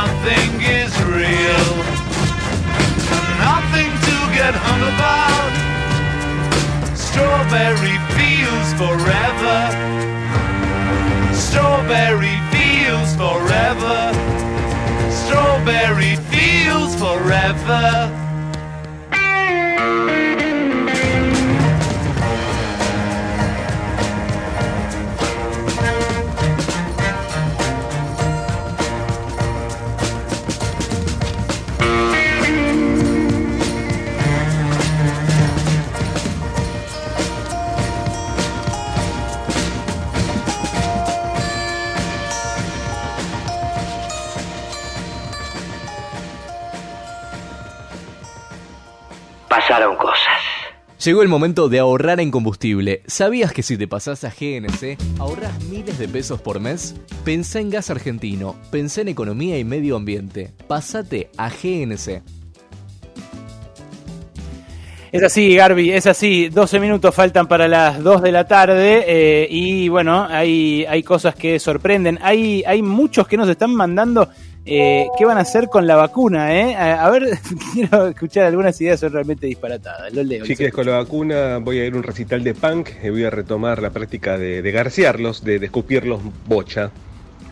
[0.00, 1.72] Nothing is real,
[3.36, 5.52] nothing to get hung about.
[6.96, 9.58] Strawberry fields forever.
[11.34, 13.98] Strawberry fields forever.
[15.10, 18.19] Strawberry fields forever.
[49.70, 50.18] Pasaron cosas.
[51.04, 53.04] Llegó el momento de ahorrar en combustible.
[53.06, 56.96] ¿Sabías que si te pasás a GNC ahorras miles de pesos por mes?
[57.24, 60.52] Pensá en gas argentino, pensá en economía y medio ambiente.
[60.66, 62.20] Pásate a GNC.
[65.12, 66.48] Es así, Garby, es así.
[66.48, 71.36] 12 minutos faltan para las 2 de la tarde eh, y bueno, hay, hay cosas
[71.36, 72.18] que sorprenden.
[72.22, 74.30] Hay, hay muchos que nos están mandando
[74.66, 76.54] eh, qué van a hacer con la vacuna.
[76.54, 76.74] ¿eh?
[76.76, 77.28] A, a ver,
[77.74, 80.12] quiero escuchar algunas ideas, son realmente disparatadas.
[80.12, 80.44] Lo leo.
[80.72, 83.80] Con la vacuna voy a ir a un recital de punk y voy a retomar
[83.82, 86.90] la práctica de, de garciarlos, de, de escupirlos bocha.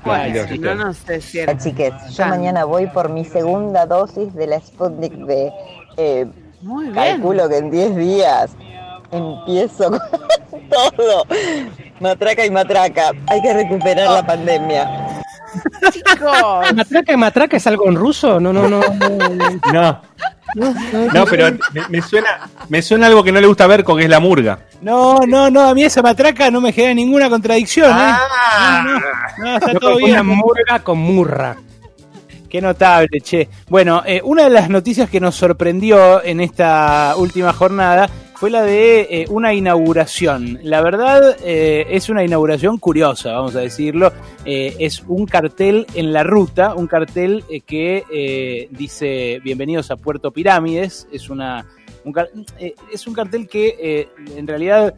[0.04, 4.46] Ay, si no, no sé si chiques, yo mañana voy por mi segunda dosis de
[4.46, 5.52] la Sputnik B.
[5.96, 6.26] Eh,
[6.62, 6.94] Muy bien.
[6.94, 8.50] calculo que en 10 días
[9.10, 10.00] empiezo con
[10.70, 11.24] todo.
[12.00, 13.10] Matraca y matraca.
[13.26, 15.17] Hay que recuperar la pandemia.
[15.92, 16.74] Chicos.
[16.74, 18.40] ¿Matraca matraca es algo en ruso?
[18.40, 18.80] No, no, no.
[19.72, 20.02] no.
[20.54, 20.74] No,
[21.12, 24.04] no, pero me, me suena, me suena algo que no le gusta ver con que
[24.04, 24.60] es la murga.
[24.80, 27.90] No, no, no, a mí esa matraca no me genera ninguna contradicción.
[27.90, 28.12] ¿eh?
[28.60, 29.00] No, no,
[29.38, 30.24] no, está todo bien.
[30.26, 31.56] murga con murra.
[32.48, 33.48] Qué notable, che.
[33.68, 38.08] Bueno, eh, una de las noticias que nos sorprendió en esta última jornada
[38.38, 40.60] fue la de eh, una inauguración.
[40.62, 44.12] La verdad eh, es una inauguración curiosa, vamos a decirlo.
[44.44, 51.08] Eh, es un cartel en la ruta, un cartel que dice bienvenidos a Puerto Pirámides.
[51.10, 51.66] Es, una,
[52.92, 54.94] es un cartel que en realidad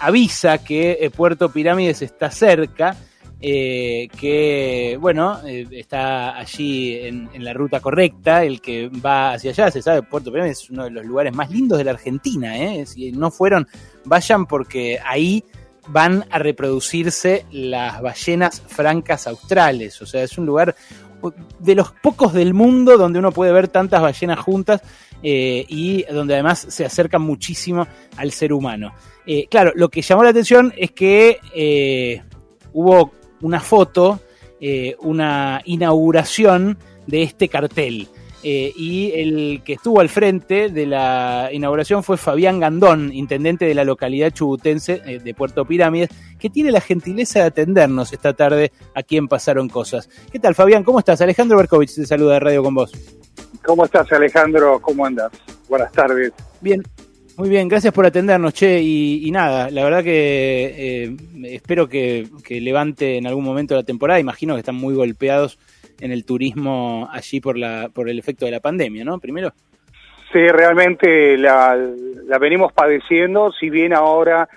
[0.00, 2.96] avisa que Puerto Pirámides está cerca
[3.38, 9.70] eh, que, bueno, eh, está allí en, la ruta correcta, el que va hacia allá,
[9.70, 12.86] se sabe, Puerto Pirámides es uno de los lugares más lindos de la Argentina, ¿eh?
[12.86, 13.68] si no fueron,
[14.06, 15.44] vayan porque ahí
[15.88, 20.74] van a reproducirse las ballenas francas australes, o sea, es un lugar
[21.58, 24.80] de los pocos del mundo donde uno puede ver tantas ballenas juntas
[25.22, 28.94] y donde además se acercan muchísimo al ser humano.
[29.50, 32.22] Claro, lo que llamó la atención es que
[32.72, 34.20] hubo una foto,
[34.60, 38.08] eh, una inauguración de este cartel.
[38.48, 43.74] Eh, y el que estuvo al frente de la inauguración fue Fabián Gandón, intendente de
[43.74, 48.70] la localidad chubutense eh, de Puerto Pirámides, que tiene la gentileza de atendernos esta tarde
[48.94, 50.08] aquí en Pasaron Cosas.
[50.30, 50.84] ¿Qué tal, Fabián?
[50.84, 51.20] ¿Cómo estás?
[51.22, 52.92] Alejandro Berkovich te saluda de Radio con vos.
[53.64, 54.80] ¿Cómo estás, Alejandro?
[54.80, 55.32] ¿Cómo andas?
[55.68, 56.32] Buenas tardes.
[56.60, 56.82] Bien,
[57.36, 58.80] muy bien, gracias por atendernos, che.
[58.80, 64.18] Y, y nada, la verdad que eh, espero que, levante en algún momento la temporada.
[64.18, 65.58] Imagino que están muy golpeados
[66.00, 69.18] en el turismo allí por, la, por el efecto de la pandemia, ¿no?
[69.18, 69.52] Primero.
[70.32, 71.76] Sí, realmente la,
[72.40, 74.48] venimos padeciendo, si bien ahora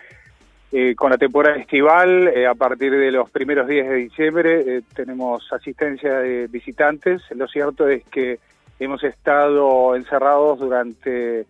[0.72, 5.52] eh, con la temporada estival, eh, a partir de los primeros días de diciembre, tenemos
[5.52, 7.22] asistencia de visitantes.
[7.32, 8.40] Lo cierto es que
[8.80, 11.46] hemos estado encerrados durante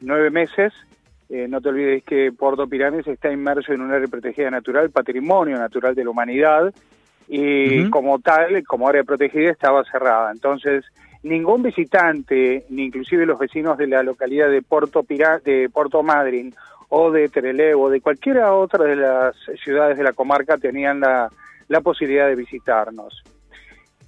[0.00, 0.72] nueve meses.
[1.28, 5.58] Eh, no te olvides que Puerto Pirámides está inmerso en un área protegida natural, patrimonio
[5.58, 6.72] natural de la humanidad,
[7.26, 10.30] y como tal, como área protegida, estaba cerrada.
[10.30, 10.84] Entonces,
[11.22, 16.54] ningún visitante, ni inclusive los vecinos de la localidad de Puerto, Pirá de Puerto Madryn
[16.90, 19.34] o de Terelé o de cualquiera otra de las
[19.64, 21.30] ciudades de la comarca tenían la,
[21.68, 23.24] la posibilidad de visitarnos.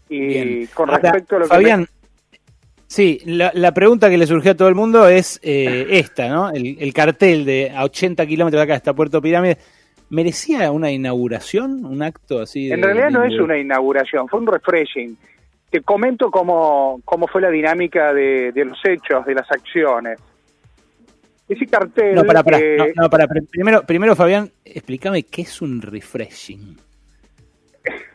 [0.08, 0.68] Y Bien.
[0.74, 1.54] con Ahora, respecto a lo que...
[1.54, 1.88] Fabián,
[2.86, 6.50] sí, la, la pregunta que le surgió a todo el mundo es eh, esta, ¿no?
[6.50, 9.58] El, el cartel de a 80 kilómetros de acá hasta Puerto Pirámides.
[10.08, 11.84] ¿Merecía una inauguración?
[11.84, 12.68] ¿Un acto así?
[12.68, 15.16] de- En realidad no de- es una inauguración, fue un refreshing.
[15.68, 20.18] Te comento cómo, cómo fue la dinámica de, de los hechos, de las acciones.
[21.48, 22.14] Ese cartel...
[22.14, 23.26] No, para, para, eh, no, no, para.
[23.26, 26.76] Pr- Primero, primero, Fabián, explícame qué es un refreshing.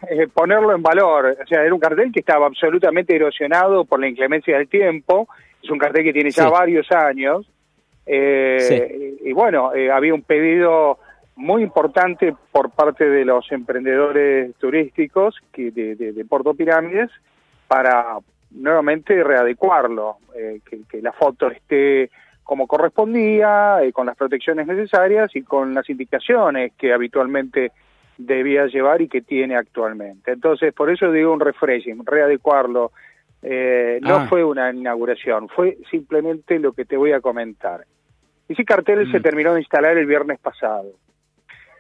[0.10, 1.38] Eh, ponerlo en valor.
[1.44, 5.28] O sea, era un cartel que estaba absolutamente erosionado por la inclemencia del tiempo.
[5.64, 6.50] Es un cartel que tiene ya Sí.
[6.52, 7.50] varios años.
[8.06, 10.98] Eh, Y bueno, eh, había un pedido
[11.36, 17.10] muy importante por parte de los emprendedores turísticos que de, de, de Puerto Pirámides
[17.68, 18.18] para
[18.52, 22.10] nuevamente readecuarlo, eh, que, que la foto esté
[22.44, 27.72] como correspondía, eh, con las protecciones necesarias y con las indicaciones que habitualmente
[28.26, 30.32] debía llevar y que tiene actualmente.
[30.32, 32.92] Entonces, por eso digo un refreshing, readecuarlo.
[33.44, 34.26] Eh, no Ah.
[34.30, 37.86] fue una inauguración, fue simplemente lo que te voy a comentar.
[38.48, 40.90] Ese cartel se terminó de instalar el viernes pasado.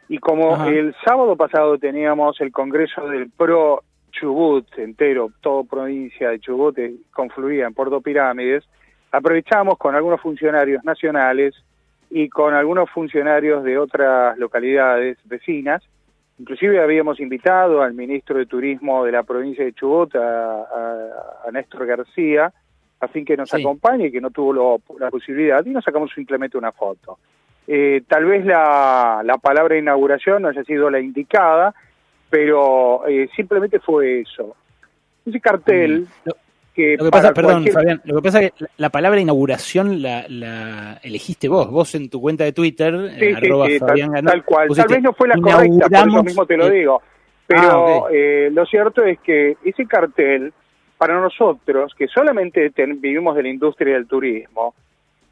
[0.09, 0.69] Y como Ajá.
[0.69, 6.93] el sábado pasado teníamos el congreso del PRO Chubut entero, todo provincia de Chubut eh,
[7.13, 8.63] confluía en Puerto Pirámides,
[9.11, 11.53] aprovechamos con algunos funcionarios nacionales
[12.09, 15.81] y con algunos funcionarios de otras localidades vecinas.
[16.41, 21.51] Inclusive habíamos invitado al ministro de Turismo de la provincia de Chubut, a, a- a
[21.51, 22.51] Néstor García,
[22.99, 26.09] a fin que nos acompañe y que no tuvo lo- la posibilidad, y nos sacamos
[26.15, 27.19] simplemente una foto.
[27.67, 31.75] Eh, tal vez la, la palabra inauguración no haya sido la indicada,
[32.29, 34.55] pero eh, simplemente fue eso.
[35.23, 36.07] Ese cartel
[36.73, 36.95] que.
[36.97, 40.01] Lo que pasa, perdón, cualquier- Fabián, lo que pasa es que la, la palabra inauguración
[40.01, 43.87] la, la elegiste vos, vos en tu cuenta de Twitter, Sí, sí, arroba sí, tal,
[43.89, 44.69] Fabián Gandar, tal cual.
[44.75, 46.73] Tal vez no fue la correcta, por eso "Inauguramos mismo te lo el-".
[46.73, 47.01] digo.
[47.47, 48.09] Pero Ah, ok.
[48.13, 50.53] eh, lo cierto es que ese cartel,
[50.97, 54.73] para nosotros, que solamente ten- vivimos de la industria del turismo,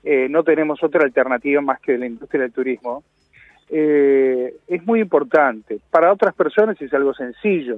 [0.04, 3.04] eh, no tenemos otra alternativa más que de la industria del turismo,
[3.70, 5.80] eh, es muy importante.
[5.92, 7.78] Para otras personas es algo sencillo,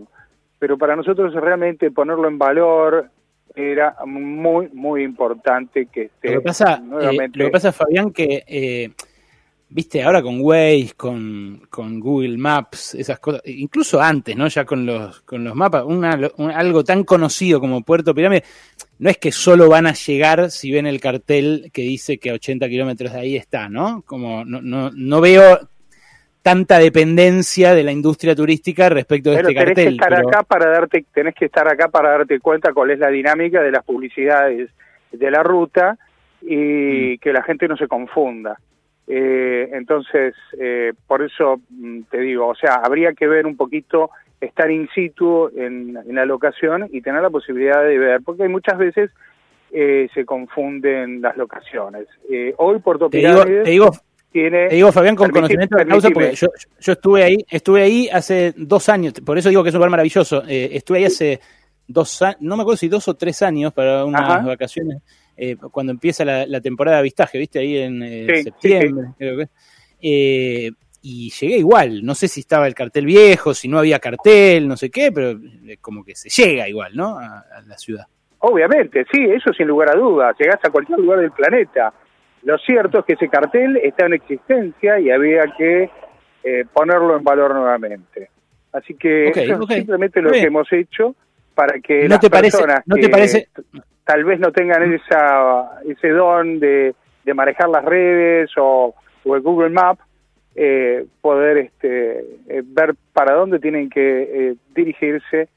[0.59, 3.09] pero para nosotros realmente ponerlo en valor
[3.55, 8.43] era muy, muy importante que esté Lo que pasa, eh, lo que pasa Fabián, que
[8.47, 8.91] eh,
[9.69, 14.47] viste, ahora con Waze, con, con Google Maps, esas cosas, incluso antes, ¿no?
[14.47, 18.43] Ya con los, con los mapas, una, un- algo tan conocido como Puerto Pirámide,
[18.99, 22.33] no es que solo van a llegar si ven el cartel que dice que a
[22.33, 24.03] 80 kilómetros de ahí está, ¿no?
[24.05, 25.59] Como no, no, no veo
[26.41, 29.85] tanta dependencia de la industria turística respecto de Pero este tenés cartel.
[29.87, 32.99] que estar pero- acá para darte, tenés que estar acá para darte cuenta cuál es
[32.99, 34.69] la dinámica de las publicidades
[35.11, 35.97] de la ruta
[36.41, 36.47] Mm.
[36.47, 38.57] y que la gente no se confunda.
[39.07, 44.09] Eh, entonces, eh, por eso mm, te digo, o sea, habría que ver un poquito,
[44.39, 48.77] estar in situ en, en la locación y tener la posibilidad de ver, porque muchas
[48.77, 49.11] veces
[49.71, 52.07] eh, se confunden las locaciones.
[52.29, 53.91] Eh, hoy Puerto Te digo, te digo,
[54.31, 54.67] tiene...
[54.69, 56.47] Te digo, Fabián, con conocimiento de causa, porque yo,
[56.79, 59.91] yo estuve ahí, estuve ahí hace dos años, por eso digo que es un lugar
[59.91, 60.43] maravilloso.
[60.47, 61.39] Eh, estuve ahí hace
[61.87, 64.39] dos años, no me acuerdo si dos o tres años para unas Ajá.
[64.45, 65.01] vacaciones,
[65.37, 67.59] eh, cuando empieza la, la temporada de avistaje, ¿viste?
[67.59, 69.49] Ahí en eh, Sí, sí, septiembre, creo que.
[70.01, 70.71] Eh,
[71.03, 74.77] y llegué igual, no sé si estaba el cartel viejo, si no había cartel, no
[74.77, 75.39] sé qué, pero
[75.81, 77.17] como que se llega igual, ¿no?
[77.17, 78.05] A, a la ciudad.
[78.43, 80.35] Obviamente, sí, eso sin lugar a dudas.
[80.39, 81.93] Llegás a cualquier lugar del planeta.
[82.43, 85.89] Lo cierto es que ese cartel está en existencia y había que
[86.43, 88.29] eh, ponerlo en valor nuevamente.
[88.73, 91.15] Así que eso es simplemente lo que hemos hecho
[91.53, 93.47] para que ¿No las te parece- personas no te que parece-
[94.05, 99.41] tal vez no tengan esa, ese don de, de manejar las redes o, o el
[99.41, 99.99] Google Map,
[100.55, 102.19] eh, poder este,
[102.49, 105.47] eh, ver para dónde tienen que eh, dirigirse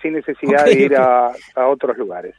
[0.00, 1.32] sin necesidad de ir a
[1.68, 2.34] otros lugares.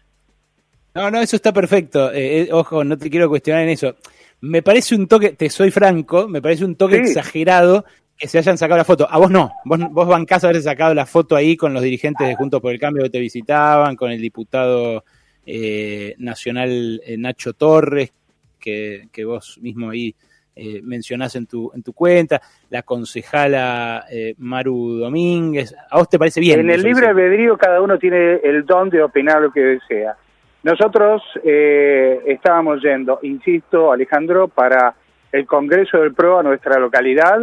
[0.95, 2.11] No, no, eso está perfecto.
[2.11, 3.95] Eh, eh, ojo, no te quiero cuestionar en eso.
[4.41, 7.01] Me parece un toque, te soy franco, me parece un toque Sí.
[7.11, 7.85] exagerado
[8.17, 9.07] que se hayan sacado la foto.
[9.09, 12.35] A vos no, vos, vos bancás haberse sacado la foto ahí con los dirigentes de
[12.35, 15.03] Juntos por el Cambio que te visitaban, con el diputado
[15.45, 18.11] eh, nacional eh, Nacho Torres,
[18.59, 20.13] que, que vos mismo ahí
[20.55, 22.39] eh, mencionás en tu, en tu cuenta,
[22.69, 25.73] la concejala eh, Maru Domínguez.
[25.89, 26.59] ¿A vos te parece bien?
[26.59, 30.15] En el libre albedrío cada uno tiene el don de opinar lo que desea.
[30.63, 34.95] Nosotros eh, estábamos yendo, insisto, Alejandro, para
[35.31, 37.39] el Congreso del PRO a nuestra localidad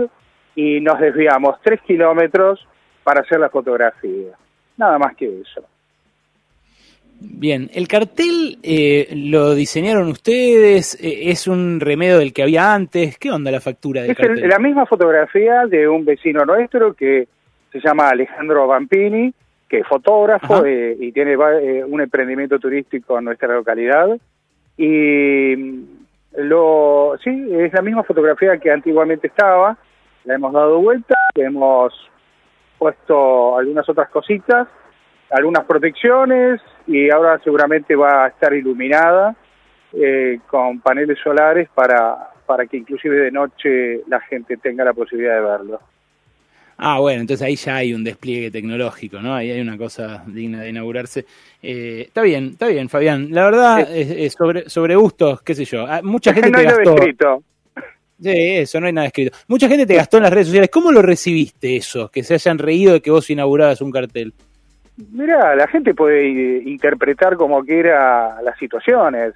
[0.55, 2.66] y nos desviamos tres kilómetros
[3.05, 4.33] para hacer la fotografía.
[4.77, 5.62] Nada más que eso.
[7.23, 13.18] Bien, el cartel eh, lo diseñaron ustedes, eh, es un remedio del que había antes.
[13.18, 14.49] ¿Qué onda la factura del Es el- cartel?
[14.49, 17.29] la misma fotografía de un vecino nuestro que
[17.71, 19.35] se llama Alejandro Vampini,
[19.71, 24.18] que es fotógrafo eh, y tiene eh, un emprendimiento turístico en nuestra localidad.
[24.77, 25.85] Y mm,
[26.39, 29.79] lo sí, es la misma fotografía que antiguamente estaba.
[30.25, 31.95] La hemos dado vuelta, le hemos
[32.79, 34.66] puesto algunas otras cositas,
[35.31, 39.37] algunas protecciones y ahora seguramente va a estar iluminada
[39.93, 45.37] eh, con paneles solares para, para que inclusive de noche la gente tenga la posibilidad
[45.37, 45.81] de verlo.
[46.83, 49.35] Ah, bueno, entonces ahí ya hay un despliegue tecnológico, ¿no?
[49.35, 51.26] Ahí hay una cosa digna de inaugurarse.
[51.62, 53.28] Eh, está bien, está bien, Fabián.
[53.33, 55.87] La verdad, es, es sobre, sobre gustos, qué sé yo.
[55.87, 57.43] Ah, Mucha gente no te hay nada escrito.
[58.22, 59.37] Sí, eso, no hay nada escrito.
[59.47, 60.70] Mucha gente te gastó en las redes sociales.
[60.72, 62.09] ¿Cómo lo recibiste eso?
[62.11, 64.33] Que se hayan reído de que vos inaugurabas un cartel.
[65.12, 66.28] Mira, la gente puede
[66.64, 69.35] interpretar como quiera las situaciones.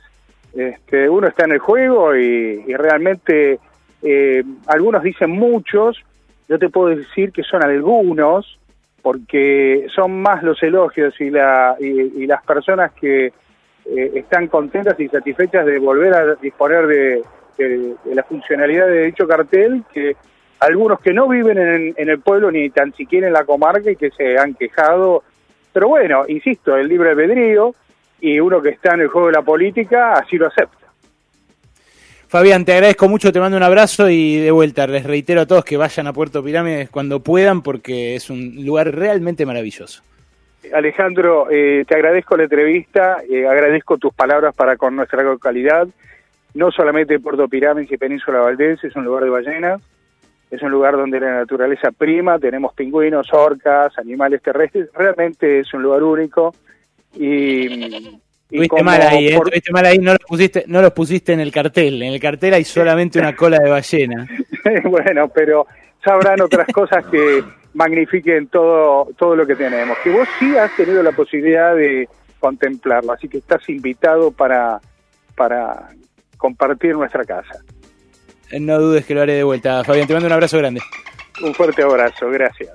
[0.55, 3.59] Este, uno está en el juego y, y realmente
[4.03, 6.03] eh, algunos dicen muchos,
[6.49, 8.59] yo te puedo decir que son algunos,
[9.03, 15.09] porque son más los elogios y, la, y, las personas que eh, están contentas y
[15.09, 17.23] satisfechas de volver a disponer de
[18.13, 20.17] la funcionalidad de dicho cartel que
[20.61, 23.97] algunos que no viven en, en el pueblo ni tan siquiera en la comarca y
[23.97, 25.23] que se han quejado.
[25.73, 27.75] Pero bueno, insisto, el libre albedrío
[28.21, 30.84] y uno que está en el juego de la política así lo acepta.
[32.35, 35.65] Fabián, te agradezco mucho, te mando un abrazo y de vuelta les reitero a todos
[35.65, 40.03] que vayan a Puerto Pirámides cuando puedan porque es un lugar realmente maravilloso.
[40.73, 45.87] Alejandro, eh, te agradezco la entrevista, eh, agradezco tus palabras para con nuestra localidad.
[46.55, 49.81] No solamente Puerto Pirámides y Península Valdés es un lugar de ballenas,
[50.51, 55.85] es un lugar donde la naturaleza prima, tenemos pingüinos, orcas, animales terrestres, realmente es un
[55.85, 56.53] lugar único.
[57.15, 58.19] Y,
[58.55, 59.37] Tuviste mal ahí, ¿eh?
[59.37, 62.03] por- Tuviste mal ahí, no los, pusiste, no los pusiste en el cartel.
[62.03, 64.27] En el cartel hay solamente una cola de ballena.
[64.85, 65.67] bueno, pero
[66.05, 67.43] sabrán otras cosas que
[67.75, 69.99] magnifiquen todo, todo lo que tenemos.
[70.05, 72.09] Que vos sí has tenido la posibilidad de
[72.41, 74.81] contemplarlo, así que estás invitado para,
[75.35, 75.89] para
[76.37, 77.59] compartir nuestra casa.
[78.61, 79.83] No dudes que lo haré de vuelta.
[79.83, 80.81] Fabián, te mando un abrazo grande.
[81.43, 82.71] Un fuerte abrazo, gracias.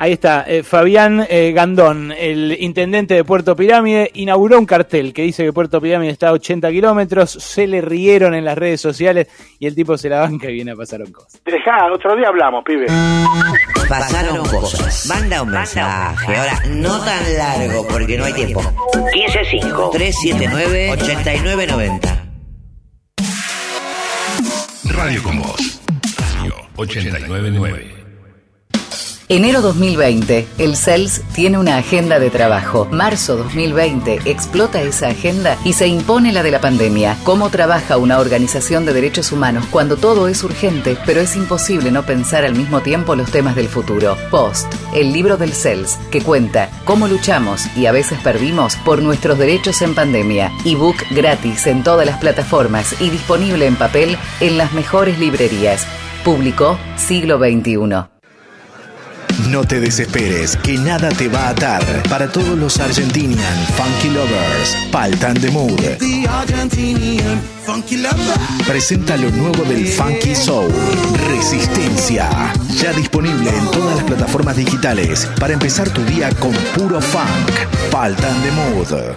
[0.00, 5.20] Ahí está, eh, Fabián eh, Gandón, el intendente de Puerto Pirámide, inauguró un cartel que
[5.20, 9.28] dice que Puerto Pirámide está a 80 kilómetros, se le rieron en las redes sociales
[9.58, 11.42] y el tipo se la banca y viene a pasar un cosas.
[11.44, 12.86] Dejá, otro día hablamos, pibe.
[13.90, 15.06] Pasaron cosas.
[15.06, 16.34] Manda un mensaje.
[16.34, 18.62] Ahora, no tan largo porque no hay tiempo.
[19.12, 22.24] 155 379 8990.
[24.94, 25.82] Radio con Voz.
[26.16, 27.99] Radio 899.
[29.32, 32.88] Enero 2020, el CELS tiene una agenda de trabajo.
[32.90, 37.16] Marzo 2020, explota esa agenda y se impone la de la pandemia.
[37.22, 42.04] ¿Cómo trabaja una organización de derechos humanos cuando todo es urgente, pero es imposible no
[42.04, 44.16] pensar al mismo tiempo los temas del futuro?
[44.32, 44.66] Post,
[44.96, 49.80] el libro del CELS, que cuenta cómo luchamos y a veces perdimos por nuestros derechos
[49.82, 50.50] en pandemia.
[50.64, 55.86] Ebook gratis en todas las plataformas y disponible en papel en las mejores librerías.
[56.24, 58.19] Publicó Siglo XXI.
[59.48, 61.82] No te desesperes, que nada te va a atar.
[62.08, 65.80] Para todos los Argentinian Funky Lovers, Paltan de Mood.
[68.66, 70.72] Presenta lo nuevo del Funky Soul,
[71.28, 72.52] Resistencia.
[72.76, 77.90] Ya disponible en todas las plataformas digitales para empezar tu día con puro funk.
[77.90, 79.16] Paltan de Mood.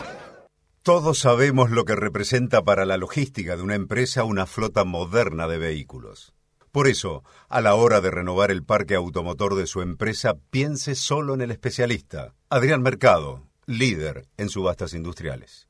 [0.83, 5.57] Todos sabemos lo que representa para la logística de una empresa una flota moderna de
[5.57, 6.33] vehículos.
[6.73, 11.35] Por eso, a la hora de renovar el parque automotor de su empresa, piense solo
[11.35, 15.67] en el especialista, Adrián Mercado, líder en subastas industriales.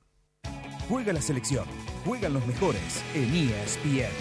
[0.87, 1.65] Juega la selección,
[2.05, 4.13] juegan los mejores en ESPN.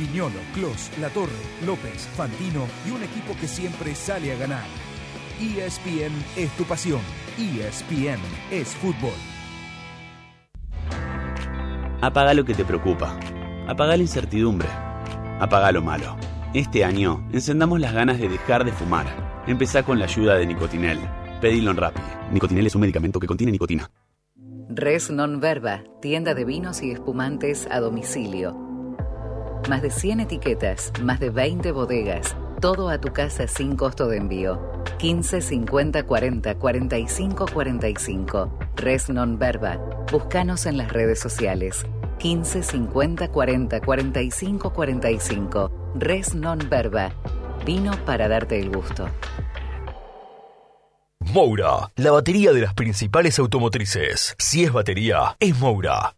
[0.00, 1.30] Viñolo, Clos, Latorre,
[1.64, 4.66] López, Fantino y un equipo que siempre sale a ganar.
[5.40, 7.00] ESPN es tu pasión.
[7.38, 8.18] ESPN
[8.50, 9.14] es fútbol.
[12.00, 13.16] Apaga lo que te preocupa.
[13.68, 14.87] Apaga la incertidumbre.
[15.40, 16.16] Apaga lo malo.
[16.52, 19.06] Este año encendamos las ganas de dejar de fumar.
[19.46, 20.98] Empezá con la ayuda de Nicotinel.
[21.40, 22.00] Pedilo en Rappi.
[22.32, 23.88] Nicotinel es un medicamento que contiene nicotina.
[24.68, 28.54] Res Non Verba, tienda de vinos y espumantes a domicilio.
[29.68, 34.18] Más de 100 etiquetas, más de 20 bodegas, todo a tu casa sin costo de
[34.18, 34.60] envío.
[34.98, 38.58] 15 50 40 45 45.
[38.76, 39.78] Res Non Verba.
[40.10, 41.86] Búscanos en las redes sociales.
[42.18, 45.92] 15 50 40 45 45.
[45.94, 47.12] Res Non Verba.
[47.64, 49.08] Vino para darte el gusto.
[51.20, 54.34] Moura, la batería de las principales automotrices.
[54.38, 56.17] Si es batería, es Moura.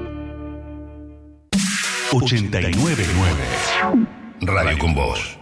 [2.13, 3.41] 899.
[4.41, 5.37] Radio con Voz.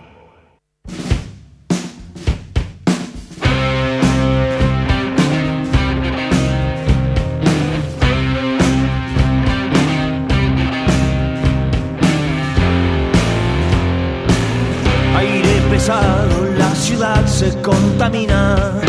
[15.18, 18.80] Aire pesado, la ciudad se contamina.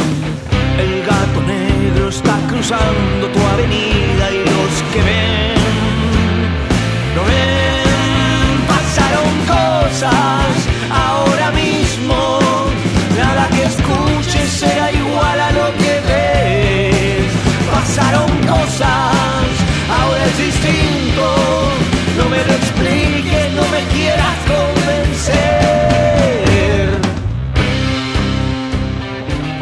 [0.78, 5.29] El gato negro está cruzando tu avenida y los que ven,
[9.90, 10.56] cosas
[10.90, 12.38] ahora mismo.
[13.18, 17.26] Nada que escuches será igual a lo que ves.
[17.72, 19.46] Pasaron cosas,
[20.00, 21.34] ahora es distinto.
[22.18, 25.40] No me lo expliques, no me quieras convencer.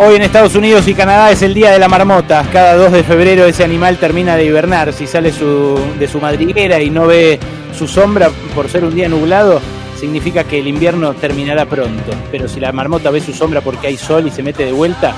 [0.01, 2.45] Hoy en Estados Unidos y Canadá es el Día de la Marmota.
[2.53, 4.93] Cada 2 de febrero ese animal termina de hibernar.
[4.93, 7.41] Si sale su- de su madriguera y no ve
[7.77, 9.61] su sombra por ser un día nublado,
[9.99, 12.13] significa que el invierno terminará pronto.
[12.31, 15.13] Pero si la marmota ve su sombra porque hay sol y se mete de vuelta,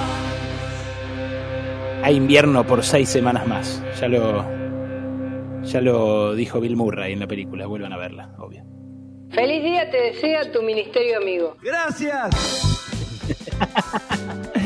[2.02, 3.82] hay invierno por seis semanas más.
[4.00, 4.44] Ya lo,
[5.62, 8.64] Ya lo dijo Bill Murray en la película, vuelvan a verla, obvio.
[9.30, 11.56] Feliz día te desea tu ministerio amigo.
[11.62, 12.66] Gracias.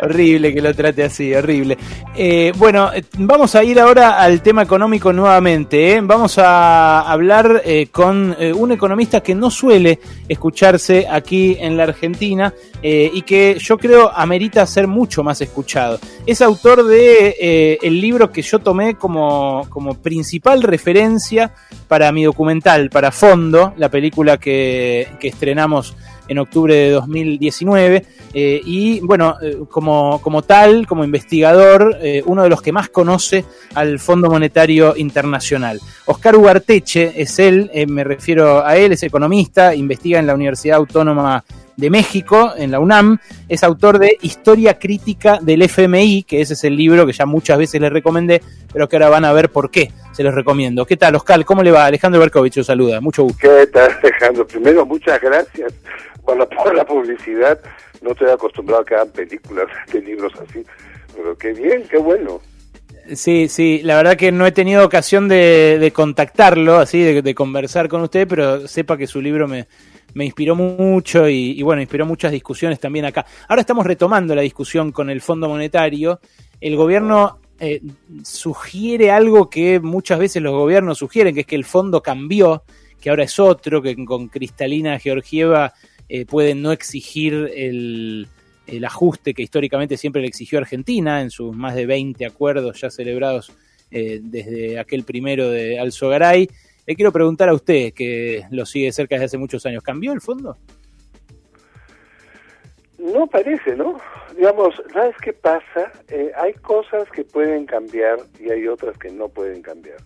[0.00, 1.78] Horrible que lo trate así, horrible.
[2.14, 5.94] Eh, bueno, vamos a ir ahora al tema económico nuevamente.
[5.94, 6.00] ¿eh?
[6.02, 12.52] Vamos a hablar eh, con un economista que no suele escucharse aquí en la Argentina
[12.84, 16.00] y que yo creo amerita ser mucho más escuchado.
[16.26, 21.54] Es autor de el libro que yo tomé como, como principal referencia
[21.86, 25.94] para mi documental, para Fondo, la película que, que estrenamos
[26.32, 28.04] en octubre de 2019
[28.34, 32.88] eh, y bueno, eh, como, como tal, como investigador, eh, uno de los que más
[32.88, 35.80] conoce al Fondo Monetario Internacional.
[36.06, 41.44] Oscar Ugarteche es él, me refiero a él, es economista, investiga en la Universidad Autónoma
[41.76, 43.18] de México, en la UNAM,
[43.48, 47.58] es autor de Historia Crítica del FMI, que ese es el libro que ya muchas
[47.58, 48.42] veces les recomendé,
[48.72, 50.84] pero que ahora van a ver por qué se los recomiendo.
[50.86, 51.44] ¿Qué tal, Oscar?
[51.44, 51.86] ¿Cómo le va?
[51.86, 53.00] Alejandro Berkovich, os saluda.
[53.00, 53.38] Mucho gusto.
[53.40, 54.46] ¿Qué tal, Alejandro?
[54.46, 55.72] Primero, muchas gracias
[56.24, 57.58] por la, por la publicidad.
[58.02, 60.64] No estoy acostumbrado a que hagan películas de libros así,
[61.14, 62.40] pero qué bien, qué bueno.
[63.14, 67.34] Sí, sí, la verdad que no he tenido ocasión de, de contactarlo, así, de, de
[67.34, 69.66] conversar con usted, pero sepa que su libro me,
[70.14, 73.26] me inspiró mucho y, bueno, inspiró muchas discusiones también acá.
[73.48, 76.20] Ahora estamos retomando la discusión con el Fondo Monetario.
[76.60, 77.80] El gobierno eh,
[78.22, 82.64] sugiere algo que muchas veces los gobiernos sugieren, que es que el fondo cambió,
[83.00, 85.72] que ahora es otro, que con Cristalina Georgieva
[86.08, 88.28] eh, pueden no exigir el,
[88.66, 92.90] el ajuste que históricamente siempre le exigió Argentina en sus más de 20 acuerdos ya
[92.90, 93.52] celebrados
[93.90, 96.48] eh, desde aquel primero de Alzogaray.
[96.86, 100.20] Le quiero preguntar a usted, que lo sigue cerca desde hace muchos años, ¿cambió el
[100.20, 100.56] fondo?
[102.98, 103.98] No parece, ¿no?
[104.36, 105.92] Digamos, ¿sabes qué pasa?
[106.08, 109.98] Eh, hay cosas que pueden cambiar y hay otras que no pueden cambiar.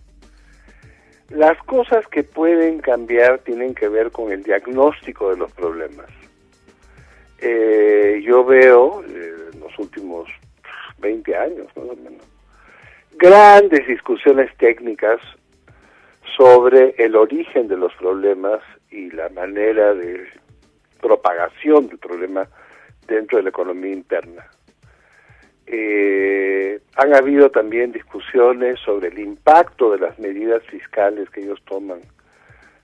[1.30, 6.06] Las cosas que pueden cambiar tienen que ver con el diagnóstico de los problemas.
[7.38, 10.28] Eh, yo veo eh, en los últimos
[10.98, 12.24] 20 años, más o menos,
[13.18, 15.20] grandes discusiones técnicas
[16.36, 18.60] sobre el origen de los problemas
[18.90, 20.26] y la manera de
[21.00, 22.48] propagación del problema
[23.06, 24.46] dentro de la economía interna.
[25.66, 32.00] Eh, han habido también discusiones sobre el impacto de las medidas fiscales que ellos toman,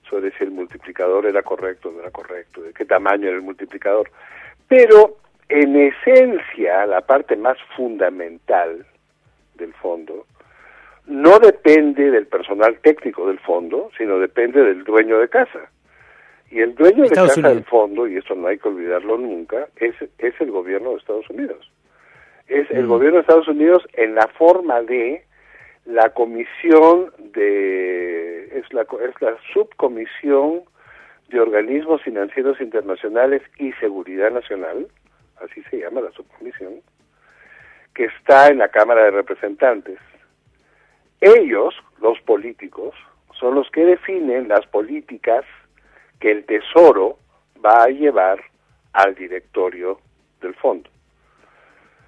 [0.09, 3.41] sobre si el multiplicador era correcto o no era correcto, de qué tamaño era el
[3.41, 4.11] multiplicador.
[4.67, 5.17] Pero
[5.49, 8.85] en esencia, la parte más fundamental
[9.55, 10.25] del fondo
[11.07, 15.69] no depende del personal técnico del fondo, sino depende del dueño de casa.
[16.49, 19.95] Y el dueño de casa del fondo, y esto no hay que olvidarlo nunca, es,
[20.19, 21.69] es el gobierno de Estados Unidos.
[22.47, 22.89] Es el Mm.
[22.89, 25.23] gobierno de Estados Unidos en la forma de
[25.85, 30.61] la comisión de es la es la subcomisión
[31.29, 34.87] de organismos financieros internacionales y seguridad nacional,
[35.41, 36.75] así se llama la subcomisión,
[37.95, 39.97] que está en la Cámara de Representantes.
[41.23, 42.93] Ellos, los políticos,
[43.39, 45.45] son los que definen las políticas
[46.19, 47.17] que el Tesoro
[47.65, 48.41] va a llevar
[48.93, 49.99] al directorio
[50.41, 50.89] del fondo.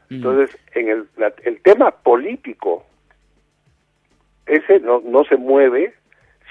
[0.09, 2.85] Entonces, en el, la- el tema político,
[4.45, 5.93] ese no, no se mueve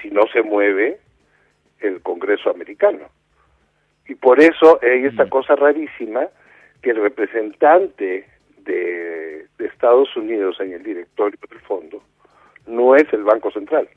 [0.02, 0.98] si no se mueve
[1.80, 3.08] el Congreso americano.
[4.08, 6.26] Y por eso hay esta cosa rarísima
[6.82, 8.26] que el representante
[8.58, 12.02] de, de Estados Unidos en el directorio del fondo
[12.66, 13.88] no es el Banco Central,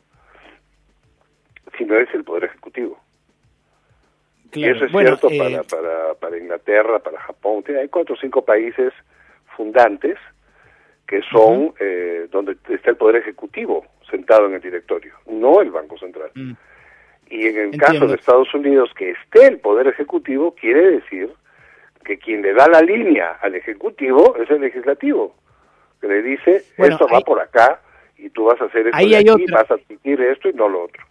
[1.78, 3.00] sino es el Poder Ejecutivo.
[4.52, 7.64] Claro, Y eso es bueno, cierto eh, para, para, para Inglaterra, para Japón.
[7.80, 8.94] Hay cuatro o cinco países
[9.56, 10.18] fundantes
[11.08, 15.98] que son eh, donde está el Poder Ejecutivo sentado en el directorio, no el Banco
[15.98, 16.32] Central.
[16.36, 16.54] Mm.
[17.30, 17.86] Y en el Entiendo.
[17.86, 21.30] caso de Estados Unidos, que esté el Poder Ejecutivo, quiere decir
[22.06, 25.36] que quien le da la línea al Ejecutivo es el Legislativo,
[26.00, 27.82] que le dice, Bueno, esto va por acá
[28.18, 30.68] y tú vas a hacer esto Ahí hay aquí, vas a admitir esto y no
[30.70, 31.04] lo otro.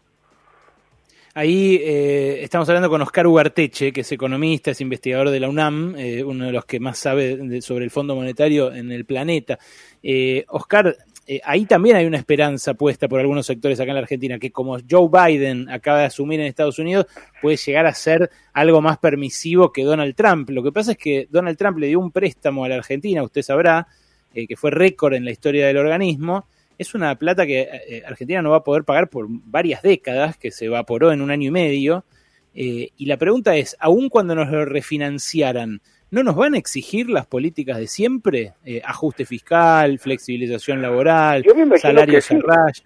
[1.34, 5.94] Ahí eh, estamos hablando con Oscar Ugarteche, que es economista, es investigador de la UNAM,
[5.98, 9.58] eh, uno de los que más sabe de- sobre el Fondo Monetario en el planeta.
[10.02, 10.96] Eh, Oscar,
[11.26, 14.50] eh, ahí también hay una esperanza puesta por algunos sectores acá en la Argentina, que
[14.50, 17.04] como Joe Biden acaba de asumir en Estados Unidos,
[17.42, 20.48] puede llegar a ser algo más permisivo que Donald Trump.
[20.48, 23.42] Lo que pasa es que Donald Trump le dio un préstamo a la Argentina, usted
[23.42, 23.86] sabrá,
[24.32, 26.46] que fue récord en la historia del organismo,
[26.78, 30.50] es una plata que eh, Argentina no va a poder pagar por varias décadas, que
[30.50, 32.04] se evaporó en un año y medio.
[32.54, 37.08] Eh, y la pregunta es, aun cuando nos lo refinanciaran, ¿no nos van a exigir
[37.08, 38.54] las políticas de siempre?
[38.64, 41.44] Eh, ajuste fiscal, flexibilización laboral,
[41.76, 42.40] salarios que sí.
[42.42, 42.84] a raya.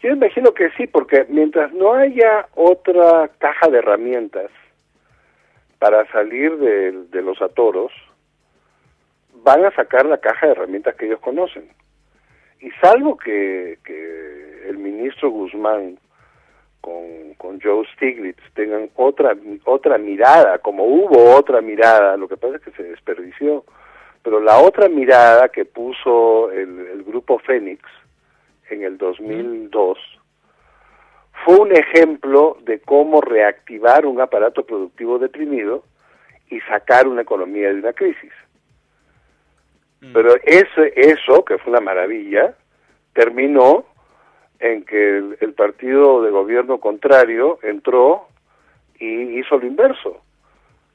[0.00, 4.50] Yo imagino que sí, porque mientras no haya otra caja de herramientas
[5.78, 7.90] para salir de, de los atoros,
[9.42, 11.68] van a sacar la caja de herramientas que ellos conocen.
[12.64, 13.78] Y salvo que,
[14.66, 15.98] el ministro Guzmán
[16.80, 22.56] con, con Joe Stiglitz tengan otra otra mirada, como hubo otra mirada, lo que pasa
[22.56, 23.64] es que se desperdició,
[24.22, 27.82] pero la otra mirada que puso el, el grupo Fénix
[28.70, 29.98] en el 2002
[31.44, 35.84] fue un ejemplo de cómo reactivar un aparato productivo deprimido
[36.48, 38.32] y sacar una economía de una crisis.
[40.12, 42.54] Pero eso, eso, que fue una maravilla,
[43.12, 43.84] terminó
[44.60, 48.28] en que el, el partido de gobierno contrario entró
[48.98, 50.20] y hizo lo inverso.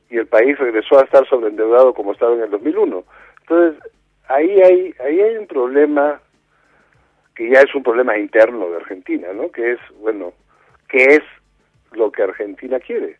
[0.09, 3.03] Y el país regresó a estar sobreendeudado como estaba en el 2001.
[3.41, 3.81] Entonces,
[4.27, 6.19] ahí hay, ahí hay un problema
[7.35, 9.51] que ya es un problema interno de Argentina, ¿no?
[9.51, 10.33] Que es, bueno,
[10.87, 11.21] ¿qué es
[11.91, 13.17] lo que Argentina quiere?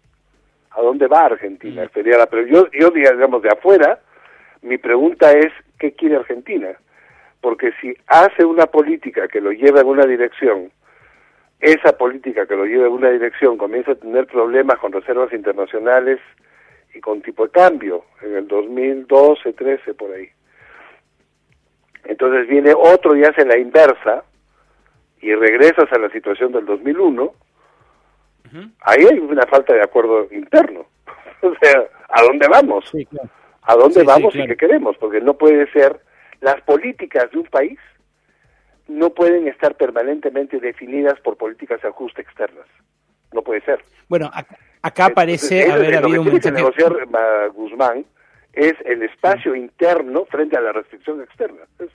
[0.71, 1.87] ¿A dónde va Argentina?
[1.93, 3.99] Sería la pre- yo, yo, digamos, de afuera,
[4.61, 6.77] mi pregunta es, ¿qué quiere Argentina?
[7.41, 10.71] Porque si hace una política que lo lleva en una dirección,
[11.59, 16.19] esa política que lo lleva en una dirección comienza a tener problemas con reservas internacionales
[16.93, 20.29] y con tipo de cambio, en el 2012, 13, por ahí.
[22.05, 24.23] Entonces viene otro y hace la inversa
[25.21, 27.33] y regresas a la situación del 2001,
[28.81, 30.85] ahí hay una falta de acuerdo interno.
[31.41, 32.91] o sea, ¿a dónde vamos?
[33.69, 34.45] ¿A dónde Sí, sí, vamos claro.
[34.45, 34.97] y qué queremos?
[34.97, 35.99] Porque no puede ser,
[36.41, 37.77] las políticas de un país
[38.87, 42.65] no pueden estar permanentemente definidas por políticas de ajuste externas.
[43.31, 43.79] No puede ser.
[44.07, 47.45] Bueno, ac- acá parece Entonces, haber es habido lo un que tiene que negociar ma,
[47.53, 48.05] Guzmán
[48.53, 51.61] es el espacio interno frente a la restricción externa.
[51.79, 51.91] Es-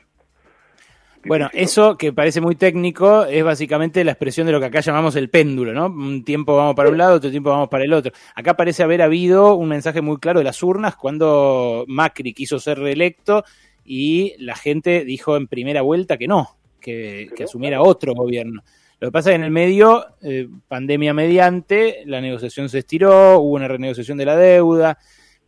[1.27, 5.17] Bueno, eso que parece muy técnico es básicamente la expresión de lo que acá llamamos
[5.17, 5.87] el péndulo, ¿no?
[5.87, 8.13] Un tiempo vamos para un lado, otro tiempo vamos para el otro.
[8.35, 12.79] Acá parece haber habido un mensaje muy claro de las urnas cuando Macri quiso ser
[12.79, 13.45] reelecto
[13.85, 18.63] y la gente dijo en primera vuelta que no, que, que asumiera otro gobierno.
[19.01, 23.39] Lo que pasa es que en el medio, eh, pandemia mediante, la negociación se estiró,
[23.39, 24.99] hubo una renegociación de la deuda.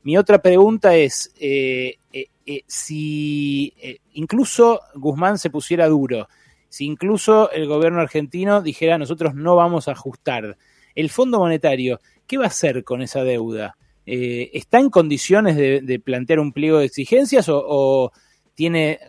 [0.06, 6.28] Mi otra pregunta es, eh, eh, eh, si eh, incluso Guzmán se pusiera duro,
[6.68, 10.56] si incluso el gobierno argentino dijera nosotros no vamos a ajustar,
[10.94, 13.76] el Fondo Monetario, ¿qué va a hacer con esa deuda?
[14.06, 18.12] ¿Está en condiciones de, plantear un pliego de exigencias o,
[18.54, 19.00] tiene,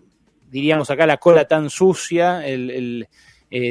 [0.49, 3.07] diríamos acá, la cola tan sucia, el,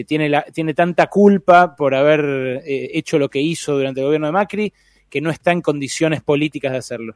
[0.07, 4.33] tiene, la, tiene tanta culpa por haber hecho lo que hizo durante el gobierno de
[4.33, 4.73] Macri
[5.17, 7.15] que no está en condiciones políticas de hacerlo?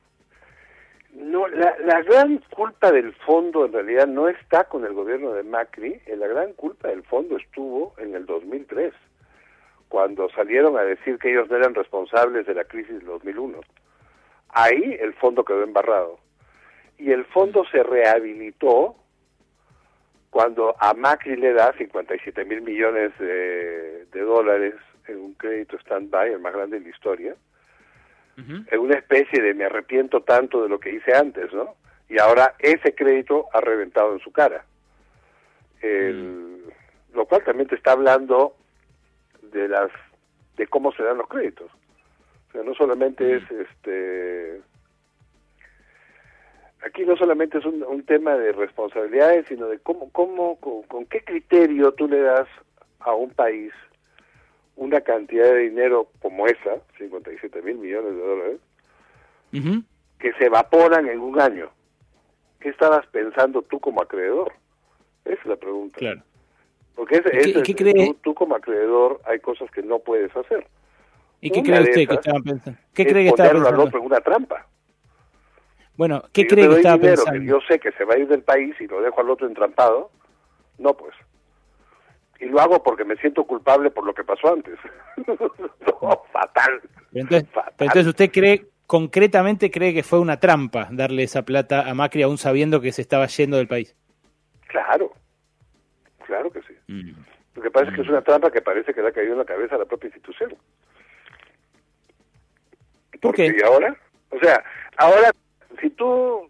[1.13, 5.43] No, la, la gran culpa del fondo en realidad no está con el gobierno de
[5.43, 8.95] Macri, eh, la gran culpa del fondo estuvo en el 2003,
[9.91, 13.61] cuando salieron a decir que ellos no eran responsables de la crisis del 2001.
[14.49, 16.21] Ahí el fondo quedó embarrado.
[16.97, 18.97] Y el fondo se rehabilitó
[20.31, 24.75] cuando a Macri le da 57 mil millones de, de dólares
[25.07, 27.37] en un crédito stand-by, el más grande de la historia,
[28.49, 31.75] en una especie de me arrepiento tanto de lo que hice antes, ¿no?
[32.09, 34.65] Y ahora ese crédito ha reventado en su cara.
[35.81, 36.65] El-
[37.15, 38.55] Lo cual también te está hablando
[39.53, 39.91] de las
[40.57, 41.71] de cómo se dan los créditos.
[42.49, 44.61] O sea, no solamente es este
[46.85, 51.07] aquí no solamente es un, un tema de responsabilidades, sino de cómo, cómo con, con
[51.07, 52.49] qué criterio tú le das
[53.01, 53.73] a un país
[54.81, 58.61] una cantidad de dinero como esa, 57 mil millones de dólares,
[60.19, 61.69] que se evaporan en un año.
[62.61, 64.53] ¿Qué estabas pensando tú como acreedor?
[65.27, 65.99] Esa es la pregunta.
[65.99, 66.23] Claro.
[66.95, 69.99] Porque ese, ¿Y qué- ese- qué cree- tú, tú como acreedor hay cosas que no
[69.99, 70.67] puedes hacer.
[71.43, 72.81] ¿Y qué Una cree usted que esas estaba pensando?
[72.95, 73.83] ¿Qué cree que estaba al pensando?
[73.85, 74.67] otro en una trampa.
[75.97, 77.41] Bueno, ¿qué Si cree que estaba dinero pensando?
[77.41, 79.47] que yo sé que se va a ir del país y lo dejo al otro
[79.47, 80.11] entrampado,
[80.79, 81.15] no pues.
[82.41, 84.79] Y lo hago porque me siento culpable por lo que pasó antes.
[85.27, 86.81] no, fatal.
[87.13, 92.39] Entonces, usted cree, concretamente cree que fue una trampa darle esa plata a Macri aún
[92.39, 93.95] sabiendo que se estaba yendo del país.
[94.69, 95.13] Claro,
[96.27, 96.75] claro que sí.
[96.89, 97.13] Mm.
[97.57, 99.39] Lo que pasa es que es una trampa que parece que le ha caído en
[99.39, 100.57] la cabeza a la propia institución.
[103.21, 103.55] ¿Por qué?
[103.55, 103.95] ¿Y ahora?
[104.31, 104.65] O sea,
[104.97, 105.31] ahora,
[105.81, 106.49] si tú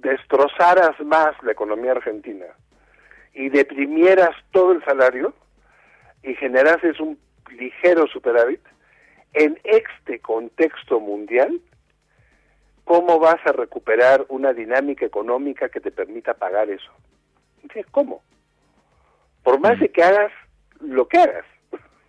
[0.00, 2.46] destrozaras más la economía argentina
[3.38, 5.32] y deprimieras todo el salario
[6.24, 7.16] y generases un
[7.56, 8.60] ligero superávit,
[9.32, 11.60] en este contexto mundial,
[12.82, 16.90] ¿cómo vas a recuperar una dinámica económica que te permita pagar eso?
[17.92, 18.22] ¿cómo?
[19.44, 20.32] Por más de que hagas
[20.80, 21.44] lo que hagas.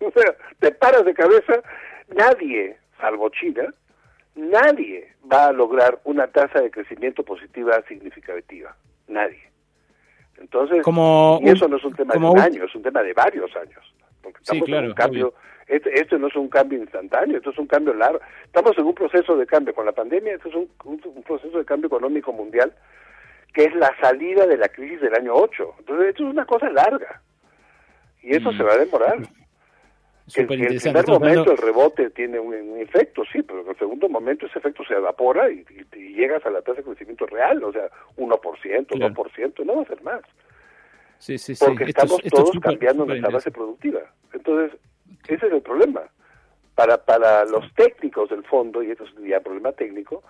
[0.58, 1.62] Te paras de cabeza,
[2.08, 3.72] nadie, salvo China,
[4.34, 8.74] nadie va a lograr una tasa de crecimiento positiva significativa.
[9.06, 9.49] Nadie.
[10.40, 13.02] Entonces, Como y eso no es un tema como de un año, es un tema
[13.02, 13.94] de varios años.
[14.22, 15.34] Porque Sí, estamos en un cambio,
[15.68, 18.20] este, esto no es un cambio instantáneo, esto es un cambio largo.
[18.44, 21.58] Estamos en un proceso de cambio con la pandemia, esto es un, un- un proceso
[21.58, 22.72] de cambio económico mundial
[23.52, 25.74] que es la salida de la crisis del año 8.
[25.80, 27.20] Entonces, esto es una cosa larga.
[28.22, 28.56] Y eso Mm.
[28.56, 29.18] se va a demorar.
[30.34, 31.02] Que, Súper el interesante.
[31.02, 34.46] primer momento hablando- el rebote tiene un, un efecto, sí, pero en el segundo momento
[34.46, 37.72] ese efecto se evapora y, y- y llegas a la tasa de crecimiento real, o
[37.72, 39.14] sea, 1%, Claro.
[39.14, 40.20] 2%, no va a ser más.
[41.18, 41.64] Sí, sí, sí.
[41.64, 44.00] Porque Esto estamos esto es todos cambiando nuestra base productiva.
[44.32, 44.78] Entonces,
[45.28, 46.02] ese es el problema.
[46.74, 50.22] Para, para los técnicos del fondo, y esto es ya problema técnico,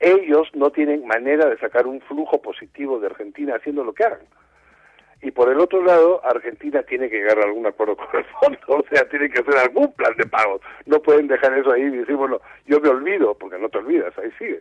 [0.00, 4.20] ellos no tienen manera de sacar un flujo positivo de Argentina haciendo lo que hagan.
[5.22, 8.58] Y por el otro lado, Argentina tiene que llegar a algún acuerdo con el fondo,
[8.68, 10.60] o sea, tiene que hacer algún plan de pagos.
[10.86, 14.12] No pueden dejar eso ahí y decir, bueno, yo me olvido, porque no te olvidas,
[14.18, 14.60] ahí sigue.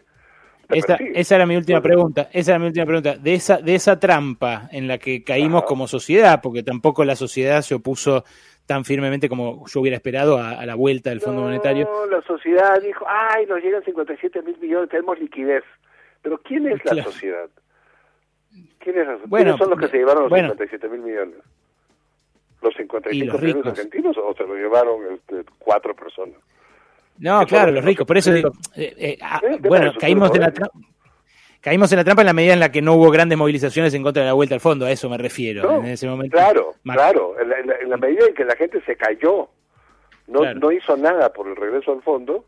[0.69, 2.29] Esta- esa era mi última pregunta.
[2.31, 3.15] Esa era mi última pregunta.
[3.17, 7.61] De esa, de esa trampa en la que caímos como sociedad, porque tampoco la sociedad
[7.61, 8.23] se opuso
[8.67, 11.89] tan firmemente como yo hubiera esperado a, a la vuelta del Fondo Monetario.
[11.91, 15.63] No, la sociedad dijo, ay, nos llegan 57 mil millones, tenemos liquidez.
[16.21, 17.11] Pero ¿quién es la Claro.
[17.11, 17.37] sociedad?
[17.39, 17.49] ¿Quién es la sociedad?
[19.27, 20.49] Bueno, ¿Quiénes son los que se llevaron los bueno.
[20.49, 21.35] 57 mil millones?
[22.61, 26.35] ¿Los 55 Y los millones argentinos o se lo llevaron este, cuatro personas?
[27.17, 28.05] No, claro, los ricos.
[28.07, 28.43] Por eso eh,
[28.75, 30.77] eh, ah, Eh, tema bueno, de caímos en la trampa.
[31.59, 34.01] Caímos en la trampa en la medida en la que no hubo grandes movilizaciones en
[34.01, 35.61] contra de la vuelta al fondo, a eso me refiero.
[35.63, 36.35] No, en ese momento.
[36.35, 37.39] Claro, Mar- claro.
[37.39, 39.49] En la, en la- en la medida en que la gente se cayó,
[40.27, 40.59] no, Claro.
[40.59, 42.45] no hizo nada por el regreso al fondo,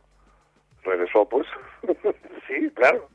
[0.84, 1.46] regresó pues.
[2.48, 3.08] sí, claro.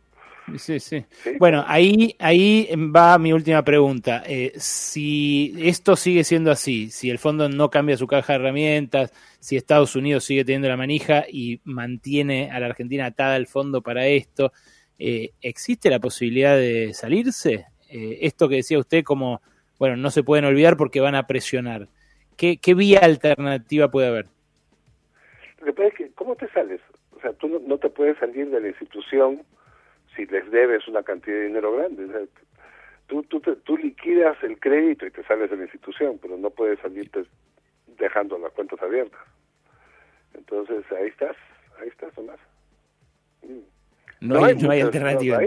[0.56, 1.04] Sí, sí.
[1.38, 4.22] Bueno, ahí, ahí va mi última pregunta.
[4.26, 9.12] Eh, si esto sigue siendo así, si el fondo no cambia su caja de herramientas,
[9.40, 13.82] si Estados Unidos sigue teniendo la manija y mantiene a la Argentina atada al fondo
[13.82, 14.52] para esto,
[14.98, 17.66] eh, ¿existe la posibilidad de salirse?
[17.90, 19.40] Eh, esto que decía usted como,
[19.78, 21.88] bueno, no se pueden olvidar porque van a presionar.
[22.36, 24.26] ¿Qué, qué vía alternativa puede haber?
[25.60, 26.80] Lo que pasa es que, ¿cómo te sales?
[27.16, 29.42] O sea, tú no, no te puedes salir de la institución
[30.18, 32.06] si les debes una cantidad de dinero grande.
[32.06, 32.20] O sea,
[33.06, 36.50] tú, tú, te- tú liquidas el crédito y te sales de la institución, pero no
[36.50, 37.24] puedes salirte
[37.98, 39.20] dejando las cuentas abiertas.
[40.34, 41.36] Entonces, ahí estás,
[41.80, 42.40] ahí estás nomás.
[43.42, 43.60] Mm.
[44.20, 45.38] No, hay, no hay alternativa.
[45.38, 45.46] ahí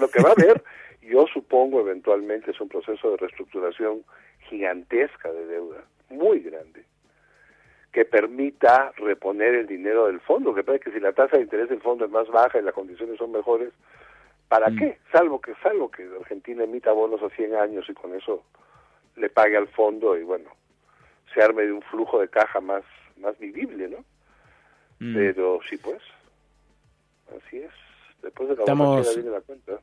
[0.00, 0.62] lo que va a haber,
[1.02, 4.02] yo supongo eventualmente, es un proceso de reestructuración
[4.48, 6.84] gigantesca de deuda, muy grande,
[7.92, 10.54] que permita reponer el dinero del fondo.
[10.54, 12.74] Que es que si la tasa de interés del fondo es más baja y las
[12.74, 13.72] condiciones son mejores,
[14.48, 14.76] ¿para Mm.
[14.78, 14.98] qué?
[15.12, 18.44] Salvo que salvo que Argentina emita bonos a 100 años y con eso
[19.16, 20.50] le pague al fondo y bueno,
[21.34, 22.82] se arme de un flujo de caja más
[23.18, 23.98] más vivible, ¿no?
[24.98, 25.14] Mm.
[25.14, 26.02] Pero sí, pues,
[27.36, 27.70] así es.
[28.22, 29.78] Después de la Estamos- viene la cuenta.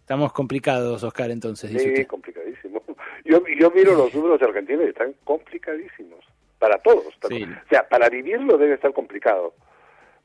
[0.00, 2.06] Estamos complicados, Oscar, entonces, dice Sí, usted.
[2.06, 2.82] complicadísimo.
[3.24, 6.22] Yo, yo miro los números de Argentina y están complicadísimos.
[6.58, 7.14] Para todos.
[7.28, 7.42] Sí.
[7.42, 9.54] O sea, para vivirlo debe estar complicado.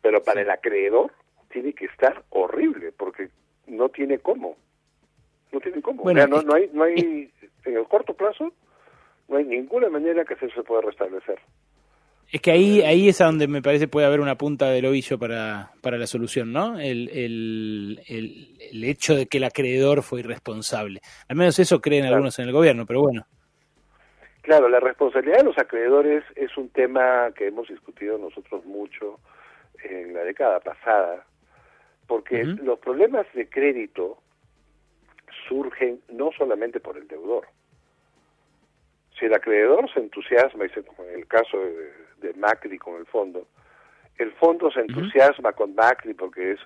[0.01, 1.11] Pero para el acreedor
[1.49, 3.29] tiene que estar horrible porque
[3.69, 4.55] no tiene cómo.
[5.51, 6.03] No tiene cómo.
[6.03, 7.31] Bueno, o sea, no, no hay, no hay,
[7.65, 8.53] en el corto plazo,
[9.27, 11.39] no hay ninguna manera que eso se pueda restablecer.
[12.31, 15.17] Es que ahí, ahí es a donde me parece puede haber una punta del ovillo
[15.17, 16.79] para, para la solución, ¿no?
[16.79, 21.01] El, el, el, el hecho de que el acreedor fue irresponsable.
[21.27, 23.25] Al menos eso creen algunos en el gobierno, pero bueno.
[24.43, 29.19] Claro, la responsabilidad de los acreedores es un tema que hemos discutido nosotros mucho
[29.83, 31.25] en la década pasada,
[32.09, 34.17] porque los problemas de crédito
[35.47, 37.47] surgen no solamente por el deudor.
[39.17, 41.93] Si el acreedor se entusiasma, y se- como en el caso de,
[42.27, 43.47] de Macri con el fondo,
[44.17, 46.59] el fondo se entusiasma con Macri porque es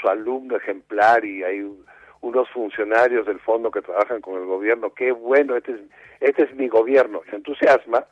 [0.00, 1.84] su alumno ejemplar y hay un-
[2.22, 5.80] unos funcionarios del fondo que trabajan con el gobierno, qué bueno, este es,
[6.20, 8.06] este es mi gobierno, se entusiasma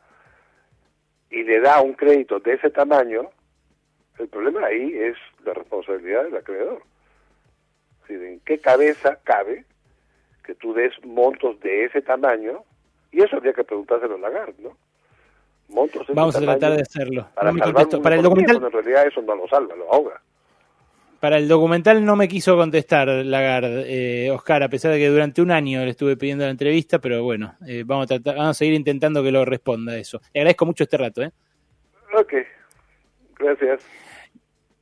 [1.30, 3.30] y le da un crédito de ese tamaño,
[4.18, 6.82] el problema ahí es la responsabilidad del acreedor.
[8.02, 9.64] Es decir, ¿en qué cabeza cabe
[10.44, 12.64] que tú des montos de ese tamaño?
[13.10, 14.76] Y eso habría que preguntárselo a Lagarde, ¿no?
[15.68, 17.28] Montos de ese Vamos a tratar de hacerlo.
[17.34, 20.20] Para, No salvar el documental, en realidad eso no lo salva, lo ahoga.
[21.18, 25.40] para el documental no me quiso contestar Lagarde, eh, Oscar, a pesar de que durante
[25.40, 28.54] un año le estuve pidiendo la entrevista, pero bueno, eh, vamos, a tratar, vamos a
[28.54, 30.20] seguir intentando que lo responda eso.
[30.34, 31.32] Le agradezco mucho este rato, ¿eh?
[32.16, 32.34] Ok,
[33.38, 34.03] gracias.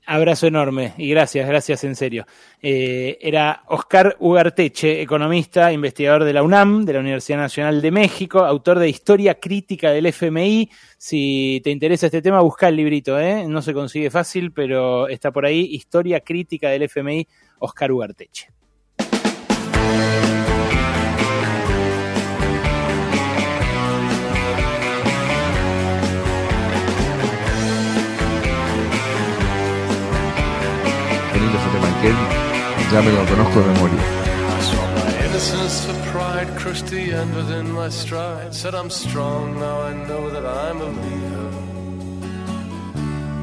[0.04, 2.26] Abrazo enorme y gracias, gracias en serio.
[2.60, 8.40] Eh, era Oscar Ugarteche, economista, investigador de la UNAM, de la Universidad Nacional de México,
[8.40, 10.68] autor de Historia Crítica del FMI.
[10.98, 13.46] Si te interesa este tema, busca el librito, ¿eh?
[13.46, 17.28] no se consigue fácil, pero está por ahí, Historia Crítica del FMI,
[17.60, 18.61] Oscar Ugarteche.
[32.02, 34.02] De memoria.
[34.96, 38.54] My innocence for pride crushed the end within my stride.
[38.54, 41.50] Said I'm strong, now I know that I'm a leader.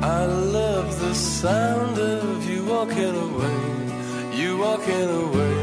[0.02, 3.62] I love the sound of you walking away,
[4.40, 5.58] you walking away.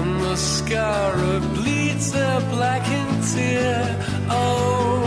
[0.00, 1.14] And the scar
[1.54, 3.82] bleeds a blackened tear.
[4.30, 5.02] Oh,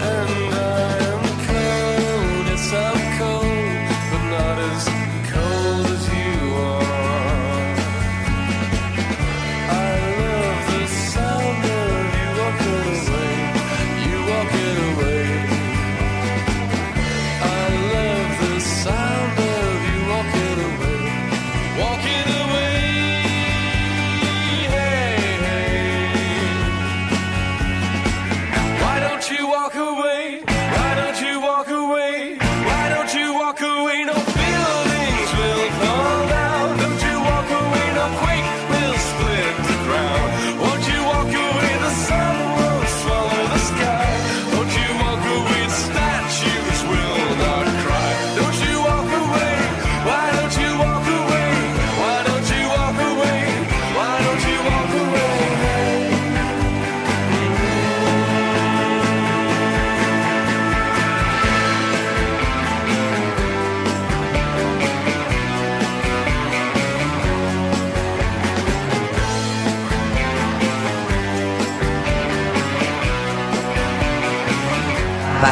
[0.00, 2.72] and I am cold, yes,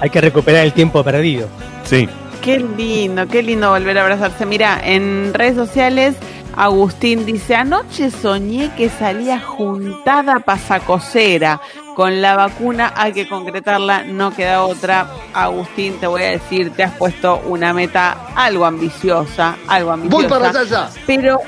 [0.00, 1.48] Hay que recuperar el tiempo perdido.
[1.84, 2.08] Sí.
[2.42, 4.46] Qué lindo, qué lindo volver a abrazarse.
[4.46, 6.14] Mira, en redes sociales,
[6.58, 11.60] Agustín dice, anoche soñé que salía juntada pasacosera.
[11.94, 15.06] Con la vacuna hay que concretarla, no queda otra.
[15.34, 20.16] Agustín, te voy a decir, te has puesto una meta algo ambiciosa, algo ambiciosa.
[20.16, 20.90] Voy para la salsa.
[21.06, 21.38] Pero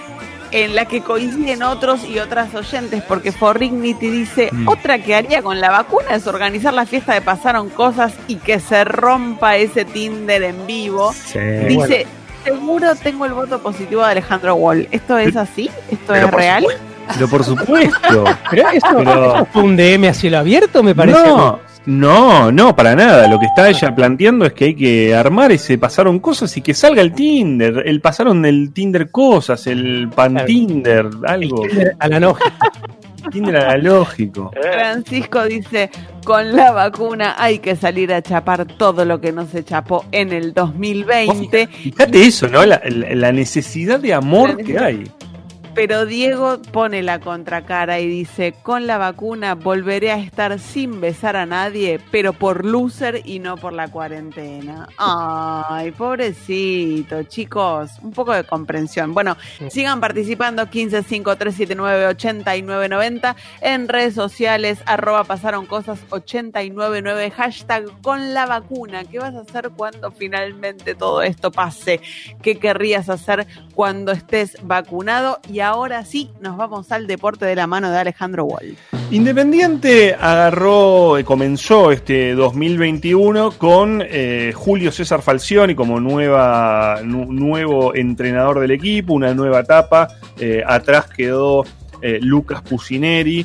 [0.53, 4.69] en la que coinciden otros y otras oyentes, porque Forrignity dice, Mm.
[4.69, 8.61] otra que haría con la vacuna es organizar la fiesta de Pasaron Cosas y que
[8.61, 11.13] se rompa ese Tinder en vivo.
[11.69, 12.20] Dice, Bueno.
[12.45, 14.89] Seguro tengo el voto positivo de Alejandro Wall.
[14.91, 15.71] ¿Esto es así?
[15.91, 16.65] ¿Esto Pero es real?
[17.15, 18.25] Pero por supuesto.
[18.51, 21.19] Pero eso, Pero- eso fue un DM a cielo abierto, me parece.
[21.19, 23.27] No, no, no, para nada.
[23.29, 26.75] Lo que está ella planteando es que hay que armar ese pasaron cosas y que
[26.75, 27.83] salga el Tinder.
[27.87, 31.63] El pasaron el Tinder cosas, el pan Tinder, algo.
[31.99, 32.51] Analógico.
[32.61, 34.51] Tinder analógico.
[34.61, 35.91] Francisco dice,
[36.25, 40.33] con la vacuna hay que salir a chapar todo lo que no se chapó en
[40.33, 41.67] el 2020.
[41.67, 42.65] Fíjate eso, ¿no?
[42.65, 45.11] La, la- la necesidad de amor que hay.
[45.81, 51.37] Pero Diego pone la contracara y dice, con la vacuna volveré a estar sin besar
[51.37, 54.87] a nadie, pero por loser y no por la cuarentena.
[54.99, 59.15] Ay, pobrecito, chicos, un poco de comprensión.
[59.15, 59.39] Bueno,
[59.71, 69.05] sigan participando 1553798990 en redes sociales, arroba pasaron cosas 899, hashtag con la vacuna.
[69.05, 72.03] ¿Qué vas a hacer cuando finalmente todo esto pase?
[72.43, 75.41] ¿Qué querrías hacer cuando estés vacunado?
[75.49, 75.70] Y ahora
[76.05, 78.77] sí, nos vamos al deporte de la mano de Alejandro Wall.
[79.11, 87.95] Independiente agarró, eh, comenzó este 2021 con eh, Julio César Falcioni como nueva, nu- nuevo
[87.95, 90.09] entrenador del equipo, una nueva etapa.
[90.39, 91.65] Eh, atrás quedó
[92.23, 93.45] Lucas Pusineri,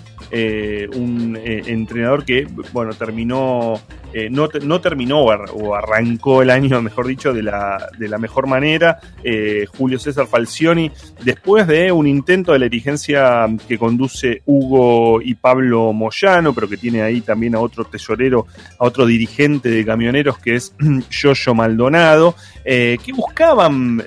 [0.96, 3.78] un entrenador que bueno terminó
[4.18, 8.08] eh, no, no terminó o, ar- o arrancó el año, mejor dicho, de la, de
[8.08, 9.00] la mejor manera.
[9.24, 10.90] Eh, Julio César Falcioni,
[11.24, 16.78] después de un intento de la dirigencia que conduce Hugo y Pablo Moyano, pero que
[16.78, 18.48] tiene ahí también a otro tesorero,
[18.80, 20.74] a otro dirigente de camioneros que es
[21.10, 24.02] Yoyo Maldonado, eh, que buscaban,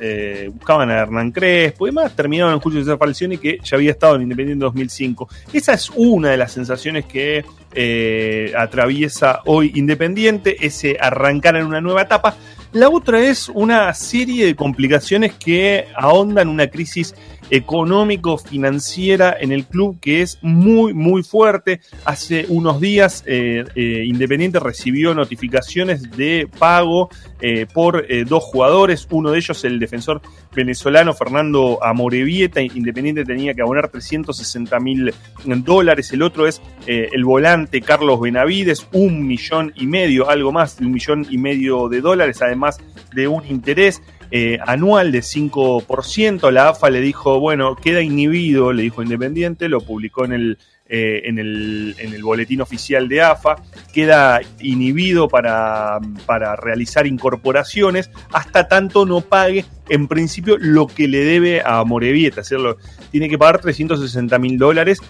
[0.52, 4.16] buscaban a Hernán Crespo y demás, terminaron en Julio César Falcioni que ya había estado
[4.16, 5.28] en Independiente 2005.
[5.52, 11.80] Esa es una de las sensaciones que eh, atraviesa hoy Independiente, ese arrancar en una
[11.80, 12.36] nueva etapa.
[12.72, 17.14] La otra es una serie de complicaciones que ahondan una crisis
[17.50, 21.80] económico-financiera en el club que es muy, muy fuerte.
[22.04, 27.08] Hace unos días eh, eh, Independiente recibió notificaciones de pago
[27.40, 30.20] eh, por dos jugadores, uno de ellos el defensor
[30.54, 35.14] venezolano Fernando Amorebieta, Independiente tenía que abonar 360 mil
[35.44, 40.86] dólares, el otro es el volante Carlos Benavides, un millón y medio, algo más de
[40.86, 42.78] un millón y medio de dólares, además
[43.12, 46.50] de un interés eh, anual de 5%.
[46.50, 51.22] La AFA le dijo, bueno, queda inhibido, le dijo Independiente, lo publicó en el, eh,
[51.24, 53.56] en el, en el boletín oficial de AFA,
[53.92, 61.24] queda inhibido para, para realizar incorporaciones hasta tanto no pague en principio lo que le
[61.24, 62.76] debe a Morevieta, es decir, lo-
[63.10, 65.00] tiene que pagar 360 mil dólares,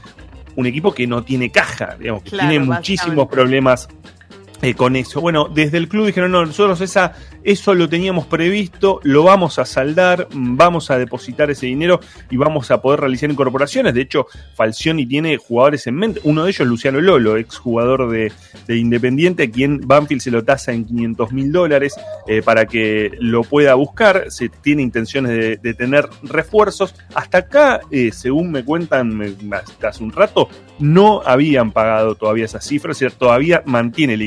[0.57, 3.89] un equipo que no tiene caja, digamos, que Claro, tiene muchísimos problemas
[4.63, 5.21] eh, con eso.
[5.21, 7.15] Bueno, desde el club dijeron, no, nosotros esa,
[7.45, 12.37] eso lo teníamos previsto, lo vamos a saldar, mm, vamos a depositar ese dinero y
[12.37, 13.95] vamos a poder realizar incorporaciones.
[13.95, 16.21] De hecho, Falcioni tiene jugadores en mente.
[16.25, 18.33] Uno de ellos, Luciano Lolo, exjugador de,
[18.67, 21.95] de Independiente, a quien Banfield se lo tasa en 500 mil dólares
[22.27, 24.25] eh, para que lo pueda buscar.
[24.29, 26.95] Se tiene intenciones de, tener refuerzos.
[27.15, 30.49] Hasta acá, eh, según me cuentan hasta hace un rato,
[30.79, 34.25] no habían pagado todavía esas cifras, todavía mantiene la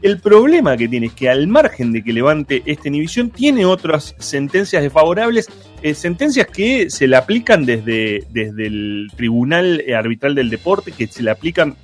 [0.00, 4.14] El problema que tiene es que al margen de que levante esta inhibición, tiene otras
[4.18, 5.48] sentencias desfavorables,
[5.82, 11.22] eh, sentencias que se le aplican desde, desde el Tribunal Arbitral del Deporte, que se
[11.22, 11.76] le aplican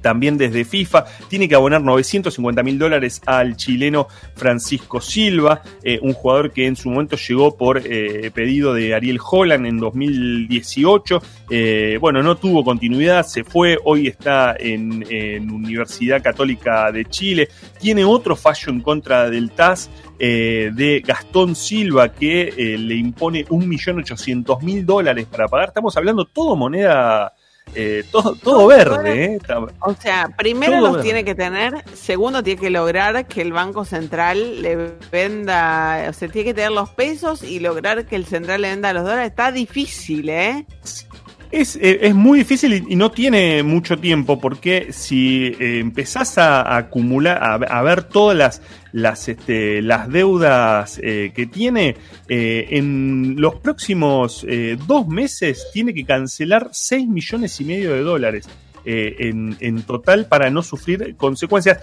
[0.00, 6.12] también desde FIFA, tiene que abonar 950 mil dólares al chileno Francisco Silva, eh, un
[6.12, 11.22] jugador que en su momento llegó por eh, pedido de Ariel Holland en 2018.
[11.50, 17.48] Eh, bueno, no tuvo continuidad, se fue, hoy está en, en Universidad Católica de Chile.
[17.78, 25.26] Tiene otro fallo en contra del TAS de Gastón Silva que le impone 1.800.000 dólares
[25.26, 25.68] para pagar.
[25.70, 27.32] Estamos hablando todo moneda,
[27.74, 29.36] eh, todo, todo verde.
[29.36, 29.38] ¿eh?
[29.80, 31.04] O sea, primero Todo los verde.
[31.04, 36.28] tiene que tener, segundo tiene que lograr que el Banco Central le venda, o sea,
[36.28, 39.30] tiene que tener los pesos y lograr que el Central le venda los dólares.
[39.30, 40.66] Está difícil, ¿eh?
[41.52, 46.78] Es, eh, es muy difícil y, no tiene mucho tiempo porque si eh, empezás a,
[46.78, 48.62] acumular, a, ver todas las,
[48.92, 51.96] las, este, las deudas eh, que tiene,
[52.26, 54.46] en los próximos
[54.86, 58.48] dos meses tiene que cancelar 6 millones y medio de dólares
[58.86, 61.80] en, en total para no sufrir consecuencias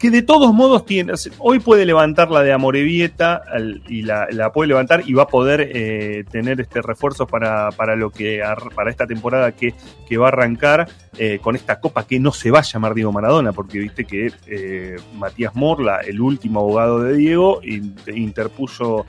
[0.00, 4.68] que de todos modos tiene, hoy puede levantar la de Amorebieta al- y la, puede
[4.68, 8.90] levantar y va a poder eh, tener este refuerzos para, para lo que ar- para
[8.90, 9.74] esta temporada que,
[10.08, 13.12] que va a arrancar eh, con esta copa que no se va a llamar Diego
[13.12, 19.04] Maradona, porque viste que eh, Matías Morla, el último abogado de Diego, in- interpuso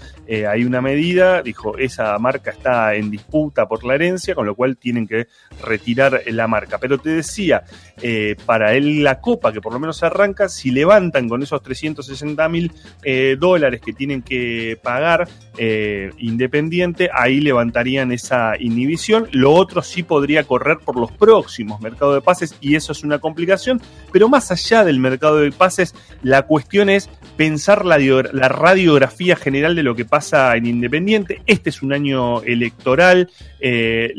[0.50, 4.76] ahí una medida, dijo esa marca está en disputa por la herencia, con lo cual
[4.78, 5.28] tienen que
[5.64, 6.78] retirar la marca.
[6.80, 7.64] Pero te decía,
[8.46, 12.72] para él la copa, que por lo menos arranca, si levantan con esos 360 mil
[13.04, 15.28] eh, dólares que tienen que pagar
[15.58, 19.28] eh, Independiente, ahí levantarían esa inhibición.
[19.32, 23.20] Lo otro sí podría correr por los próximos mercados de pases y eso es una
[23.20, 23.80] complicación.
[24.12, 25.94] Pero más allá del mercado de pases,
[26.24, 31.42] la cuestión es pensar la, dio- la radiografía general de lo que pasa en Independiente.
[31.46, 33.30] Este es un año electoral,
[33.60, 34.12] eh,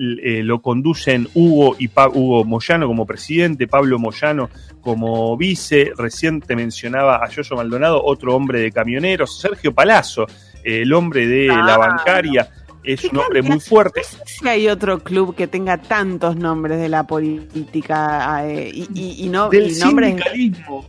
[0.45, 4.49] lo conducen Hugo y Hugo Moyano como presidente, Pablo Moyano
[4.83, 10.27] como vice, recién te mencionaba a Yoyo Maldonado, otro hombre de camioneros, Sergio Palazzo,
[10.65, 12.51] el hombre de la bancaria,
[12.85, 14.03] es un hombre muy fuerte.
[14.27, 19.29] Si hay otro club que tenga tantos nombres de la política eh, y, y- y
[19.29, 20.87] no Del y nombres sindicalismo.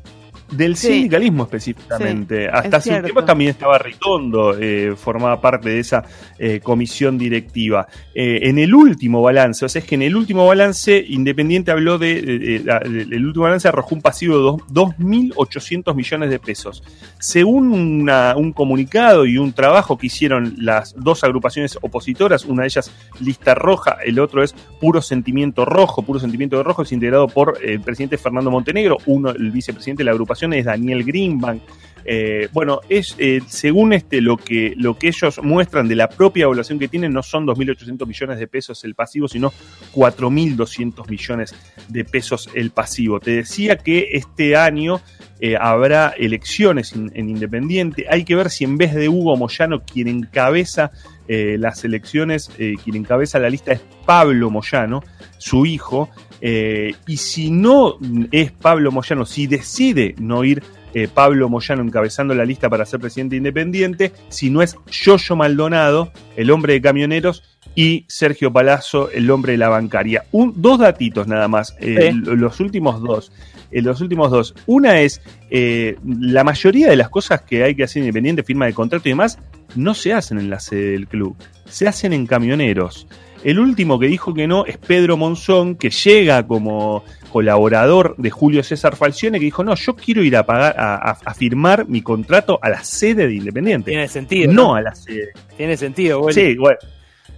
[0.56, 0.88] Del Sí.
[0.88, 2.44] sindicalismo específicamente.
[2.46, 6.04] Sí, Hasta es hace un tiempo también estaba Ritondo, eh, formaba parte de esa
[6.40, 7.88] eh, comisión directiva.
[8.14, 11.98] Eh, en el último balance, o sea, es que en el último balance, Independiente habló
[11.98, 12.20] de.
[12.20, 16.84] el último balance arrojó un pasivo de dos- 2.800 millones de pesos.
[17.20, 22.68] Según una- un comunicado y un trabajo que hicieron las dos agrupaciones opositoras, una de
[22.68, 26.02] ellas Lista Roja, el otro es Puro Sentimiento Rojo.
[26.02, 30.12] Puro Sentimiento Rojo es integrado por el presidente Fernando Montenegro, uno, el vicepresidente de la
[30.12, 31.61] agrupación es Daniel Greenbank.
[32.06, 36.44] Eh, bueno, es eh, según este lo que, lo que ellos muestran de la propia
[36.44, 39.52] evaluación que tienen, no son 2.800 millones de pesos el pasivo, sino
[39.94, 41.56] 4.200 millones
[41.88, 43.20] de pesos el pasivo.
[43.20, 45.02] Te decía que este año
[45.40, 48.06] eh, habrá elecciones en, en Independiente.
[48.10, 50.91] Hay que ver si en vez de Hugo Moyano, quien encabeza
[51.26, 55.02] las elecciones, quien encabeza la lista es Pablo Moyano,
[55.38, 56.10] su hijo.
[56.45, 57.98] Eh, y si no
[58.34, 60.61] es Pablo Moyano, si decide no ir
[60.94, 66.11] eh, Pablo Moyano encabezando la lista para ser presidente independiente, si no es Yoyo Maldonado,
[66.36, 67.44] el hombre de camioneros,
[67.76, 70.26] y Sergio Palazzo, el hombre de la bancaria.
[70.34, 73.32] Un, dos datitos nada más, eh, los últimos dos.
[73.72, 74.53] Eh, los últimos dos.
[74.65, 79.07] Una es, la mayoría de las cosas que hay que hacer independiente, firma de contrato
[79.07, 79.40] y demás,
[79.76, 83.07] no se hacen en la sede del club, se hacen en camioneros.
[83.44, 88.64] El último que dijo que no es Pedro Monzón, que llega como colaborador de Julio
[88.64, 92.70] César Falcione, que dijo, no, yo quiero ir a pagar, a, firmar mi contrato a
[92.70, 93.91] la sede de Independiente.
[93.91, 94.53] Tiene sentido.
[94.53, 95.32] No a la sede.
[95.57, 96.34] Tiene sentido, bueno.
[96.34, 96.78] Sí, bueno.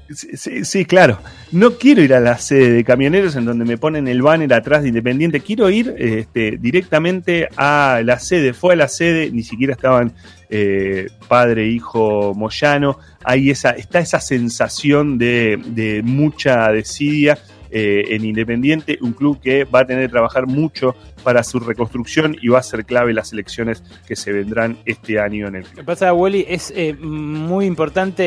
[0.09, 1.17] Sí, sí, sí, claro.
[1.51, 4.83] No quiero ir a la sede de camioneros en donde me ponen el banner atrás
[4.83, 5.39] de Independiente.
[5.39, 8.53] Quiero ir este, directamente a la sede.
[8.53, 10.13] Fue a la sede, ni siquiera estaban
[10.49, 12.97] eh, padre, hijo, Moyano.
[13.23, 17.37] Hay esa, está esa sensación de, de mucha desidia
[17.71, 22.37] eh, en Independiente, un club que va a tener que trabajar mucho para su reconstrucción
[22.41, 25.69] y va a ser clave las elecciones que se vendrán este año en el Lo
[25.71, 28.23] que pasa, Wally, es eh, muy importante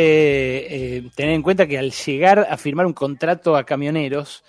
[0.99, 4.45] eh, tener en cuenta que al llegar a firmar un contrato a camioneros,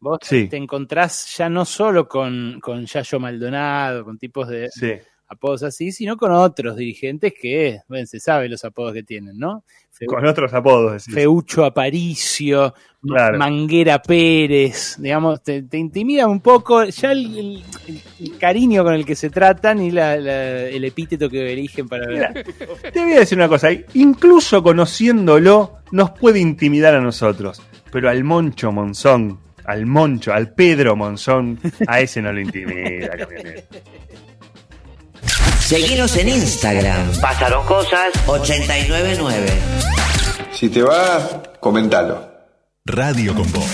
[0.00, 0.48] vos Sí.
[0.48, 4.94] te encontrás ya no solo con, con Yayo Maldonado, con tipos de Sí.
[5.32, 9.64] Apodos así, sino con otros dirigentes que, bueno, se sabe los apodos que tienen, ¿no?
[9.96, 10.92] Feu- Con otros apodos.
[11.04, 11.14] decís.
[11.14, 13.38] Feucho Aparicio, Claro.
[13.38, 17.62] Manguera Pérez, digamos, te, te intimida un poco ya el, el-
[18.20, 22.06] el cariño con el que se tratan y la- la- el epíteto que eligen para
[22.08, 22.32] Mira,
[22.92, 27.62] Te voy a decir una cosa, incluso conociéndolo nos puede intimidar a nosotros,
[27.92, 33.60] pero al Moncho Monzón, al Moncho, al Pedro Monzón, a ese no lo intimida, camionero.
[35.70, 37.20] Seguinos en Instagram.
[37.20, 39.46] Pasaron cosas 899.
[40.50, 42.28] Si te va, comentalo.
[42.84, 43.70] Radio con Voz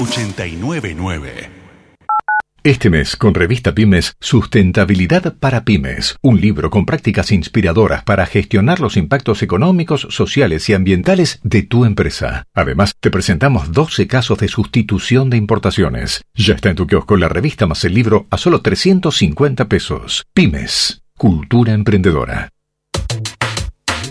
[0.00, 1.63] 899.
[2.66, 8.80] Este mes, con Revista Pymes, Sustentabilidad para Pymes, un libro con prácticas inspiradoras para gestionar
[8.80, 12.44] los impactos económicos, sociales y ambientales de tu empresa.
[12.54, 16.22] Además, te presentamos 12 casos de sustitución de importaciones.
[16.34, 20.24] Ya está en tu kiosco la revista más el libro a solo 350 pesos.
[20.32, 22.53] Pymes, cultura emprendedora.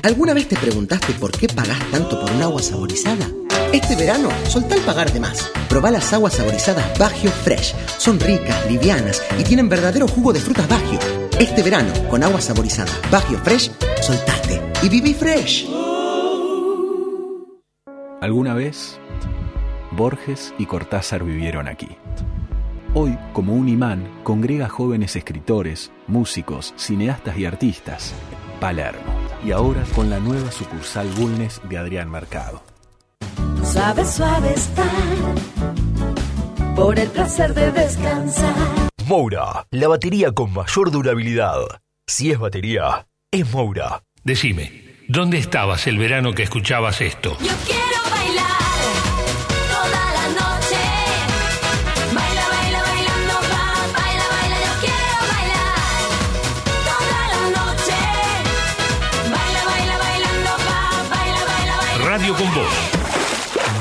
[0.04, 3.26] ¿Alguna vez te preguntaste por qué pagás tanto por un agua saborizada?
[3.72, 5.50] Este verano, soltá el pagar de más.
[5.70, 7.74] Probá las aguas saborizadas Bagio Fresh.
[8.00, 11.00] Son ricas, livianas y tienen verdadero jugo de frutas Bagio.
[11.40, 13.72] Este verano, con agua saborizada Bagio Fresh,
[14.02, 15.70] soltate y viví fresh.
[18.20, 19.00] Alguna vez,
[19.92, 21.88] Borges y Cortázar vivieron aquí.
[22.94, 28.14] Hoy, como un imán, congrega jóvenes escritores, músicos, cineastas y artistas.
[28.64, 29.04] Palermo.
[29.44, 32.64] Y ahora con la nueva sucursal Bulnes de Adrián Mercado.
[33.62, 34.86] Suave, suave estar
[36.74, 38.56] por el placer de descansar.
[39.06, 41.58] Moura, la batería con mayor durabilidad.
[42.08, 44.04] Si es batería, es Moura.
[44.24, 47.32] Decime, ¿dónde estabas el verano que escuchabas esto?
[47.42, 48.53] Yo quiero bailar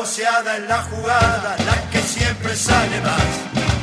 [0.00, 3.22] La poseada en la jugada, la que siempre sale más.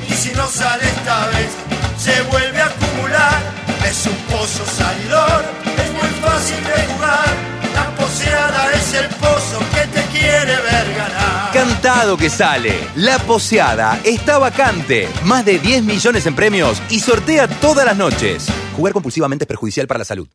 [0.10, 1.52] Y si no sale esta vez,
[1.95, 3.39] se vuelve a acumular.
[3.88, 7.27] Es un pozo salidor, es muy fácil de jugar.
[7.72, 11.52] La poseada es el pozo que te quiere ver ganar.
[11.53, 12.73] Cantado que sale.
[12.95, 15.07] La poseada está vacante.
[15.23, 18.48] Más de 10 millones en premios y sortea todas las noches.
[18.76, 20.27] Jugar compulsivamente es perjudicial para la salud.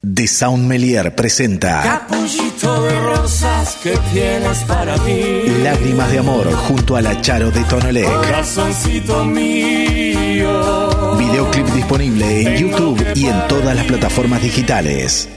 [0.00, 5.42] The Sound Melier presenta Capullito de rosas que tienes para mí.
[5.64, 8.06] Lágrimas de Amor junto a la Charo de Tonolec.
[8.06, 11.16] Corazoncito mío.
[11.16, 15.28] Video Videoclip disponible en YouTube y en todas las plataformas digitales.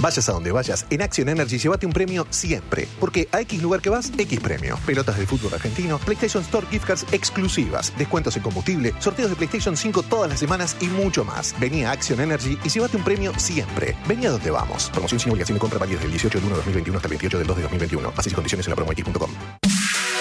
[0.00, 2.88] Vayas a donde vayas, en Action Energy llévate un premio siempre.
[3.00, 4.78] Porque a X lugar que vas, X premio.
[4.86, 9.76] Pelotas de fútbol argentino, PlayStation Store gift cards exclusivas, descuentos en combustible, sorteos de PlayStation
[9.76, 11.54] 5 todas las semanas y mucho más.
[11.58, 13.96] Vení a Action Energy y llévate un premio siempre.
[14.08, 14.90] Vení a donde vamos.
[14.90, 17.38] Promoción sin obligación de compra válida del 18 de 1 de 2021 hasta el 28
[17.38, 18.12] del 2 de 2021.
[18.16, 19.30] Bases y condiciones en la promox.com.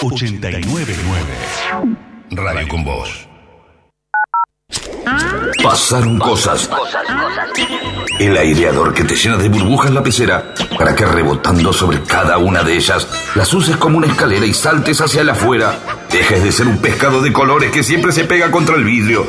[0.01, 0.93] 899
[2.31, 3.32] Radio con Voz.
[5.63, 6.69] Pasaron cosas.
[8.19, 12.63] El aireador que te llena de burbujas la pecera para que rebotando sobre cada una
[12.63, 15.77] de ellas las uses como una escalera y saltes hacia el afuera.
[16.11, 19.25] Dejes de ser un pescado de colores que siempre se pega contra el vidrio.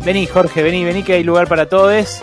[0.05, 2.22] Vení, Jorge, vení, vení, que hay lugar para todos.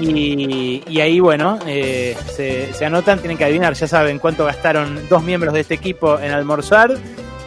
[0.00, 5.08] Y, y ahí, bueno, eh, se, se anotan, tienen que adivinar, ya saben cuánto gastaron
[5.08, 6.96] dos miembros de este equipo en almorzar.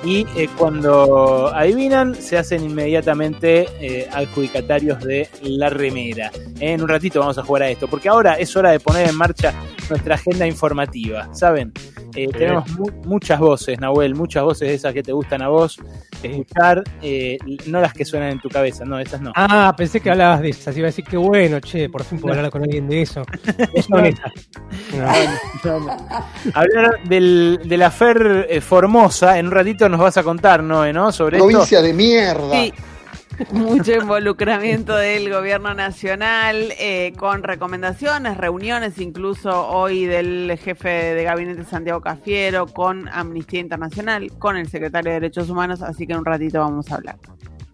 [0.04, 6.32] Y eh, cuando adivinan, se hacen inmediatamente eh, adjudicatarios de la remera.
[6.60, 9.16] En un ratito vamos a jugar a esto, porque ahora es hora de poner en
[9.16, 9.54] marcha
[9.90, 11.72] nuestra agenda informativa, ¿saben?
[12.16, 15.78] Eh, tenemos mu- muchas voces, Nahuel, muchas voces de esas que te gustan a vos
[16.24, 17.38] escuchar, eh,
[17.68, 19.32] no las que suenan en tu cabeza, no, esas no.
[19.36, 20.76] Ah, pensé que hablabas de esas.
[20.78, 23.24] Iba a decir que bueno, che, por fin puedo hablar con alguien de eso.
[23.76, 24.32] No son esas.
[25.64, 25.98] No, no.
[26.54, 30.94] Hablar del, de la FER eh, Formosa, en un ratito nos vas a contar, Noé,
[30.94, 31.12] ¿no?
[31.12, 31.88] Sobre Provincia esto.
[31.88, 32.52] de mierda.
[32.52, 32.74] Sí.
[33.52, 41.64] Mucho involucramiento del gobierno nacional eh, con recomendaciones, reuniones incluso hoy del jefe de gabinete
[41.66, 46.26] Santiago Cafiero con Amnistía Internacional, con el secretario de Derechos Humanos, así que en un
[46.26, 47.16] ratito vamos a hablar.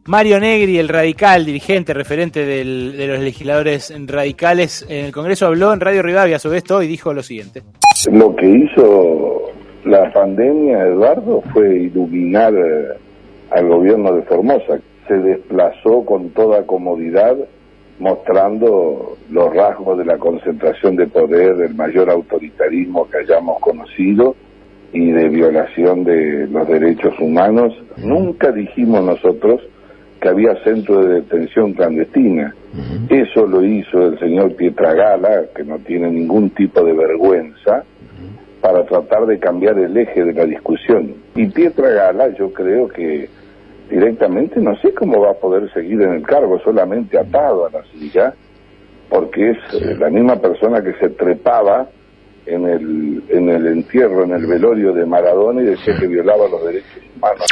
[0.07, 5.71] Mario Negri, el radical, dirigente, referente del- de los legisladores radicales en el Congreso, habló
[5.73, 7.61] en Radio Rivadavia sobre esto y dijo lo siguiente.
[8.11, 9.41] Lo que hizo
[9.85, 12.97] la pandemia, Eduardo, fue iluminar eh,
[13.51, 14.79] al gobierno de Formosa.
[15.07, 17.35] Se desplazó con toda comodidad,
[17.99, 24.35] mostrando los rasgos de la concentración de poder, del mayor autoritarismo que hayamos conocido
[24.93, 27.73] y de violación de los derechos humanos.
[27.97, 29.61] Nunca dijimos nosotros
[30.21, 32.55] que había centro de detención clandestina.
[33.09, 37.83] Eso lo hizo el señor Pietragala, que no tiene ningún tipo de vergüenza,
[38.61, 41.15] para tratar de cambiar el eje de la discusión.
[41.35, 43.27] Y Pietragala, yo creo que
[43.91, 47.83] directamente no sé cómo va a poder seguir en el cargo, solamente atado a la
[47.91, 48.33] silla,
[49.09, 51.89] porque es eh, la misma persona que se trepaba
[52.45, 56.65] en el, en el entierro, en el velorio de Maradona y decía que violaba los
[56.65, 57.45] derechos humanos.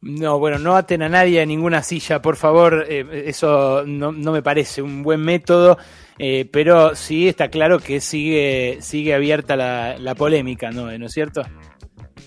[0.00, 4.30] No, bueno, no aten a nadie a ninguna silla, por favor, eh, eso no, no
[4.30, 5.76] me parece un buen método,
[6.20, 10.96] eh, pero sí está claro que sigue, sigue abierta la, la polémica, ¿no?
[10.96, 11.42] ¿No es cierto?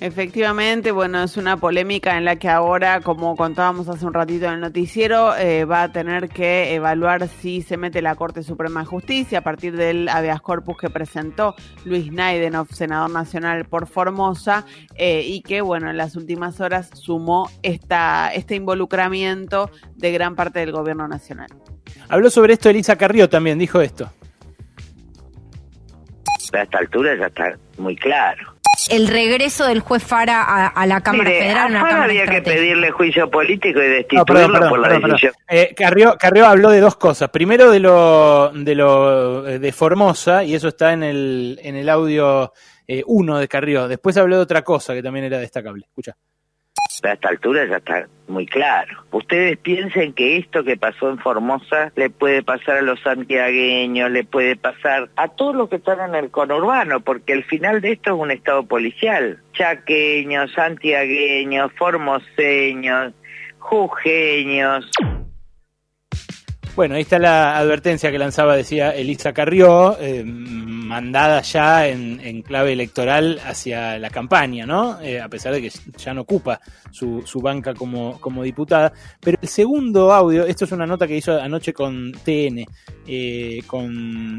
[0.02, 4.54] Efectivamente, bueno, es una polémica en la que ahora, como contábamos hace un ratito en
[4.54, 8.88] el noticiero, eh, va a tener que evaluar si se mete la Corte Suprema de
[8.88, 11.54] Justicia a partir del habeas corpus que presentó
[11.86, 14.66] Luis Naidenov, senador nacional por Formosa,
[14.96, 20.62] eh, y que, bueno, en las últimas horas sumó esta, este involucramiento de gran parte
[20.62, 21.50] del gobierno nacional.
[22.10, 24.12] Habló sobre esto Elisa Carrió también, dijo esto.
[26.54, 28.61] A esta altura ya está muy claro.
[28.90, 31.64] El regreso del juez Fara a, a la Cámara Mire, Federal.
[31.64, 35.02] a una Fara que pedirle juicio político y No, destituirlo perdón, perdón, por la perdón,
[35.02, 35.18] perdón.
[35.18, 35.34] decisión.
[35.50, 37.30] Eh, Carrió, Carrió habló de dos cosas.
[37.30, 41.90] Primero de lo de lo eh, de Formosa, y eso está en el, en el
[41.90, 42.54] audio
[43.06, 43.88] 1 de Carrió.
[43.88, 45.86] Después habló de otra cosa que también era destacable.
[45.88, 46.16] Escucha.
[47.04, 49.04] A esta altura ya está muy claro.
[49.12, 54.24] Ustedes piensen que esto que pasó en Formosa le puede pasar a los santiagueños, le
[54.24, 58.14] puede pasar a todos los que están en el conurbano, porque el final de esto
[58.14, 59.42] es un estado policial.
[59.54, 63.14] Chaqueños, santiagueños, formoseños,
[63.60, 64.90] jujeños.
[66.74, 72.42] Bueno, ahí está la advertencia que lanzaba, decía Elisa Carrió, eh, mandada ya en, en
[72.44, 75.00] clave electoral hacia la campaña, ¿no?
[75.02, 78.94] Eh, a pesar de que ya no ocupa su, su banca como, como diputada.
[79.20, 82.66] Pero el segundo audio, esto es una nota que hizo anoche con TN,
[83.06, 84.38] eh, con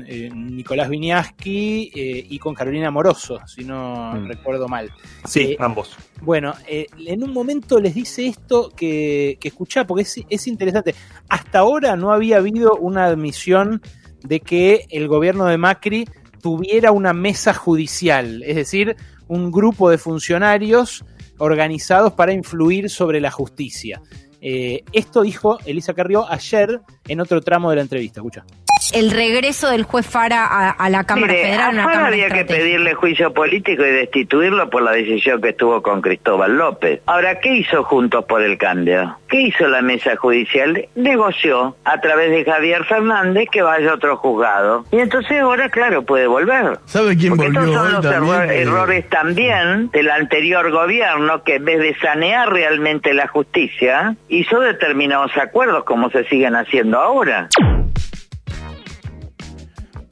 [0.56, 4.26] Nicolás Viñaski eh, y con Carolina Moroso, si no Mm.
[4.26, 4.90] recuerdo mal.
[5.26, 5.96] Sí, ambos.
[6.20, 10.94] bueno, en un momento les dice esto que, que escuchá, porque es, es interesante.
[11.28, 13.82] Hasta ahora no había habido una admisión
[14.22, 16.06] de que el gobierno de Macri
[16.40, 18.96] tuviera una mesa judicial, es decir,
[19.28, 21.04] un grupo de funcionarios
[21.38, 24.00] organizados para influir sobre la justicia.
[24.40, 28.20] Eh, esto dijo Elisa Carrió ayer en otro tramo de la entrevista.
[28.20, 28.44] Escucha.
[28.92, 31.66] El regreso del juez Fara a, a la Cámara Mire, Federal.
[31.66, 35.50] a una Fara Cámara había que pedirle juicio político y destituirlo por la decisión que
[35.50, 37.00] estuvo con Cristóbal López.
[37.06, 39.16] Ahora, ¿qué hizo Juntos por el Cambio?
[39.30, 40.88] ¿Qué hizo la mesa judicial?
[40.94, 44.84] Negoció a través de Javier Fernández que vaya a otro juzgado.
[44.92, 46.78] Y entonces ahora, claro, puede volver.
[46.84, 48.34] ¿Sabe quién Porque estos volvió son hoy los también?
[48.34, 54.16] error- Eh, errores también del anterior gobierno que en vez de sanear realmente la justicia,
[54.28, 57.48] hizo determinados acuerdos como se siguen haciendo ahora.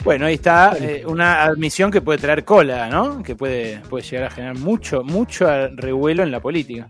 [0.03, 3.23] Bueno, ahí está eh, una admisión que puede traer cola, ¿no?
[3.23, 5.47] Que puede, puede llegar a generar mucho, mucho
[5.77, 6.89] revuelo en la política.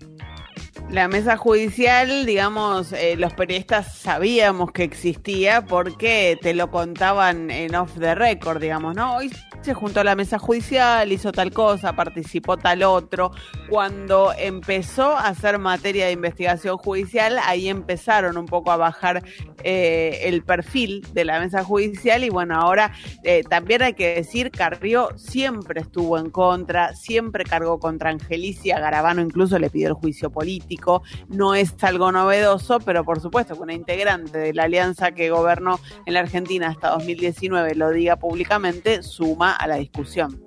[0.91, 7.77] La mesa judicial, digamos, eh, los periodistas sabíamos que existía porque te lo contaban en
[7.77, 9.15] off the record, digamos, ¿no?
[9.15, 9.31] Hoy
[9.62, 13.31] se juntó la mesa judicial, hizo tal cosa, participó tal otro.
[13.69, 19.23] Cuando empezó a hacer materia de investigación judicial, ahí empezaron un poco a bajar
[19.62, 22.93] eh, el perfil de la mesa judicial y bueno, ahora
[23.23, 29.21] eh, también hay que decir, Carrió siempre estuvo en contra, siempre cargó contra Angelicia, Garabano
[29.21, 30.80] incluso le pidió el juicio político,
[31.28, 35.81] no es algo novedoso, pero por supuesto que una integrante de la alianza que gobernó
[36.07, 40.43] en la Argentina hasta 2019 lo diga públicamente, suma a la discusión.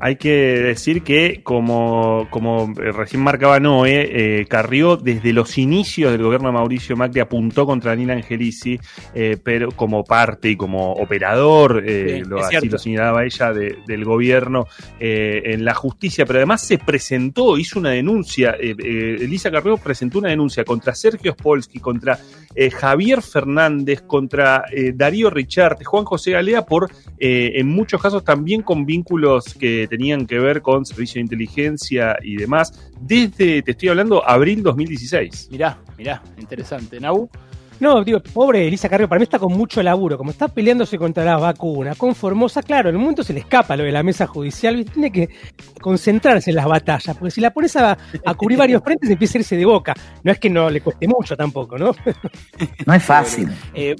[0.00, 6.12] Hay que decir que, como, como eh, recién marcaba Noé, eh, Carrió desde los inicios
[6.12, 8.78] del gobierno de Mauricio Macri apuntó contra Nina Angelici,
[9.12, 13.78] eh, pero como parte y como operador, eh, Sí, lo, así lo señalaba ella, de-
[13.88, 14.66] del gobierno
[15.00, 20.64] en la justicia, pero además se presentó, hizo una denuncia, Elisa Carrió presentó una denuncia
[20.64, 22.18] contra Sergio Spolsky, contra
[22.76, 24.64] Javier Fernández, contra
[24.94, 26.88] Darío Richard, Juan José Galea, por
[27.18, 32.36] en muchos casos también con vínculos que tenían que ver con servicio de inteligencia y
[32.36, 35.48] demás, desde, te estoy hablando, abril 2016.
[35.50, 37.00] Mirá, mirá, interesante.
[37.00, 37.28] Nau.
[37.80, 41.24] No, digo, pobre Elisa Carrió, para mí está con mucho laburo, como está peleándose contra
[41.24, 44.26] las vacunas, con Formosa, claro, en un momento se le escapa lo de la mesa
[44.26, 45.28] judicial, tiene que
[45.80, 47.96] concentrarse en las batallas, porque si la pones a,
[48.26, 49.94] a cubrir varios frentes empieza a irse de boca.
[50.24, 51.94] No es que no le cueste mucho tampoco, ¿no?
[52.84, 53.48] No es fácil.
[53.74, 53.94] Eh,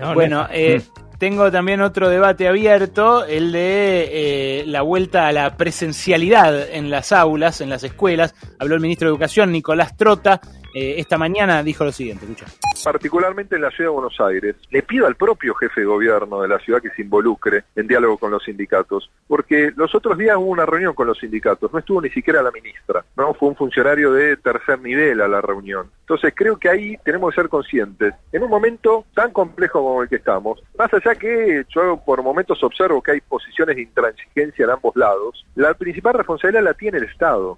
[0.00, 0.80] No, no bueno, eh,
[1.18, 7.10] tengo también otro debate abierto, el de eh, la vuelta a la presencialidad en las
[7.10, 8.34] aulas, en las escuelas.
[8.60, 10.40] Habló el ministro de Educación, Nicolás Trota.
[10.74, 12.46] Eh, esta mañana dijo lo siguiente, escucha.
[12.84, 14.56] particularmente en la ciudad de Buenos Aires.
[14.70, 18.18] Le pido al propio jefe de gobierno de la ciudad que se involucre en diálogo
[18.18, 22.00] con los sindicatos, porque los otros días hubo una reunión con los sindicatos, no estuvo
[22.00, 25.90] ni siquiera la ministra, no fue un funcionario de tercer nivel a la reunión.
[26.00, 28.14] Entonces creo que ahí tenemos que ser conscientes.
[28.32, 32.62] En un momento tan complejo como el que estamos, más allá que yo por momentos
[32.62, 37.04] observo que hay posiciones de intransigencia en ambos lados, la principal responsabilidad la tiene el
[37.04, 37.56] Estado.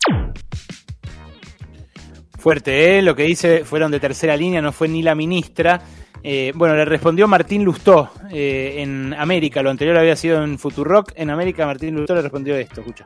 [2.41, 3.03] Fuerte, ¿eh?
[3.03, 5.83] Lo que dice fueron de tercera línea, no fue ni la ministra.
[6.23, 9.63] Eh, bueno, le respondió Martín Lustó eh, en América.
[9.63, 11.13] Lo anterior había sido en Futurock.
[11.17, 13.05] En América, Martín Lustó le respondió esto, escucha.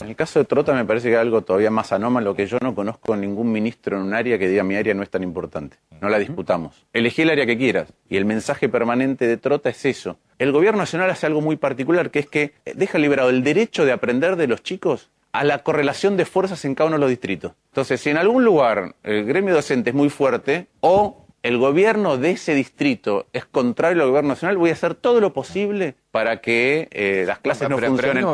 [0.00, 2.58] En el caso de Trota me parece que hay algo todavía más anómalo que yo
[2.60, 5.76] no conozco ningún ministro en un área que diga mi área no es tan importante.
[6.00, 6.86] No la disputamos.
[6.92, 7.92] Elegí el área que quieras.
[8.08, 10.18] Y el mensaje permanente de Trota es eso.
[10.40, 13.92] El gobierno nacional hace algo muy particular, que es que deja liberado el derecho de
[13.92, 17.52] aprender de los chicos a la correlación de fuerzas en cada uno de los distritos.
[17.68, 22.32] Entonces, si en algún lugar el gremio docente es muy fuerte o el gobierno de
[22.32, 26.88] ese distrito es contrario al gobierno nacional, voy a hacer todo lo posible para que
[26.90, 28.26] eh, las clases no funcionen.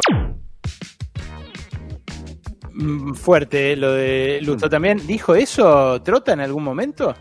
[2.73, 3.77] Mm, Fuerte, ¿eh?
[3.77, 5.05] lo de Lustó también.
[5.07, 7.15] ¿Dijo eso Trota en algún momento?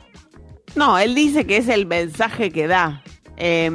[0.76, 3.04] No, él dice que es el mensaje que da.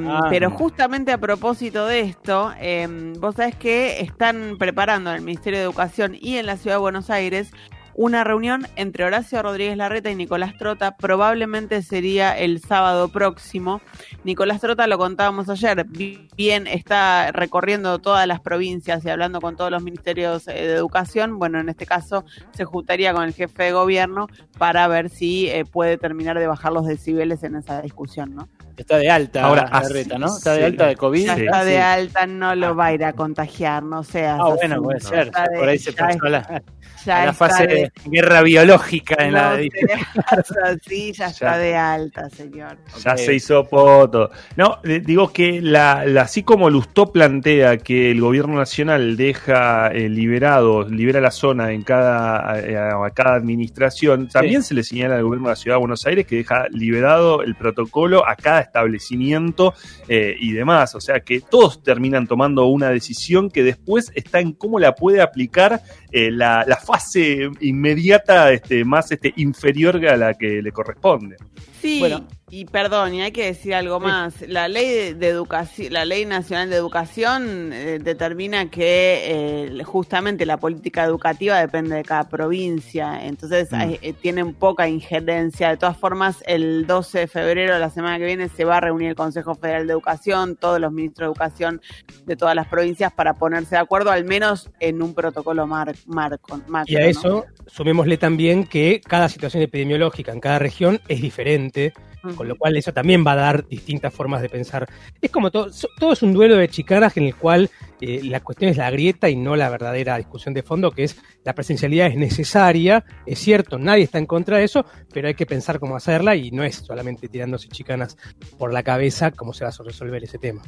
[0.09, 0.26] Ah.
[0.30, 5.59] Pero justamente a propósito de esto, em, vos sabés que están preparando en el Ministerio
[5.59, 7.51] de Educación y en la Ciudad de Buenos Aires
[7.98, 10.98] una reunión entre Horacio Rodríguez Larreta y Nicolás Trota.
[10.98, 13.80] Probablemente sería el sábado próximo.
[14.22, 19.56] Nicolás Trota, lo contábamos ayer, bi- bien está recorriendo todas las provincias y hablando con
[19.56, 21.38] todos los ministerios eh, de educación.
[21.38, 24.26] Bueno, en este caso se juntaría con el jefe de gobierno
[24.59, 28.47] para ver si eh, puede terminar de bajar los decibeles en esa discusión, ¿no?
[28.76, 30.26] Está de alta Ahora, la así- reta, ¿no?
[30.36, 30.64] Está de sí.
[30.64, 31.24] alta de COVID.
[31.26, 31.44] Ya Sí.
[31.46, 31.78] está de Sí.
[31.78, 35.30] alta, no lo va a ir a contagiar, no seas Ah, bueno, puede Ya ser.
[35.56, 36.62] Por ahí se ya pasó a la,
[37.06, 42.28] ya a la fase de- de guerra biológica en la así, ya está de alta,
[42.30, 42.76] señor.
[43.02, 44.30] Ya se hizo poto.
[44.56, 50.08] No, digo que la, la- así como Lustó plantea que el gobierno nacional deja eh,
[50.08, 55.22] liberado, libera la zona en cada, eh, a cada administración, también se le señala al
[55.22, 59.74] gobierno de la ciudad de Buenos Aires que deja liberado el protocolo a cada establecimiento
[60.09, 60.94] eh, y demás.
[60.94, 65.20] O sea que todos terminan tomando una decisión que después está en cómo la puede
[65.22, 65.82] aplicar
[66.18, 71.36] eh, la, la fase inmediata este, más este, inferior a la que le corresponde.
[71.82, 72.26] Sí, Bueno.
[72.51, 74.40] y perdón, y hay que decir algo más.
[74.48, 80.47] La ley de, de educación, la ley nacional de educación eh, determina que eh, justamente
[80.47, 83.74] la política educativa depende de cada provincia, entonces Mm.
[83.74, 85.68] hay- eh, tienen poca injerencia.
[85.68, 89.10] De todas formas, el 12 de febrero, la semana que viene, se va a reunir
[89.10, 91.80] el Consejo Federal de Educación, todos los ministros de educación
[92.24, 96.60] de todas las provincias para ponerse de acuerdo, al menos en un protocolo mar- marco.
[96.66, 97.06] macro, Y a ¿no?
[97.06, 101.92] eso sumémosle también que cada situación epidemiológica en cada región es diferente,
[102.36, 104.88] con lo cual eso también va a dar distintas formas de pensar.
[105.20, 107.70] Es como todo, todo es un duelo de chicanas en el cual
[108.00, 111.16] eh, la cuestión es la grieta y no la verdadera discusión de fondo, que es
[111.44, 115.46] la presencialidad es necesaria, es cierto, nadie está en contra de eso, pero hay que
[115.46, 118.16] pensar cómo hacerla y no es solamente tirándose chicanas
[118.58, 120.62] por la cabeza cómo se va a resolver ese tema.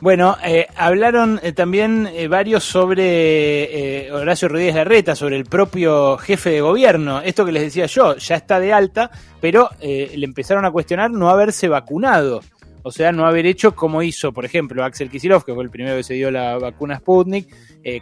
[0.00, 6.16] Bueno, eh, hablaron eh, también eh, varios sobre eh, Horacio Rodríguez Larreta, sobre el propio
[6.18, 7.20] jefe de gobierno.
[7.20, 9.10] Esto que les decía yo, ya está de alta,
[9.40, 12.40] pero eh, le empezaron a cuestionar no haberse vacunado.
[12.82, 15.96] O sea, no haber hecho como hizo, por ejemplo, Axel Kicillof, que fue el primero
[15.96, 17.52] que se dio la vacuna Sputnik,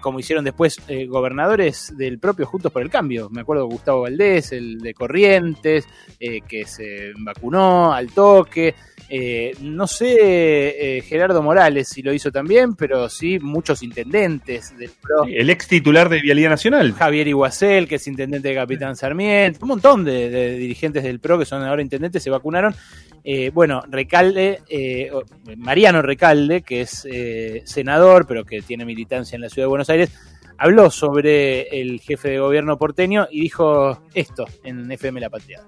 [0.03, 3.31] como hicieron después eh, gobernadores del propio Juntos por el Cambio.
[3.31, 5.87] Me acuerdo Gustavo Valdés, el de Corrientes,
[6.21, 8.75] eh, que se vacunó al toque.
[9.09, 14.91] Eh, no sé eh, Gerardo Morales si lo hizo también, pero sí muchos intendentes del
[15.01, 15.25] PRO.
[15.27, 16.93] El ex titular de Vialidad Nacional.
[16.95, 21.39] Javier Iguacel, que es intendente de Capitán Sarmiento, un montón de, de dirigentes del PRO
[21.39, 22.75] que son ahora intendentes se vacunaron.
[23.27, 25.11] Eh, bueno, Recalde, eh,
[25.57, 29.89] Mariano Recalde, que es eh, senador, pero que tiene militancia en la ciudad de Buenos
[29.89, 30.11] Aires,
[30.59, 35.61] habló sobre el jefe de gobierno porteño y dijo esto en FM La Patria.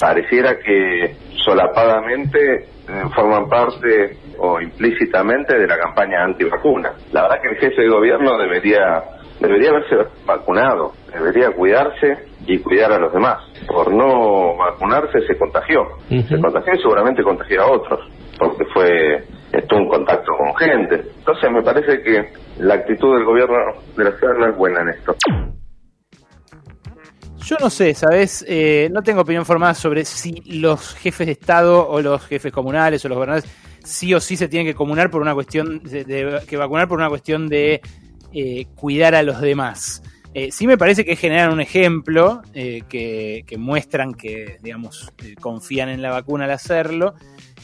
[0.00, 6.92] Pareciera que solapadamente eh, forman parte o implícitamente de la campaña antivacuna.
[7.12, 9.02] La verdad que el jefe de gobierno debería
[9.40, 9.96] debería haberse
[10.26, 13.38] vacunado, debería cuidarse y cuidar a los demás.
[13.66, 15.86] Por no vacunarse se contagió.
[16.08, 18.00] Se contagió y seguramente contagió a otros,
[18.38, 19.24] porque fue
[19.58, 21.04] estuvo en contacto con gente.
[21.18, 23.56] Entonces me parece que la actitud del gobierno
[23.96, 25.16] de la ciudad no es buena en esto.
[27.38, 28.44] Yo no sé, ¿sabes?
[28.48, 33.04] Eh, no tengo opinión formada sobre si los jefes de Estado o los jefes comunales
[33.04, 33.50] o los gobernadores
[33.84, 37.48] sí o sí se tienen que comunar por una cuestión que vacunar por una cuestión
[37.48, 37.82] de
[38.32, 40.02] eh, cuidar a los demás.
[40.36, 45.36] Eh, sí me parece que generan un ejemplo eh, que, que muestran que, digamos, eh,
[45.40, 47.14] confían en la vacuna al hacerlo.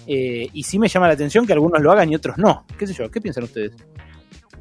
[0.06, 2.64] Eh, y sí me llama la atención que algunos lo hagan y otros no.
[2.78, 3.10] ¿Qué sé yo?
[3.10, 3.72] ¿Qué piensan ustedes?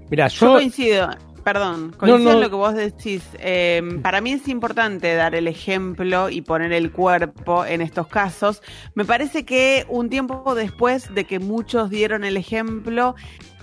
[0.10, 1.10] Mira, Yo coincido,
[1.44, 2.32] perdón, coincido No, no.
[2.32, 3.24] en lo que vos decís.
[3.40, 8.62] Eh, para mí es importante dar el ejemplo y poner el cuerpo en estos casos.
[8.96, 13.16] Me parece que un tiempo después de que muchos dieron el ejemplo,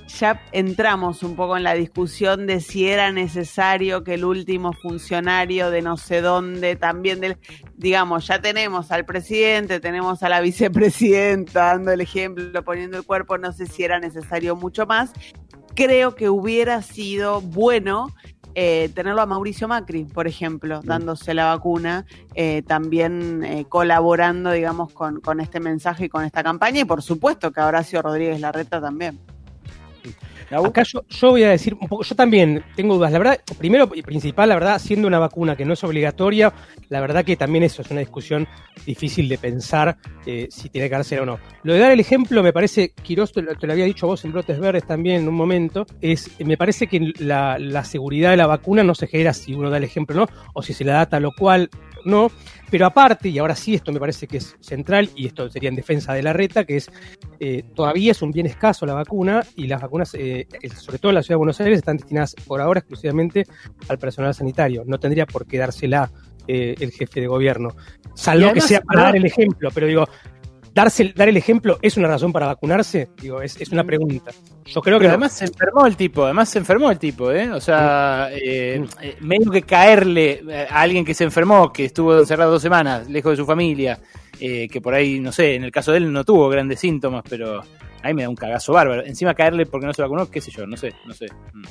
[0.08, 5.70] ya entramos un poco en la discusión de si era necesario que el último funcionario
[5.70, 7.38] de no sé dónde, también del,
[7.76, 13.38] digamos, ya tenemos al presidente, tenemos a la vicepresidenta dando el ejemplo, poniendo el cuerpo,
[13.38, 15.12] no sé si era necesario mucho más
[15.76, 18.08] creo que hubiera sido bueno
[18.58, 24.94] eh, tenerlo a Mauricio Macri, por ejemplo, dándose la vacuna, eh, también eh, colaborando, digamos,
[24.94, 28.40] con, con este mensaje y con esta campaña, y por supuesto que a Horacio Rodríguez
[28.40, 29.20] Larreta también.
[30.50, 33.12] Yo, voy a decir un poco, yo también tengo dudas.
[33.12, 36.52] La verdad, primero y principal, la verdad, siendo una vacuna que no es obligatoria,
[36.88, 38.46] la verdad que también eso es una discusión
[38.84, 41.38] difícil de pensar eh, si tiene darse o no.
[41.64, 44.60] Lo de dar el ejemplo, me parece, Quirós te, lo- había dicho vos en Brotes
[44.60, 48.94] Verdes también en un momento, es, me parece que la, seguridad de la vacuna no
[48.94, 51.26] se genera si uno da el ejemplo o no, o si se la da tal
[51.36, 51.68] cual.
[52.06, 52.30] No.
[52.70, 55.76] Pero aparte, y ahora sí, esto me parece que es central, y esto sería en
[55.76, 56.90] defensa de la reta, que es
[57.38, 61.16] eh, todavía es un bien escaso la vacuna, y las vacunas, eh, sobre todo en
[61.16, 63.46] la ciudad de Buenos Aires, están destinadas por ahora exclusivamente
[63.88, 64.82] al personal sanitario.
[64.86, 66.10] No tendría por qué dársela
[66.48, 67.70] eh, el jefe de gobierno.
[68.14, 70.08] Salvo además, que sea para dar el ejemplo, pero digo,
[70.76, 74.30] darse, dar el ejemplo es una razón para vacunarse, digo, es, es una pregunta.
[74.66, 75.24] Yo creo que Pero no.
[75.24, 77.50] además se enfermó el tipo, además se enfermó el tipo, ¿eh?
[77.50, 82.18] O sea, eh, eh, medio que caerle eh, a alguien que se enfermó, que estuvo
[82.18, 83.98] encerrado dos semanas, lejos de su familia,
[84.38, 87.24] eh, que por ahí, no sé, en el caso de él no tuvo grandes síntomas,
[87.26, 87.62] pero
[88.06, 89.04] ahí me da un cagazo bárbaro.
[89.04, 91.26] Encima caerle porque no se vacunó, qué sé yo, no sé, no sé.
[91.52, 91.64] Mm,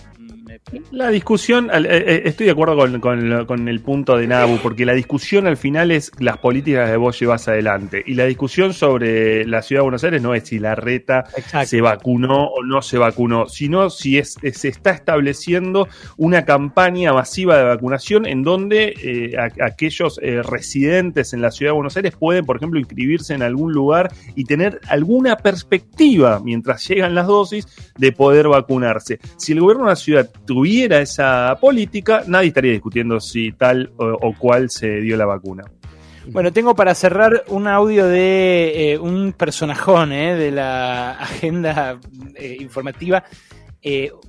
[0.92, 4.58] La discusión, eh, eh, estoy de acuerdo con, con lo- con el punto de Nabu,
[4.62, 8.04] porque la discusión al final es las políticas que vos llevas adelante.
[8.06, 11.24] Y la discusión sobre la ciudad de Buenos Aires no es si la reta
[11.70, 15.88] se vacunó o no se vacunó, sino si es, se está estableciendo
[16.18, 21.72] una campaña masiva de vacunación en donde eh, a- aquellos eh, residentes en la ciudad
[21.72, 26.88] de Buenos Aires pueden, por ejemplo, inscribirse en algún lugar y tener alguna perspectiva mientras
[26.88, 29.20] llegan las dosis de poder vacunarse.
[29.38, 34.34] Si el gobierno de la ciudad tuviera esa política, nadie estaría discutiendo si tal o,
[34.38, 35.64] cual se dio la vacuna.
[36.28, 42.00] Bueno, tengo para cerrar un audio de eh, un personajón eh, de la agenda
[42.36, 43.24] eh, informativa.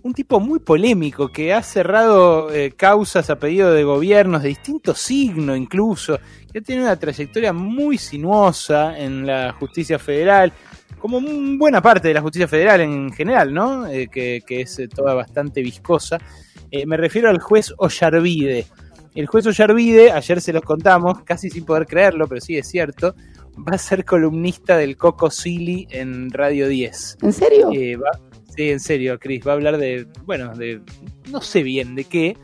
[0.03, 5.57] Un tipo muy polémico que ha cerrado causas a pedido de gobiernos de distinto signo
[5.57, 6.21] incluso,
[6.57, 10.55] que tiene una trayectoria muy sinuosa en la justicia federal,
[10.99, 11.21] como
[11.59, 13.87] buena parte de la justicia federal en general, ¿no?
[13.87, 16.17] Eh, que, que es eh, toda bastante viscosa.
[16.71, 18.65] Eh, me refiero al juez Ollarvide.
[19.15, 23.15] El juez Ollarvide, ayer se los contamos, casi sin poder creerlo, pero sí es cierto,
[23.59, 27.19] va a ser columnista del Coco Silly en Radio 10.
[27.21, 27.69] ¿En serio?
[27.75, 28.19] Eh, va-
[28.57, 29.47] sí, en serio, Chris.
[29.47, 30.81] Va a hablar de, bueno, de
[31.31, 32.37] no sé bien de qué,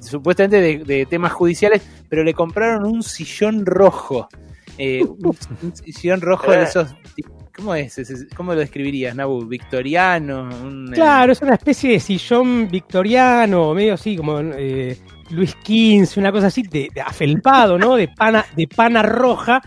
[0.00, 4.28] supuestamente de, de temas judiciales, pero le compraron un sillón rojo.
[4.76, 6.94] Eh, un, un sillón rojo de esos...
[7.56, 8.00] ¿Cómo es?
[8.36, 9.44] ¿Cómo lo describirías, Nabu?
[9.44, 10.48] ¿Victoriano?
[10.62, 14.96] Un, eh, Claro, es una especie de sillón victoriano, medio así como eh,
[15.30, 17.96] Luis XV, una cosa así, de, de afelpado, ¿no?
[17.96, 19.60] De pana, de pana roja.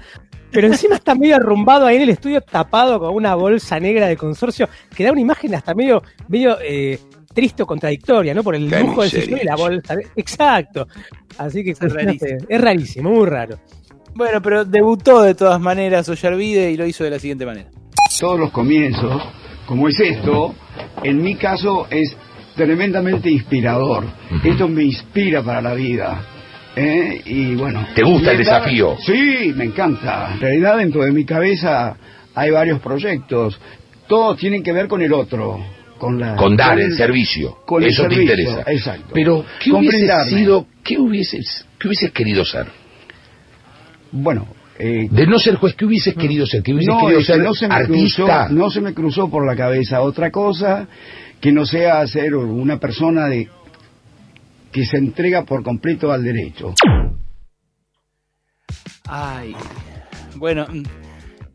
[0.52, 4.16] Pero encima está medio arrumbado ahí en el estudio, tapado con una bolsa negra de
[4.16, 6.98] consorcio, que da una imagen hasta medio, medio eh,
[7.34, 8.44] triste o contradictoria, ¿no?
[8.44, 9.96] Por el lujo del sillón y la bolsa.
[10.16, 10.88] Exacto.
[11.38, 12.40] Así que Es rarísimo.
[12.48, 13.58] es rarísimo, muy raro.
[14.14, 17.70] Bueno, pero debutó de todas maneras Ollarvide y lo hizo de la siguiente manera.
[18.20, 19.22] todos los comienzos,
[19.66, 20.54] como es esto,
[21.04, 22.16] en mi caso es
[22.56, 24.04] tremendamente inspirador.
[24.44, 26.22] Esto me inspira para la vida.
[26.76, 27.22] ¿eh?
[27.26, 27.88] Y bueno.
[27.96, 28.98] ¿Te gusta el desafío?
[29.00, 30.34] Sí, me encanta.
[30.34, 31.96] En realidad dentro de mi cabeza
[32.36, 33.60] hay varios proyectos.
[34.08, 35.60] Todos tienen que ver con el otro.
[36.02, 37.60] Con, la, Con dar el- el servicio.
[37.64, 38.72] Con el Eso te servicio, interesa.
[38.72, 39.12] Exacto.
[39.14, 42.66] Pero, ¿qué Con hubiese sido, qué hubieses, qué hubieses querido ser?
[44.12, 44.48] Bueno,
[44.80, 46.64] eh, De no ser juez, ¿qué hubieses querido ser?
[46.64, 48.48] ¿Qué hubieses no, querido es que ser no se me artista?
[48.48, 50.88] cruzó, no se me cruzó por la cabeza otra cosa
[51.40, 53.48] que no sea ser una persona de
[54.72, 56.74] que se entrega por completo al derecho.
[59.08, 59.54] Ay,
[60.36, 60.84] bueno, mm,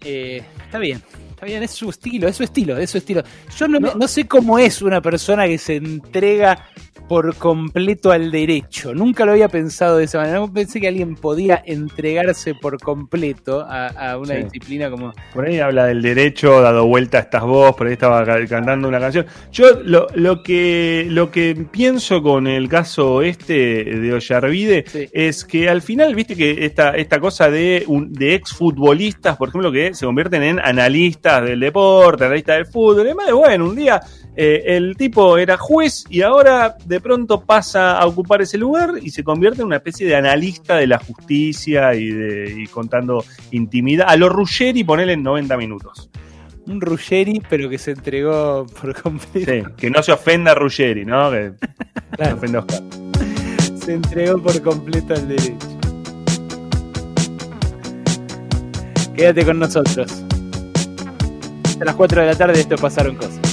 [0.04, 1.02] eh, está bien,
[1.36, 3.22] está bien, es su estilo, es su estilo, es su estilo.
[3.58, 6.66] Yo no, me- no sé cómo es una persona que se entrega
[7.08, 8.94] por completo al derecho.
[8.94, 10.38] Nunca lo había pensado de esa manera.
[10.38, 14.42] No pensé que alguien podía entregarse por completo a, a una Sí.
[14.44, 15.12] disciplina como...
[15.32, 18.88] Por ahí habla del derecho, dado vuelta a estas voz, por ahí estaba ca- cantando
[18.88, 19.26] una canción.
[19.52, 25.68] Yo lo, lo que lo que pienso con el caso este de Ollarvide es que
[25.68, 30.06] al final, viste que esta, esta cosa de, un, de exfutbolistas, por ejemplo, que se
[30.06, 34.00] convierten en analistas del deporte, analistas del fútbol, y demás, bueno, un día
[34.38, 39.08] eh, el tipo era juez y ahora de pronto pasa a ocupar ese lugar y
[39.08, 44.06] se convierte en una especie de analista de la justicia y, de, y contando intimidad.
[44.10, 46.10] A lo Ruggeri ponele en 90 minutos.
[46.66, 49.50] Un Ruggeri, pero que se entregó por completo.
[49.50, 51.30] Sí, que no se ofenda a Ruggeri, ¿no?
[51.30, 51.52] Que
[52.18, 52.82] se ofenda a Oscar.
[53.82, 55.78] Se entregó por completo al derecho.
[59.14, 60.24] Quédate con nosotros.
[61.80, 63.45] A las 4 de la tarde esto pasaron cosas.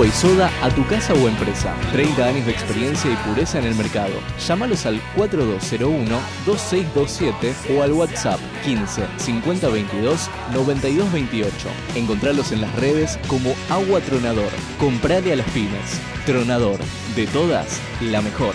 [0.00, 1.74] Agua y soda a tu casa o empresa.
[1.92, 4.14] 30 años de experiencia y pureza en el mercado.
[4.46, 11.52] Llámalos al 4201-2627 o al WhatsApp 15 50 22 92 28.
[11.96, 14.48] Encontralos en las redes como Agua Tronador.
[14.78, 16.00] Comprale a las pymes.
[16.24, 16.78] Tronador,
[17.14, 18.54] de todas, la mejor.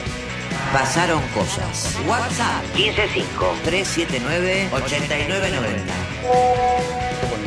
[0.74, 1.96] Pasaron cosas.
[2.08, 4.72] WhatsApp 155-379-8990.
[4.72, 4.90] Con la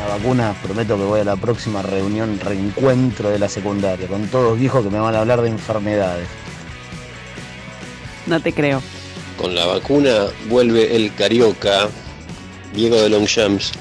[0.08, 4.84] vacuna prometo que voy a la próxima reunión, reencuentro de la secundaria, con todos viejos
[4.84, 6.26] que me van a hablar de enfermedades.
[8.26, 8.82] No te creo.
[9.36, 11.88] Con la vacuna vuelve el carioca,
[12.74, 13.72] Diego de Longchamps.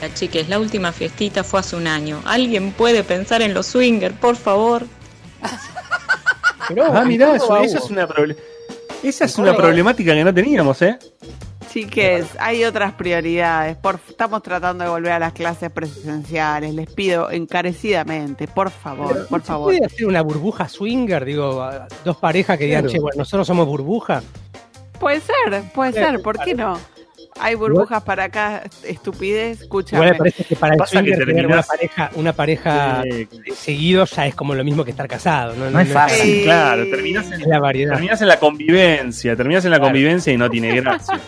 [0.00, 2.20] La chiques, la última fiestita fue hace un año.
[2.26, 4.86] ¿Alguien puede pensar en los swingers, por favor?
[5.42, 8.36] ah, mirá, eso, eso es una, proble-
[9.02, 10.98] esa es una problemática que no teníamos, ¿eh?
[11.76, 13.76] Chiques, hay otras prioridades.
[13.76, 16.72] Por, estamos tratando de volver a las clases presenciales.
[16.72, 19.64] Les pido encarecidamente, por favor, por ¿Se favor.
[19.74, 21.22] puede hacer una burbuja swinger?
[21.26, 21.68] Digo,
[22.02, 22.92] dos parejas que digan, Claro.
[22.94, 24.22] che, bueno, nosotros somos burbuja.
[24.98, 26.78] Puede ser, puede ser, ¿por qué no?
[27.40, 29.62] Hay burbujas para acá, estupidez.
[29.62, 33.28] Igual me parece que para el Pasa que tener una pareja, una pareja Sí.
[33.54, 35.54] seguido ya es como lo mismo que estar casado.
[35.54, 36.20] No, No es fácil.
[36.22, 36.42] Sí.
[36.44, 37.92] Claro, terminás en, la variedad.
[37.92, 39.88] terminás en la convivencia, terminás en la Claro.
[39.92, 41.20] convivencia y no tiene gracia.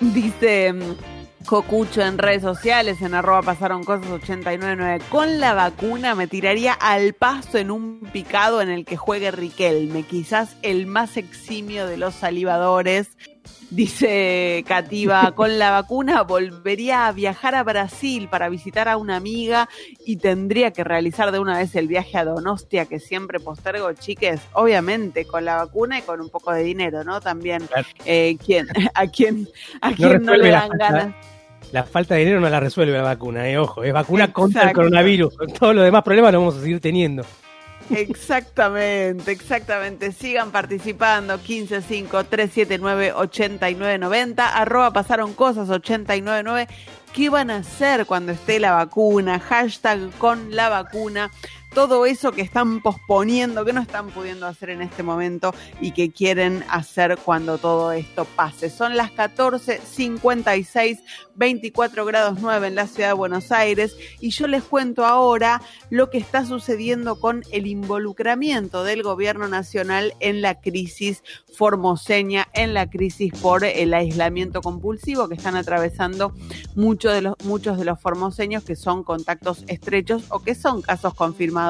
[0.00, 0.82] Dice mm,
[1.46, 4.98] Cocucho en redes sociales, en arroba pasaron cosas 899.
[5.10, 10.02] Con la vacuna me tiraría al paso en un picado en el que juegue Riquelme,
[10.02, 13.10] quizás el más eximio de los salivadores.
[13.70, 19.68] Dice Cativa, con la vacuna volvería a viajar a Brasil para visitar a una amiga
[20.04, 24.40] y tendría que realizar de una vez el viaje a Donostia que siempre postergo, chiques.
[24.52, 27.20] Obviamente, con la vacuna y con un poco de dinero, ¿no?
[27.20, 27.68] También,
[28.04, 29.48] eh, ¿quién, ¿a quién,
[29.80, 31.14] a quién no, le dan falta- ganas?
[31.72, 34.72] La falta de dinero no la resuelve la vacuna, eh, ojo, es vacuna contra el
[34.72, 35.36] coronavirus.
[35.36, 37.24] Con todos los demás problemas los vamos a seguir teniendo.
[37.90, 40.12] Exactamente, exactamente.
[40.12, 41.38] Sigan participando.
[41.38, 44.34] 155-379-8990.
[44.38, 46.68] Arroba pasaron cosas 899.
[47.12, 49.40] ¿Qué van a hacer cuando esté la vacuna?
[49.40, 51.30] Hashtag con la vacuna.
[51.76, 56.10] Todo eso que están posponiendo, que no están pudiendo hacer en este momento y que
[56.10, 58.70] quieren hacer cuando todo esto pase.
[58.70, 61.00] Son las 14.56,
[61.34, 66.08] 24 grados 9 en la ciudad de Buenos Aires y yo les cuento ahora lo
[66.08, 71.22] que está sucediendo con el involucramiento del gobierno nacional en la crisis
[71.52, 76.32] formoseña, en la crisis por el aislamiento compulsivo que están atravesando
[76.74, 81.12] muchos de los, muchos de los formoseños que son contactos estrechos o que son casos
[81.12, 81.65] confirmados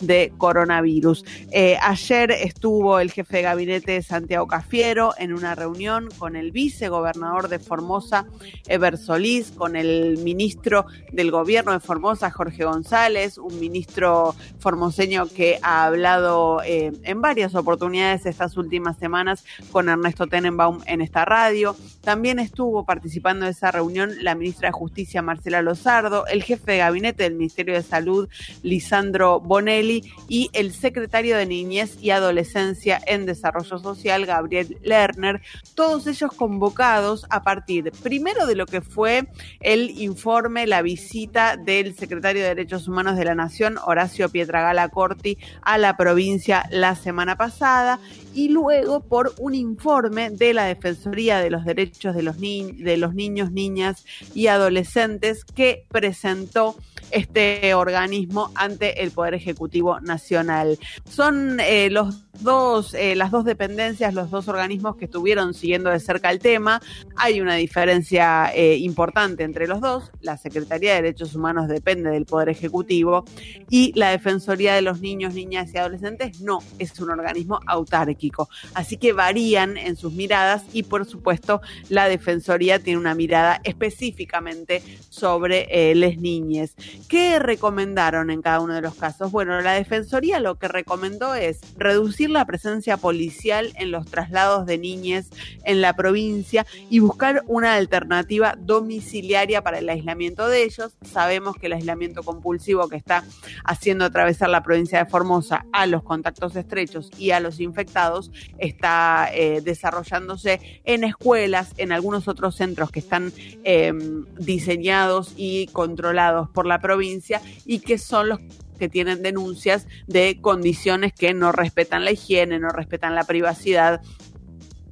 [0.00, 1.24] de coronavirus.
[1.50, 7.48] Eh, ayer estuvo el jefe de gabinete Santiago Cafiero en una reunión con el vicegobernador
[7.48, 8.26] de Formosa,
[8.66, 15.58] Eber Solís, con el ministro del gobierno de Formosa, Jorge González, un ministro formoseño que
[15.62, 21.76] ha hablado eh, en varias oportunidades estas últimas semanas con Ernesto Tenenbaum en esta radio.
[22.02, 26.78] También estuvo participando de esa reunión la ministra de Justicia, Marcela Lozardo, el jefe de
[26.78, 28.28] gabinete del Ministerio de Salud,
[28.62, 35.42] Lisandro Bonelli, y el secretario de Niñez y Adolescencia en Desarrollo Social, Gabriel Lerner,
[35.74, 39.28] todos ellos convocados a partir primero de lo que fue
[39.60, 45.38] el informe, la visita del secretario de Derechos Humanos de la Nación, Horacio Pietragala Corti,
[45.62, 47.98] a la provincia la semana pasada
[48.34, 53.14] y luego por un informe de la Defensoría de los Derechos de los, de los
[53.14, 56.76] Niños, Niñas y Adolescentes que presentó
[57.10, 60.78] este organismo ante el Poder Ejecutivo Nacional.
[61.08, 66.00] Son eh, los dos, eh, las dos dependencias, los dos organismos que estuvieron siguiendo de
[66.00, 66.80] cerca el tema.
[67.16, 70.10] Hay una diferencia eh, importante entre los dos.
[70.20, 73.24] La Secretaría de Derechos Humanos depende del Poder Ejecutivo
[73.70, 78.48] y la Defensoría de los Niños, Niñas y Adolescentes no, es un organismo autárquico.
[78.74, 84.82] Así que varían en sus miradas y por supuesto la Defensoría tiene una mirada específicamente
[85.08, 86.74] sobre eh, les niñes.
[87.08, 89.30] ¿Qué recomendaron en cada uno de los casos?
[89.30, 94.78] Bueno, la Defensoría lo que recomendó es reducir la presencia policial en los traslados de
[94.78, 95.30] niñes
[95.64, 100.96] en la provincia y buscar una alternativa domiciliaria para el aislamiento de ellos.
[101.02, 103.24] Sabemos que el aislamiento compulsivo que está
[103.64, 109.28] haciendo atravesar la provincia de Formosa a los contactos estrechos y a los infectados está
[109.32, 113.32] eh, desarrollándose en escuelas, en algunos otros centros que están
[113.64, 113.92] eh,
[114.38, 118.40] diseñados y controlados por la provincia y que son los
[118.78, 124.00] que tienen denuncias de condiciones que no respetan la higiene, no respetan la privacidad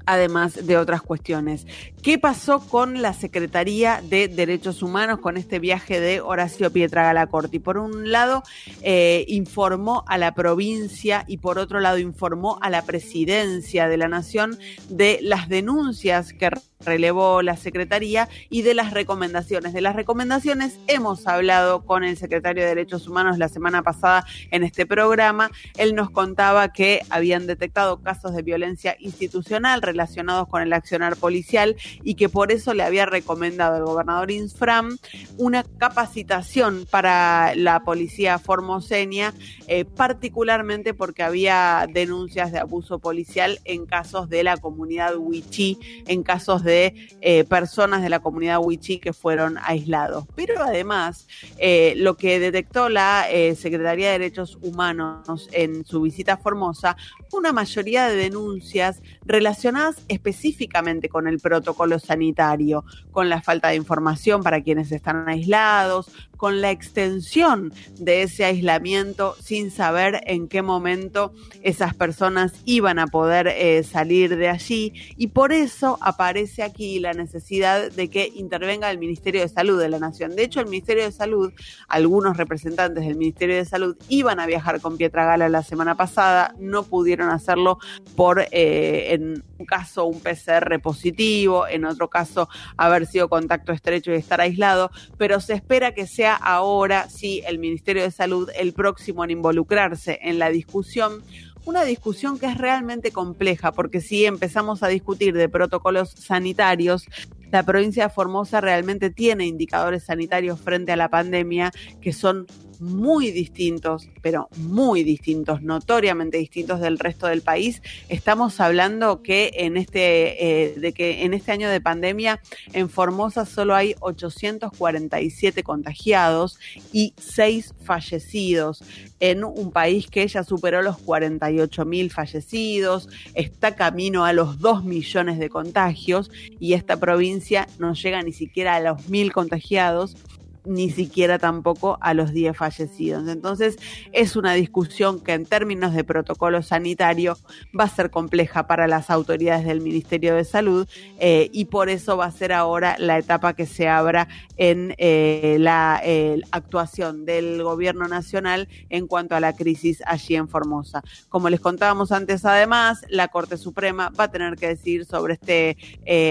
[0.07, 1.67] además de otras cuestiones.
[2.03, 7.61] ¿Qué pasó con la Secretaría de Derechos Humanos con este viaje de Horacio Pietragalacorti?
[7.61, 8.43] Por un lado,
[8.83, 14.09] eh, informó a la provincia y por otro lado informó a la presidencia de la
[14.09, 14.59] Nación
[14.89, 16.51] de las denuncias que
[16.85, 19.73] relevó la Secretaría y de las recomendaciones.
[19.73, 24.65] De las recomendaciones hemos hablado con el secretario de Derechos Humanos la semana pasada en
[24.65, 25.51] este programa.
[25.77, 31.77] Él nos contaba que habían detectado casos de violencia institucional relacionados con el accionar policial
[32.03, 34.99] y que por eso le había recomendado el gobernador Insfram
[35.37, 39.35] una capacitación para la policía formoseña,
[39.67, 46.23] eh, particularmente porque había denuncias de abuso policial en casos de la comunidad Wichí, en
[46.23, 50.25] casos de eh, personas de la comunidad Wichí que fueron aislados.
[50.35, 51.27] Pero además,
[51.59, 56.97] eh, lo que detectó la Secretaría de Derechos Humanos en su visita a Formosa,
[57.33, 64.43] una mayoría de denuncias relacionadas específicamente con el protocolo sanitario, con la falta de información
[64.43, 66.11] para quienes están aislados,
[66.43, 71.33] con la extensión de ese aislamiento sin saber en qué momento
[71.63, 77.13] esas personas iban a poder eh, salir de allí y por eso aparece aquí la
[77.13, 80.35] necesidad de que intervenga el Ministerio de Salud de la Nación.
[80.35, 81.53] De hecho, el Ministerio de Salud,
[81.87, 86.57] algunos representantes del Ministerio de Salud iban a viajar con Pietra Gala la semana pasada,
[86.59, 87.79] no pudieron hacerlo
[88.17, 94.11] por, eh, en un caso, un PCR positivo, en otro caso, haber sido contacto estrecho
[94.11, 98.73] y estar aislado, pero se espera que sea ahora sí el Ministerio de Salud el
[98.73, 101.23] próximo en involucrarse en la discusión.
[101.65, 107.07] Una discusión que es realmente compleja, porque si empezamos a discutir de protocolos sanitarios,
[107.53, 112.47] la provincia de Formosa realmente tiene indicadores sanitarios frente a la pandemia que son
[112.83, 117.81] muy distintos, pero muy distintos, notoriamente distintos del resto del país.
[118.09, 122.41] Estamos hablando que en este, eh, de que en este año de pandemia
[122.73, 126.59] en Formosa solo hay 847 contagiados
[126.93, 128.83] y 6 fallecidos
[129.21, 134.85] en un país que ya superó los 48 mil fallecidos, está camino a los 2
[134.85, 140.17] millones de contagios y esta provincia no llega ni siquiera a los mil contagiados
[140.65, 143.29] ni siquiera tampoco a los 10 fallecidos.
[143.29, 143.77] Entonces
[144.13, 147.37] es una discusión que en términos de protocolo sanitario
[147.79, 150.87] va a ser compleja para las autoridades del Ministerio de Salud
[151.19, 155.57] eh, y por eso va a ser ahora la etapa que se abra en eh,
[155.59, 161.03] la eh, actuación del gobierno nacional en cuanto a la crisis allí en Formosa.
[161.29, 165.77] Como les contábamos antes, además, la Corte Suprema va a tener que decidir sobre este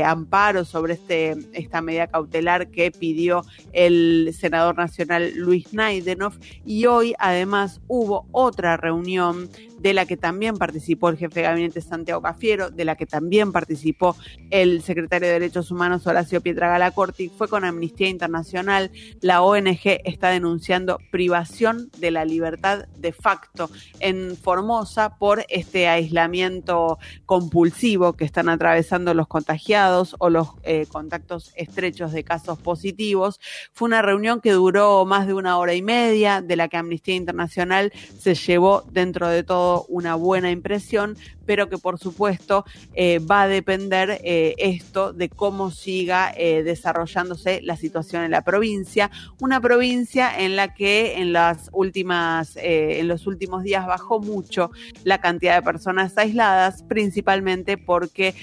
[0.06, 3.44] amparo, sobre este, esta medida cautelar que pidió
[3.74, 6.34] el senador nacional Luis Naidenov
[6.66, 9.50] y hoy además hubo otra reunión
[9.82, 13.52] de la que también participó el jefe de gabinete Santiago Cafiero, de la que también
[13.52, 14.16] participó
[14.52, 18.92] el secretario de Derechos Humanos Horacio Pietragala Corti, fue con Amnistía Internacional.
[19.22, 27.00] La ONG está denunciando privación de la libertad de facto en Formosa por este aislamiento
[27.26, 33.40] compulsivo que están atravesando los contagiados o los eh, contactos estrechos de casos positivos.
[33.74, 37.16] Fue una reunión que duró más de una hora y media, de la que Amnistía
[37.16, 41.18] Internacional se llevó dentro de todo una buena impresión,
[41.52, 42.64] pero que por supuesto
[42.94, 48.42] eh, va a depender eh, esto de cómo siga eh, desarrollándose la situación en la
[48.42, 49.12] provincia,
[49.42, 54.72] una provincia en la que en las últimas, en los últimos días bajó mucho
[55.04, 58.34] la cantidad de personas aisladas, principalmente porque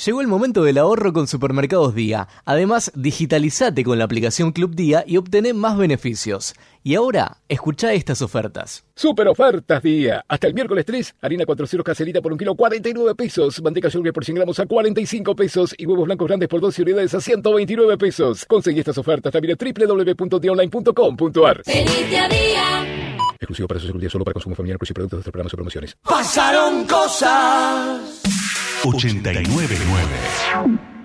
[0.05, 2.27] Llegó el momento del ahorro con Supermercados Día.
[2.45, 6.53] Además, digitalizate con la aplicación Club Día y obtené más beneficios.
[6.83, 8.85] Y ahora, escucha estas ofertas.
[8.95, 10.23] Super ofertas día.
[10.27, 13.59] Hasta el miércoles 3, harina 400 caserita por un kilo 49 pesos.
[13.63, 15.73] Manteca yogurt por 100 gramos a 45 pesos.
[15.75, 18.45] Y huevos blancos grandes por 12 unidades a 129 pesos.
[18.45, 21.63] Conseguí estas ofertas también en www.dionline.com.ar.
[21.65, 23.17] Feliz día día.
[23.39, 25.97] Exclusivo para su seguridad solo para consumo familiar, y productos de estos programas o promociones.
[26.03, 28.36] Pasaron cosas.
[28.83, 29.75] 899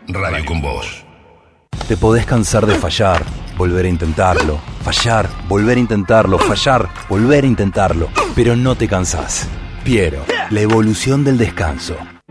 [0.09, 1.05] Radio con Voz.
[1.89, 3.25] Te podés cansar de fallar,
[3.57, 9.49] volver a intentarlo, fallar, volver a intentarlo, fallar, volver a intentarlo, pero no te cansás.
[9.85, 11.97] Piero, la evolución del descanso.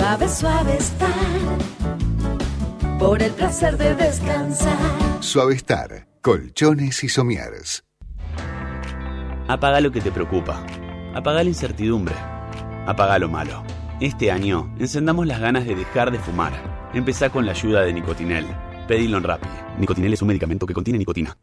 [0.00, 1.10] Suave, suave estar.
[2.98, 4.78] Por el placer de descansar.
[5.20, 7.84] Suavestar, colchones y somieres.
[9.46, 10.64] Apaga lo que te preocupa.
[11.14, 12.14] Apaga la incertidumbre.
[12.86, 13.62] Apaga lo malo.
[14.00, 16.54] Este año, encendamos las ganas de dejar de fumar.
[16.94, 18.46] Empezá con la ayuda de Nicotinel.
[18.88, 19.48] Pedilo en Rappi.
[19.76, 21.36] Nicotinel es un medicamento que contiene nicotina.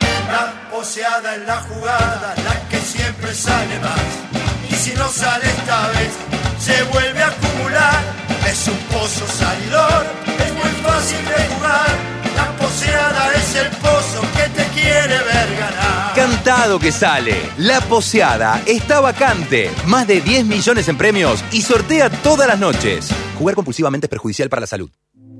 [0.00, 4.70] La poseada en la jugada, la que siempre sale más.
[4.70, 8.00] Y si no sale esta vez, se vuelve a acumular.
[8.48, 10.06] Es un pozo salidor,
[10.44, 11.88] es muy fácil de jugar.
[12.36, 16.14] La poseada es el pozo que te quiere ver ganar.
[16.14, 17.36] Cantado que sale.
[17.58, 19.70] La poseada está vacante.
[19.86, 23.10] Más de 10 millones en premios y sortea todas las noches.
[23.38, 24.90] Jugar compulsivamente es perjudicial para la salud.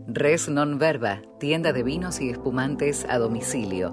[0.08, 3.92] Res Non Verba, tienda de vinos y espumantes a domicilio.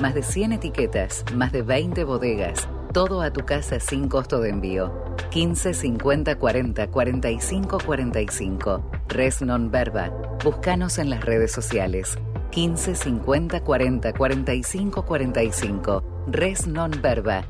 [0.00, 4.50] Más de 100 etiquetas, más de 20 bodegas, todo a tu casa sin costo de
[4.50, 4.92] envío.
[5.30, 8.90] 15 50 40 45 45.
[9.08, 10.10] Res Non Verba.
[10.44, 12.18] Búscanos en las redes sociales.
[12.50, 16.24] 15 50 40 45 45.
[16.28, 17.44] Res Non Verba.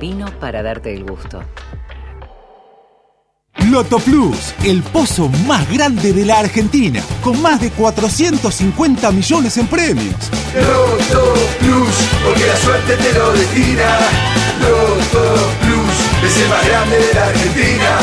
[0.00, 1.42] Vino para darte el gusto.
[3.66, 9.66] Loto Plus, el pozo más grande de la Argentina, con más de 450 millones en
[9.66, 10.14] premios.
[10.54, 11.94] Loto Plus,
[12.24, 13.98] porque la suerte te lo destina.
[14.60, 17.98] Loto Plus, es el más grande de la Argentina.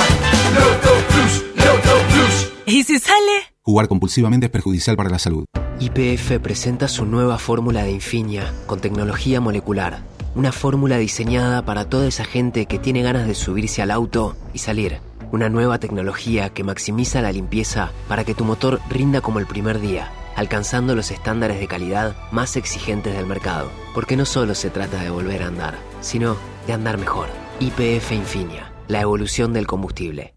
[0.53, 2.51] Loto Plus, Loto Plus.
[2.65, 3.53] ¿Y si sale?
[3.61, 5.45] Jugar compulsivamente es perjudicial para la salud.
[5.79, 10.03] YPF presenta su nueva fórmula de Infinia con tecnología molecular.
[10.35, 14.59] Una fórmula diseñada para toda esa gente que tiene ganas de subirse al auto y
[14.59, 14.99] salir.
[15.31, 19.79] Una nueva tecnología que maximiza la limpieza para que tu motor rinda como el primer
[19.79, 23.71] día, alcanzando los estándares de calidad más exigentes del mercado.
[23.93, 26.37] Porque no solo se trata de volver a andar, sino
[26.67, 27.27] de andar mejor.
[27.59, 30.35] YPF Infinia, la evolución del combustible.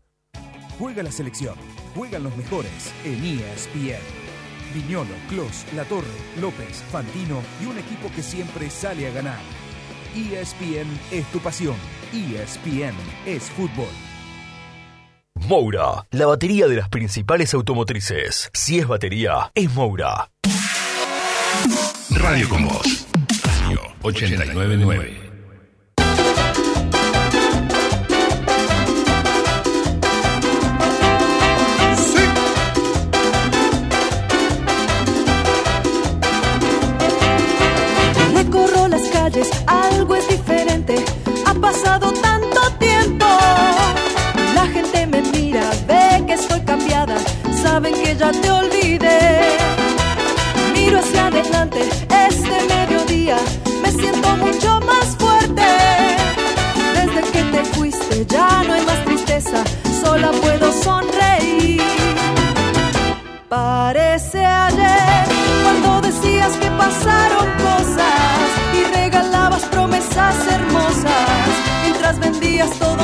[0.79, 1.55] Juega la selección,
[1.95, 4.01] juegan los mejores en ESPN.
[4.75, 6.07] Viñolo, Clos, La Torre,
[6.41, 9.41] López, Fantino y un equipo que siempre sale a ganar.
[10.15, 11.77] ESPN es tu pasión.
[12.13, 12.95] ESPN
[13.27, 14.08] es fútbol.
[15.47, 18.51] Moura, la batería de las principales automotrices.
[18.53, 20.31] Si es batería, es Moura.
[22.11, 23.07] Radio con vos.
[23.63, 25.18] Radio 899.
[47.79, 49.57] saben que ya te olvidé.
[50.75, 51.81] Miro hacia adelante
[52.29, 53.37] este mediodía,
[53.83, 55.69] me siento mucho más fuerte.
[56.97, 59.63] Desde que te fuiste ya no hay más tristeza,
[60.03, 61.83] sola puedo sonreír.
[63.49, 65.25] Parece ayer
[65.63, 68.47] cuando decías que pasaron cosas
[68.79, 71.51] y regalabas promesas hermosas
[71.85, 72.98] mientras vendías todo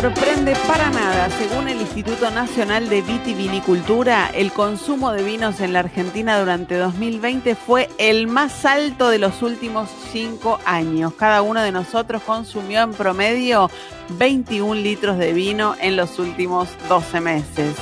[0.00, 1.30] sorprende para nada.
[1.30, 7.54] Según el Instituto Nacional de Vitivinicultura, el consumo de vinos en la Argentina durante 2020
[7.54, 11.14] fue el más alto de los últimos cinco años.
[11.14, 13.70] Cada uno de nosotros consumió en promedio
[14.18, 17.74] 21 litros de vino en los últimos 12 meses.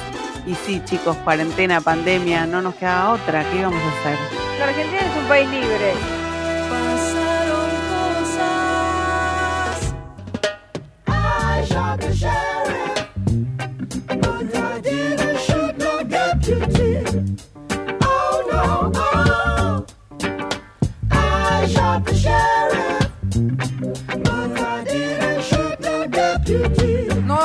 [0.47, 3.43] Y sí, chicos, cuarentena, pandemia, no nos queda otra.
[3.51, 4.19] ¿Qué íbamos a hacer?
[4.61, 6.24] La Argentina es un país libre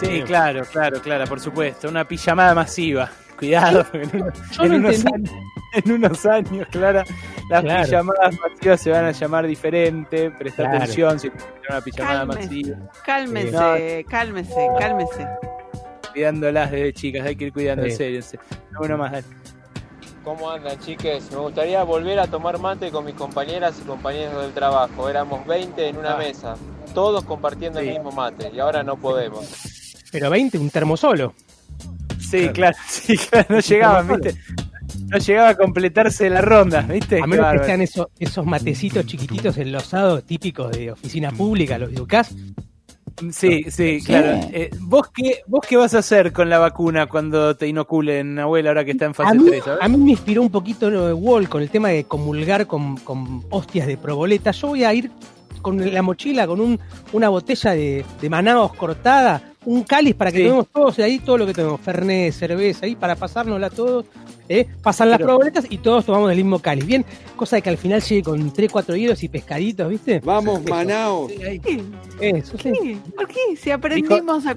[0.00, 1.88] Sí, claro, claro, claro, por supuesto.
[1.88, 3.10] Una pijamada masiva.
[3.38, 4.26] Cuidado, en, uno-
[4.62, 5.30] en unos, años,
[5.84, 7.04] en unos años, Clara,
[7.50, 7.84] las Claro.
[7.84, 10.30] pijamadas masivas se van a llamar diferente.
[10.30, 10.78] Presta Claro.
[10.78, 11.30] atención si
[11.68, 12.78] una pijamada Cálmese, masiva.
[13.04, 13.52] Cálmese,
[14.02, 15.26] No, cálmese, cálmese.
[16.12, 18.18] cuidándolas desde chicas, hay que ir cuidando, Sí.
[18.72, 19.24] No, uno más, dale.
[20.24, 21.30] ¿Cómo andan, chiques?
[21.30, 25.08] Me gustaría volver a tomar mate con mis compañeras y compañeros del trabajo.
[25.08, 26.18] Éramos 20 en una Ah.
[26.18, 26.54] mesa,
[26.92, 29.46] todos compartiendo el mismo mate, y ahora no podemos.
[30.12, 31.34] Pero 20, un termo solo.
[32.18, 34.34] Sí, claro, sí, claro, no llegaban, ¿viste?
[35.08, 37.20] No llegaba a completarse la ronda, ¿viste?
[37.22, 42.34] A menos que sean esos, esos matecitos chiquititos enlosados típicos de oficina pública, los educás.
[43.32, 44.38] Sí, sí, claro.
[44.52, 48.70] Eh, ¿vos, qué, ¿Vos qué vas a hacer con la vacuna cuando te inoculen, abuela,
[48.70, 49.64] ahora que está en A fase mí, 3?
[49.64, 49.82] ¿sabes?
[49.82, 51.14] a mí me inspiró un poquito ¿no?
[51.14, 54.52] Wall con el tema de comulgar con, con hostias de proboleta.
[54.52, 55.10] Yo voy a ir
[55.62, 56.78] con la mochila, con un,
[57.12, 60.44] una botella de, de Manaos cortada, un cáliz para que Sí.
[60.44, 64.06] tomemos todos ahí todo lo que tenemos, fernet, cerveza, ahí para pasárnosla todos.
[64.48, 64.66] ¿eh?
[64.82, 66.86] Pasan las Pero- proboletas y todos tomamos del mismo cáliz.
[66.86, 67.04] Bien,
[67.36, 70.20] cosa de que al final llegue con 3, 4 hielos y pescaditos, ¿viste?
[70.24, 70.70] Vamos, Eso.
[70.74, 71.30] Manaos.
[72.20, 72.72] Eso, sí.
[72.82, 73.56] Sí, ¿Por qué?
[73.56, 74.54] Si aprendimos a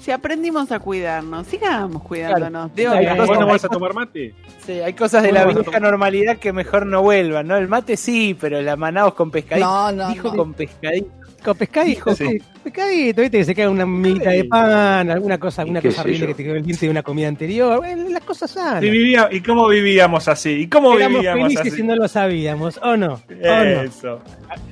[0.00, 2.74] si aprendimos a cuidarnos, sigamos cuidándonos.
[2.74, 4.32] De cosas- ¿Vos no vas a tomar mate?
[4.64, 7.56] Sí, hay cosas de la vieja normalidad que mejor no vuelvan, ¿no?
[7.56, 9.66] El mate sí, pero la manaos con pescadito.
[9.66, 10.36] No, no, Dijo no.
[10.36, 11.10] con pescadito.
[11.44, 12.38] Con pescadito, Sí.
[12.64, 16.34] Pescadito, viste que se cae una miguita de pan, alguna cosa, alguna cosa horrible que
[16.34, 17.78] te quedó el diente de una comida anterior.
[17.78, 18.82] Bueno, las cosas sanas.
[18.82, 20.50] Y, vivía, ¿Y cómo vivíamos así?
[20.50, 21.76] ¿Y cómo Éramos vivíamos felices así?
[21.76, 23.14] si no lo sabíamos, ¿o no?
[23.14, 23.82] ¿O no?
[23.82, 24.20] Eso.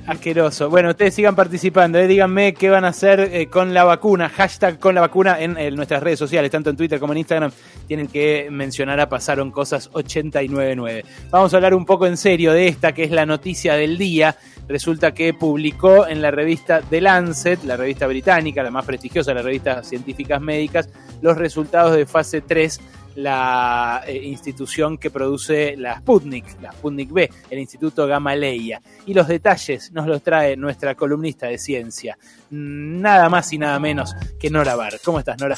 [0.05, 0.69] Asqueroso.
[0.69, 2.07] Bueno, ustedes sigan participando, ¿eh?
[2.07, 4.29] díganme qué van a hacer eh, con la vacuna.
[4.29, 7.51] Hashtag con la vacuna en, eh, nuestras redes sociales, tanto en Twitter como en Instagram.
[7.87, 11.03] Tienen que mencionar a Pasaron Cosas 899.
[11.31, 14.35] Vamos a hablar un poco en serio de esta, que es la noticia del día.
[14.67, 19.41] Resulta que publicó en la revista The Lancet, la revista británica, la más prestigiosa, la
[19.41, 20.89] revista Científicas Médicas,
[21.21, 22.79] los resultados de fase 3
[23.17, 28.79] la eh, institución que produce la Sputnik, la Sputnik B, el Instituto Gamaleya.
[29.07, 32.17] Y los detalles nos los trae nuestra columnista de ciencia,
[32.51, 34.99] nada más y nada menos que Nora Bar.
[35.03, 35.57] ¿Cómo estás, Nora?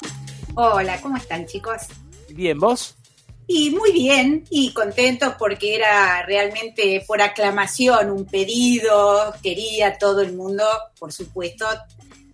[0.56, 1.82] Hola, ¿cómo están chicos?
[2.30, 2.99] Bien, ¿vos?
[3.52, 10.34] Y muy bien, y contentos porque era realmente por aclamación un pedido, quería todo el
[10.34, 10.64] mundo,
[11.00, 11.66] por supuesto,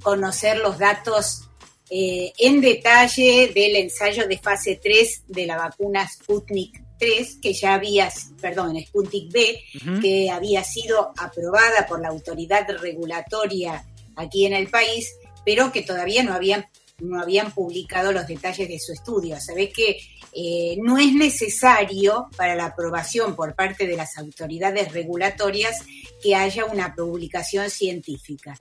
[0.03, 1.43] conocer los datos
[1.89, 7.75] eh, en detalle del ensayo de fase 3 de la vacuna Sputnik 3, que ya
[7.75, 8.11] había,
[8.41, 9.63] perdón, Sputnik B,
[10.01, 13.85] que había sido aprobada por la autoridad regulatoria
[14.17, 15.15] aquí en el país,
[15.45, 16.67] pero que todavía no habían,
[16.99, 19.39] no habían publicado los detalles de su estudio.
[19.39, 19.97] Sabés que
[20.33, 25.79] eh, no es necesario para la aprobación por parte de las autoridades regulatorias
[26.21, 28.57] que haya una publicación científica,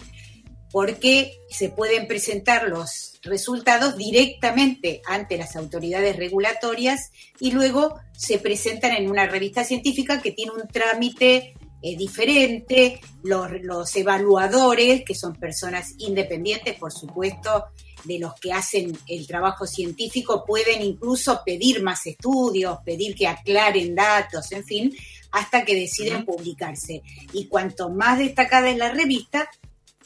[0.70, 8.92] porque se pueden presentar los resultados directamente ante las autoridades regulatorias y luego se presentan
[8.92, 11.54] en una revista científica que tiene un trámite
[11.86, 17.66] eh, diferente, los, los evaluadores, que son personas independientes, por supuesto,
[18.04, 23.94] de los que hacen el trabajo científico, pueden incluso pedir más estudios, pedir que aclaren
[23.94, 24.96] datos, en fin,
[25.30, 27.02] hasta que deciden publicarse.
[27.34, 29.50] Y cuanto más destacada es la revista,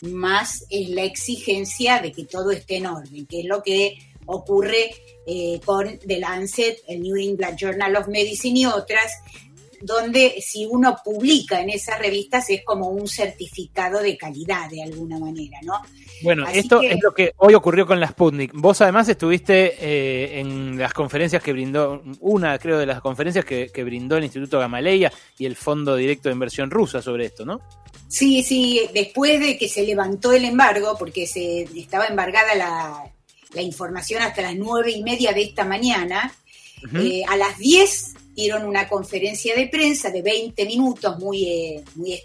[0.01, 4.91] más es la exigencia de que todo esté en orden, que es lo que ocurre
[5.29, 9.13] eh, con The Lancet, el New England Journal of Medicine y otras,
[9.81, 15.19] donde si uno publica en esas revistas es como un certificado de calidad de alguna
[15.19, 15.75] manera, ¿no?
[16.23, 18.51] Bueno, Así esto que- es lo que hoy ocurrió con la Sputnik.
[18.55, 23.71] Vos además estuviste eh, en las conferencias que brindó, una creo de las conferencias que,
[23.73, 27.61] que brindó el Instituto Gamaleya y el Fondo Directo de Inversión Rusa sobre esto, ¿no?
[28.09, 33.05] Sí, sí, después de que se levantó el embargo, porque se estaba embargada la,
[33.55, 36.33] la información hasta las nueve y media de esta mañana,
[36.95, 42.23] eh, a las 10 dieron una conferencia de prensa de 20 minutos, muy, eh, muy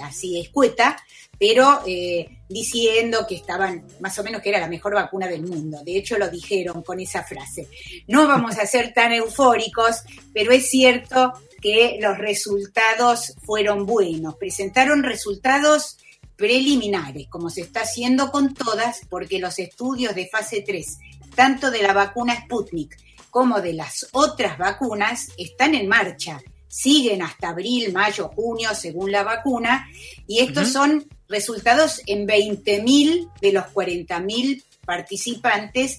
[0.00, 0.96] así escueta,
[1.40, 5.82] pero eh, diciendo que estaban, más o menos que era la mejor vacuna del mundo.
[5.82, 7.66] De hecho, lo dijeron con esa frase.
[8.06, 14.36] No vamos a ser tan eufóricos, pero es cierto que los resultados fueron buenos.
[14.36, 15.98] Presentaron resultados
[16.36, 20.98] preliminares, como se está haciendo con todas, porque los estudios de fase 3,
[21.34, 22.96] tanto de la vacuna Sputnik
[23.30, 26.40] como de las otras vacunas están en marcha.
[26.68, 29.88] Siguen hasta abril, mayo, junio, según la vacuna,
[30.26, 35.98] y estos son resultados en 20.000 de los 40.000 participantes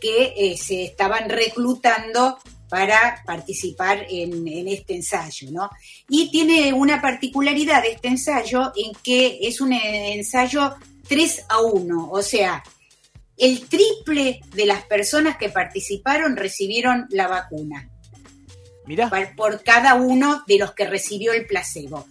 [0.00, 2.38] que eh, se estaban reclutando
[2.68, 5.70] para participar en, en este ensayo, ¿no?
[6.08, 10.74] Y tiene una particularidad este ensayo en que es un eh, ensayo
[11.08, 12.62] 3 a 1, o sea,
[13.36, 17.90] el triple de las personas que participaron recibieron la vacuna.
[18.86, 19.10] Mirá.
[19.36, 22.06] Por, cada uno de los que recibió el placebo.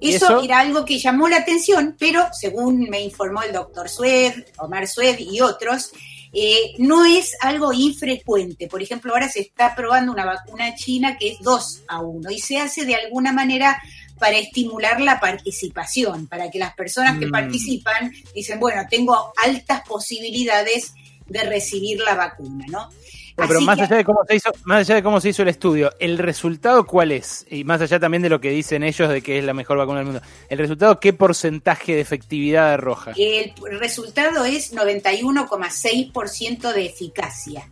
[0.00, 0.42] ¿Y Eso, eso?
[0.42, 5.18] era algo que llamó la atención, pero según me informó el doctor Sued, Omar Sued
[5.18, 5.90] y otros,
[6.32, 8.68] eh, no es algo infrecuente.
[8.68, 12.38] Por ejemplo, ahora se está probando una vacuna china que es 2 a 1 y
[12.38, 13.80] se hace de alguna manera
[14.18, 17.30] para estimular la participación, para que las personas que Mm.
[17.30, 20.92] participan dicen, bueno, tengo altas posibilidades
[21.26, 22.90] de recibir la vacuna, ¿no?
[23.36, 25.48] Pero más que- allá de cómo se hizo, más allá de cómo se hizo el
[25.48, 29.22] estudio, el resultado cuál es, y más allá también de lo que dicen ellos de
[29.22, 33.12] que es la mejor vacuna del mundo, el resultado qué porcentaje de efectividad arroja.
[33.16, 37.68] El resultado es 91,6% de eficacia.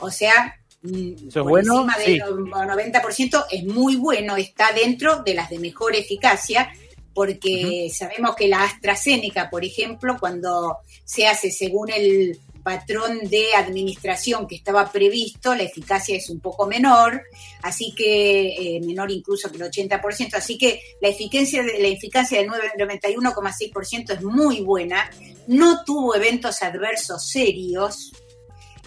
[0.00, 1.74] O sea, ¿Eso es bueno?
[1.74, 2.12] encima Sí.
[2.12, 6.72] del 90% es muy bueno, está dentro de las de mejor eficacia,
[7.12, 14.46] porque sabemos que la AstraZeneca, por ejemplo, cuando se hace según el patrón de administración
[14.46, 17.22] que estaba previsto, la eficacia es un poco menor,
[17.62, 22.48] así que eh, menor incluso que el 80%, así que la eficacia, la eficacia del
[22.48, 25.10] 9 91,6% es muy buena,
[25.46, 28.12] no tuvo eventos adversos serios,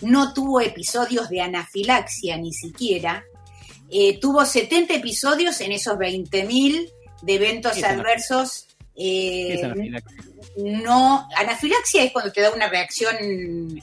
[0.02, 3.24] no tuvo episodios de anafilaxia ni siquiera,
[3.90, 6.90] eh, tuvo 70 episodios en esos 20.000
[7.22, 8.68] de eventos adversos.
[8.95, 10.24] eh, ¿Qué es anafilaxia?
[10.57, 13.15] no, anafilaxia es cuando te da una reacción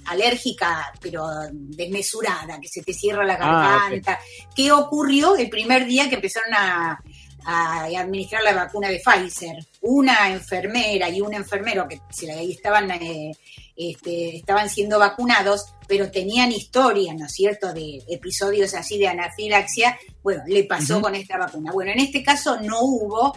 [0.07, 4.19] alérgica, pero desmesurada, que se te cierra la Ah, garganta.
[4.55, 7.03] ¿Qué ocurrió el primer día que empezaron a,
[7.45, 9.57] a administrar la vacuna de Pfizer?
[9.81, 13.33] Una enfermera y un enfermero que se la- ahí estaban, eh,
[13.81, 19.99] este, estaban siendo vacunados, pero tenían historia, ¿no es cierto?, de episodios así de anafilaxia.
[20.23, 21.73] Bueno, le pasó con esta vacuna.
[21.73, 23.35] Bueno, en este caso no hubo.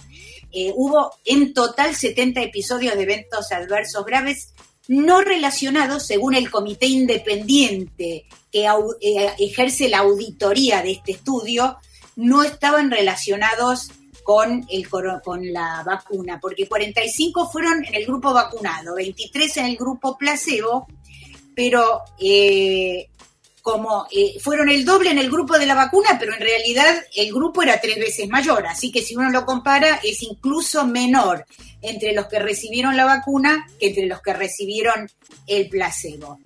[0.52, 4.54] Eh, hubo en total 70 episodios de eventos adversos graves
[4.88, 11.78] no relacionados, según el comité independiente que eh, ejerce la auditoría de este estudio,
[12.16, 13.90] no estaban relacionados
[14.24, 19.78] con, el, con la vacuna, porque 45 fueron en el grupo vacunado, 23 en el
[19.78, 20.88] grupo placebo,
[21.56, 23.10] pero eh,
[23.62, 27.34] como eh, fueron el doble en el grupo de la vacuna, pero en realidad el
[27.34, 31.46] grupo era tres veces mayor, así que si uno lo compara es incluso menor
[31.82, 35.10] entre los que recibieron la vacuna que entre los que recibieron
[35.48, 36.40] el placebo.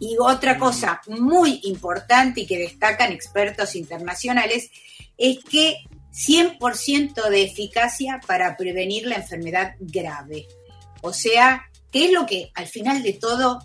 [0.00, 4.70] Y otra cosa muy importante y que destacan expertos internacionales
[5.16, 5.76] es que
[6.14, 10.46] 100% de eficacia para prevenir la enfermedad grave.
[11.02, 13.58] O sea, ¿qué es lo que al final de todo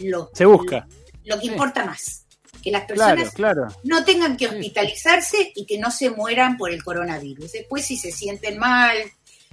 [0.00, 0.86] lo, Se busca.
[1.24, 2.24] lo que importa más?
[2.62, 3.68] Que las personas claro.
[3.84, 7.52] no tengan que hospitalizarse y que no se mueran por el coronavirus.
[7.52, 8.96] Después, si se sienten mal,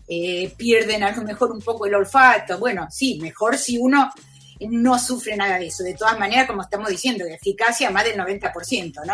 [0.08, 2.60] eh, pierden a lo mejor un poco el olfato.
[2.60, 4.12] Bueno, sí, mejor si uno
[4.70, 5.84] no sufre nada de eso.
[5.84, 9.14] De todas maneras, como estamos diciendo, de eficacia más del 90%, ¿no?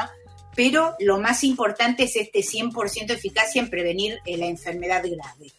[0.60, 5.54] Pero lo más importante es este 100% de eficacia en prevenir eh, la enfermedad grave.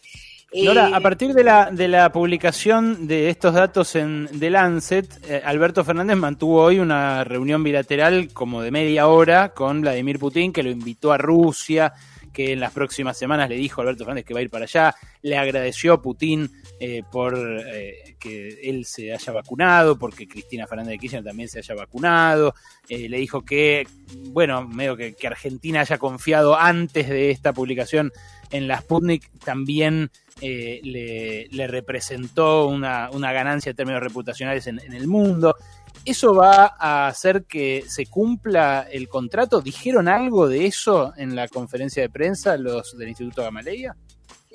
[0.51, 5.07] Eh, Nora, a partir de la, de la publicación de estos datos en The Lancet,
[5.27, 10.53] eh, Alberto Fernández mantuvo hoy una reunión bilateral como de media hora con Vladimir Putin,
[10.53, 11.93] que lo invitó a Rusia,
[12.31, 14.95] que en las próximas semanas le dijo Alberto Fernández que va a ir para allá,
[15.21, 20.91] le agradeció a Putin eh, por eh, que él se haya vacunado, porque Cristina Fernández
[20.91, 22.53] de Kirchner también se haya vacunado,
[22.89, 23.87] eh, le dijo que,
[24.29, 28.11] bueno, medio que, Argentina haya confiado antes de esta publicación
[28.51, 30.11] en la Sputnik también
[30.41, 35.55] eh, le, le representó una, una ganancia en términos reputacionales en, en el mundo.
[36.03, 39.61] ¿Eso va a hacer que se cumpla el contrato?
[39.61, 43.95] ¿Dijeron algo de eso en la conferencia de prensa los del Instituto Gamaleya?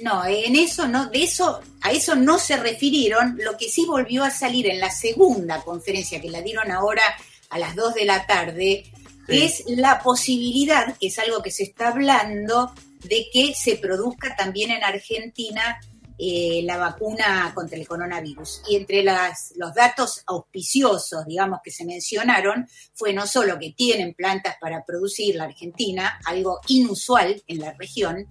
[0.02, 3.38] No, en eso no, de eso, a eso no se refirieron.
[3.40, 7.02] Lo que sí volvió a salir en la segunda conferencia que la dieron ahora
[7.50, 8.84] a las 2 de la tarde
[9.28, 9.42] Sí.
[9.42, 14.70] es la posibilidad, que es algo que se está hablando, de que se produzca también
[14.70, 15.80] en Argentina
[16.18, 18.62] eh, la vacuna contra el coronavirus.
[18.68, 24.56] Y entre los datos auspiciosos, digamos, que se mencionaron, fue no solo que tienen plantas
[24.60, 28.26] para producir la Argentina, algo inusual en la región,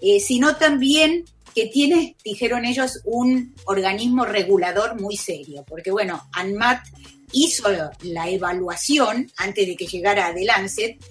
[0.00, 1.24] eh, sino también
[1.54, 6.80] que tiene, dijeron ellos, un organismo regulador muy serio, porque bueno, ANMAT
[7.32, 7.68] hizo
[8.02, 11.04] la evaluación antes de que llegara a The Lancet.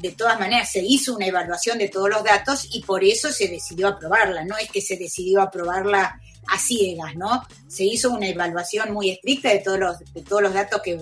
[0.00, 3.48] De todas maneras, se hizo una evaluación de todos los datos y por eso se
[3.48, 4.44] decidió aprobarla.
[4.44, 7.46] No es que se decidió aprobarla a ciegas, ¿no?
[7.68, 10.98] Se hizo una evaluación muy estricta de todos los, de todos los datos que,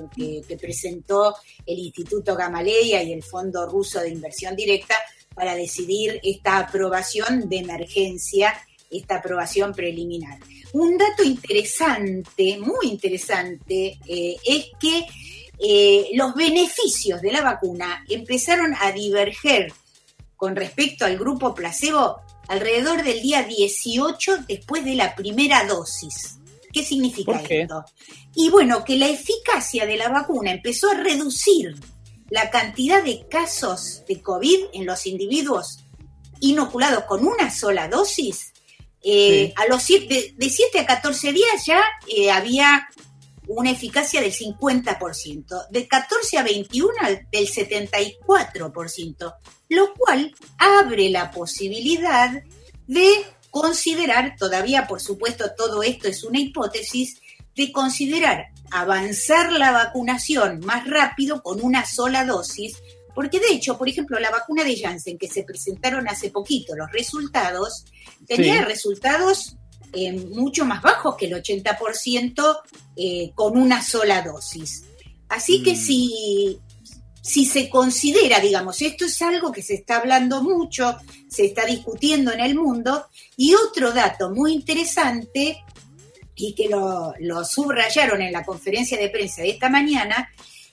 [0.47, 4.97] que- presentó el Instituto Gamaleya y el Fondo Ruso de Inversión Directa
[5.35, 8.53] para decidir esta aprobación de emergencia,
[8.91, 10.39] esta aprobación preliminar.
[10.73, 15.07] Un dato interesante, muy interesante, eh, es que
[15.61, 19.73] eh, los beneficios de la vacuna empezaron a diverger
[20.37, 26.39] con respecto al grupo placebo alrededor del día 18 después de la primera dosis.
[26.73, 27.85] ¿Qué significa esto?
[28.35, 31.75] Y bueno, que la eficacia de la vacuna empezó a reducir
[32.31, 35.79] la cantidad de casos de COVID en los individuos
[36.41, 38.53] inoculados con una sola dosis.
[39.03, 39.53] Eh, Sí.
[39.57, 42.87] A los siete- de, 7 a 14 días ya eh, había
[43.49, 49.35] una eficacia del 50%, de 14 a 21 al- del 74%,
[49.71, 52.31] lo cual abre la posibilidad
[52.87, 53.09] de
[53.51, 57.21] considerar, todavía por supuesto todo esto es una hipótesis,
[57.57, 62.77] de considerar avanzar la vacunación más rápido con una sola dosis,
[63.15, 66.93] porque de hecho, por ejemplo, la vacuna de Janssen que se presentaron hace poquito, los
[66.93, 67.85] resultados,
[68.29, 68.65] tenía Sí.
[68.65, 69.57] resultados
[69.93, 72.59] eh, mucho más bajos que el 80%
[72.97, 74.85] eh, con una sola dosis.
[75.29, 76.59] Así que si,
[77.23, 80.97] si se considera, digamos, esto es algo que se está hablando mucho,
[81.29, 85.63] se está discutiendo en el mundo, y otro dato muy interesante,
[86.35, 90.29] y que lo, lo subrayaron en la conferencia de prensa de esta mañana,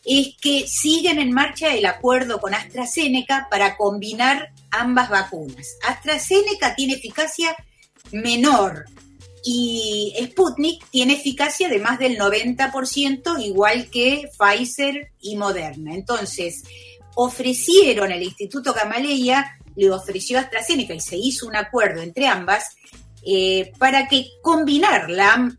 [0.05, 5.77] es que siguen en marcha el acuerdo con AstraZeneca para combinar ambas vacunas.
[5.83, 7.55] AstraZeneca tiene eficacia
[8.11, 8.85] menor
[9.47, 15.93] y Sputnik tiene eficacia de más del 90%, igual que Pfizer y Moderna.
[15.93, 16.63] Entonces,
[17.13, 22.75] ofrecieron, el Instituto Gamaleya le ofreció AstraZeneca y se hizo un acuerdo entre ambas
[23.23, 25.07] eh, para que combinar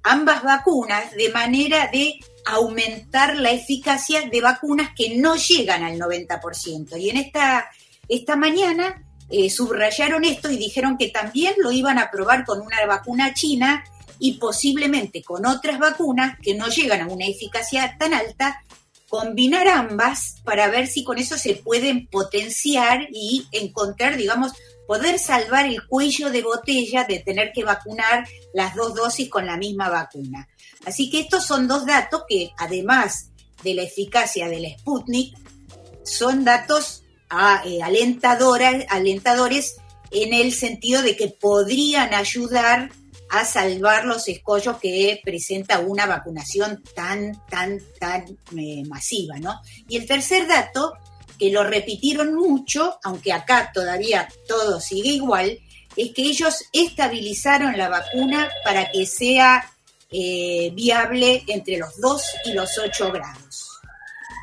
[0.02, 7.00] ambas vacunas de manera de aumentar la eficacia de vacunas que no llegan al 90%.
[7.00, 7.70] Y en esta,
[8.08, 12.84] esta mañana eh, subrayaron esto y dijeron que también lo iban a probar con una
[12.86, 13.84] vacuna china
[14.18, 18.62] y posiblemente con otras vacunas que no llegan a una eficacia tan alta,
[19.08, 24.52] combinar ambas para ver si con eso se pueden potenciar y encontrar, digamos,
[24.86, 29.56] poder salvar el cuello de botella de tener que vacunar las dos dosis con la
[29.56, 30.48] misma vacuna.
[30.84, 33.30] Así que estos son dos datos que, además
[33.62, 35.36] de la eficacia del Sputnik,
[36.04, 39.76] son datos ah, eh, alentadora- alentadores
[40.10, 42.90] en el sentido de que podrían ayudar
[43.28, 48.24] a salvar los escollos que presenta una vacunación tan, tan, tan
[48.56, 49.60] eh, masiva, ¿no?
[49.88, 50.92] Y el tercer dato,
[51.38, 55.58] que lo repitieron mucho, aunque acá todavía todo sigue igual,
[55.96, 59.70] es que ellos estabilizaron la vacuna para que sea
[60.10, 63.64] eh, viable entre los 2 y los 8 grados.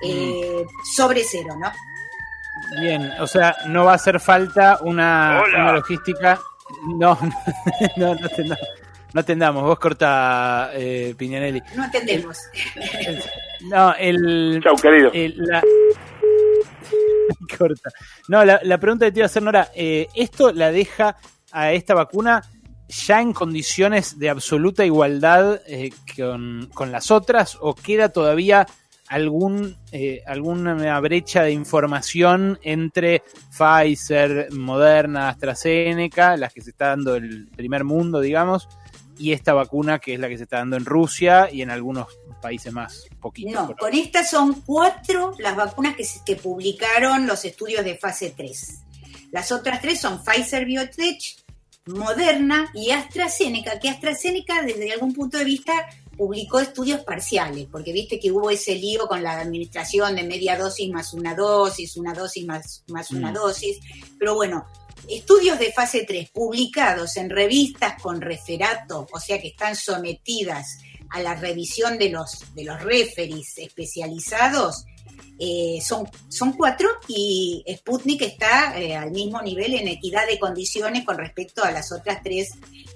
[0.06, 1.72] Eh, sobre cero, ¿no?
[2.82, 5.44] Bien, o sea, no va a hacer falta una,
[5.74, 6.40] logística.
[6.98, 7.18] No,
[7.98, 8.56] no, no, no,
[9.14, 9.64] no atendamos.
[9.64, 11.62] Vos corta, eh, Piñanelli.
[11.76, 12.38] No entendemos.
[13.70, 14.60] No, el.
[14.64, 15.12] Chau, querido.
[15.14, 15.62] el- la-
[17.58, 17.92] corta.
[18.28, 21.18] No, la, la pregunta que te iba a hacer, Nora, eh, ¿esto la deja
[21.52, 22.42] a esta vacuna
[22.88, 28.66] ya en condiciones de absoluta igualdad eh, con, con las otras o queda todavía
[29.14, 33.22] algún eh, alguna brecha de información entre
[33.56, 38.68] Pfizer, Moderna, AstraZeneca, las que se está dando el primer mundo, digamos,
[39.20, 42.08] y esta vacuna que es la que se está dando en Rusia y en algunos
[42.42, 43.70] países más, poquitos.
[43.70, 48.80] No, con estas son cuatro las vacunas que, que publicaron los estudios de fase 3.
[49.32, 51.38] Las otras tres son Pfizer Biotech,
[51.86, 55.74] Moderna y AstraZeneca, que AstraZeneca desde algún punto de vista
[56.18, 60.90] publicó estudios parciales, porque viste que hubo ese lío con la administración de media dosis
[60.92, 63.36] más una dosis, una dosis más, más una Mm.
[63.36, 63.80] dosis,
[64.20, 64.66] pero bueno,
[65.10, 70.78] estudios de fase 3 publicados en revistas con referato, o sea que están sometidas
[71.10, 74.86] a la revisión de los, de los referees especializados,
[75.40, 81.04] eh, son, son cuatro y Sputnik está eh, al mismo nivel en equidad de condiciones
[81.04, 82.52] con respecto a las otras tres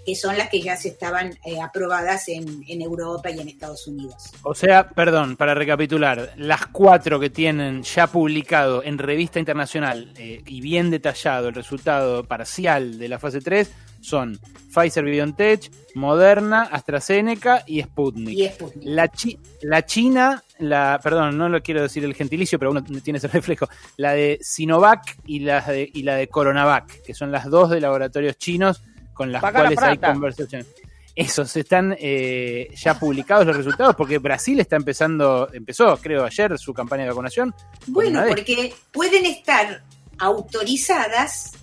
[0.07, 3.85] que son las que ya se estaban eh, aprobadas en, en Europa y en Estados
[3.87, 4.31] Unidos.
[4.41, 10.41] O sea, perdón, para recapitular, las cuatro que tienen ya publicado en revista internacional eh,
[10.45, 13.69] y bien detallado el resultado parcial de la fase 3
[13.99, 14.39] son
[14.73, 18.37] Pfizer BioNTech, Moderna, AstraZeneca y Sputnik.
[18.37, 18.83] Y Sputnik.
[18.87, 23.17] La, chi- la China, la, perdón, no lo quiero decir el gentilicio, pero uno tiene
[23.17, 23.67] ese reflejo.
[23.97, 27.81] La de Sinovac y la de, y la de Coronavac, que son las dos de
[27.81, 28.81] laboratorios chinos
[29.17, 30.67] con las la cuales hay conversaciones.
[31.15, 36.73] Esos están eh, ya publicados los resultados porque Brasil está empezando, empezó creo ayer su
[36.75, 37.55] campaña de vacunación.
[37.87, 39.81] Bueno, porque pueden estar
[40.19, 41.53] autorizadas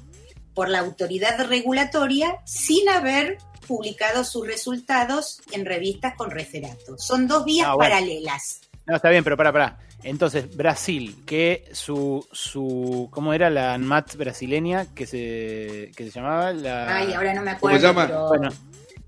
[0.55, 6.99] por la autoridad regulatoria sin haber publicado sus resultados en revistas con referato.
[6.99, 7.95] Son dos vías Ah, bueno.
[7.95, 8.61] paralelas.
[8.87, 9.79] No, está bien, pero para, para.
[10.05, 16.53] Entonces, Brasil, que su, su ¿cómo era la ANMAT brasileña que se, que se llamaba?
[16.53, 16.97] La...
[16.99, 17.95] Ay, ahora no me acuerdo.
[17.95, 18.49] pero- Bueno,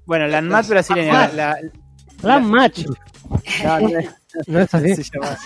[0.07, 1.57] bueno, la ANMAT brasileña, la,
[2.21, 2.87] Plan match.
[3.63, 4.09] No, no es,
[4.47, 4.95] No es así.
[4.97, 5.37] se llama-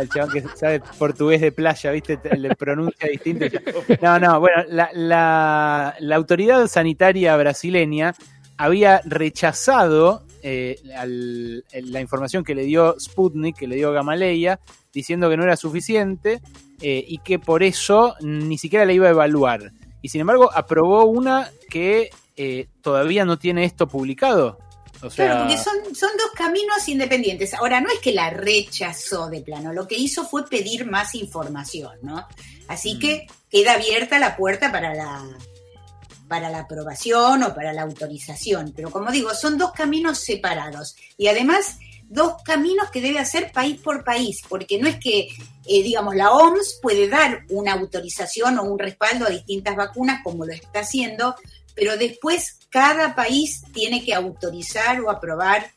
[0.00, 2.16] el chabón que sabe portugués de playa, ¿viste?
[2.18, 3.46] Te- Le pronuncia distinto.
[4.00, 8.14] No, no, bueno, la, la, la autoridad sanitaria brasileña
[8.56, 14.60] había rechazado eh, al- la información que le dio Sputnik, que le dio Gamaleya,
[14.92, 16.40] diciendo que no era suficiente
[16.80, 19.72] eh, y que por eso ni siquiera la iba a evaluar.
[20.02, 24.58] Y sin embargo, aprobó una que eh, todavía no tiene esto publicado.
[25.02, 27.54] O sea, Claro, porque son, son dos caminos independientes.
[27.54, 31.98] Ahora, no es que la rechazó de plano, lo que hizo fue pedir más información,
[32.02, 32.26] ¿no?
[32.68, 35.24] Así que queda abierta la puerta para la,
[36.28, 38.72] para la aprobación o para la autorización.
[38.74, 40.96] Pero como digo, son dos caminos separados.
[41.18, 41.78] Y además,
[42.12, 45.28] dos caminos que debe hacer país por país, porque no es que,
[45.66, 50.44] eh, digamos, la OMS puede dar una autorización o un respaldo a distintas vacunas como
[50.44, 51.34] lo está haciendo,
[51.74, 55.70] pero después cada país tiene que autorizar o aprobar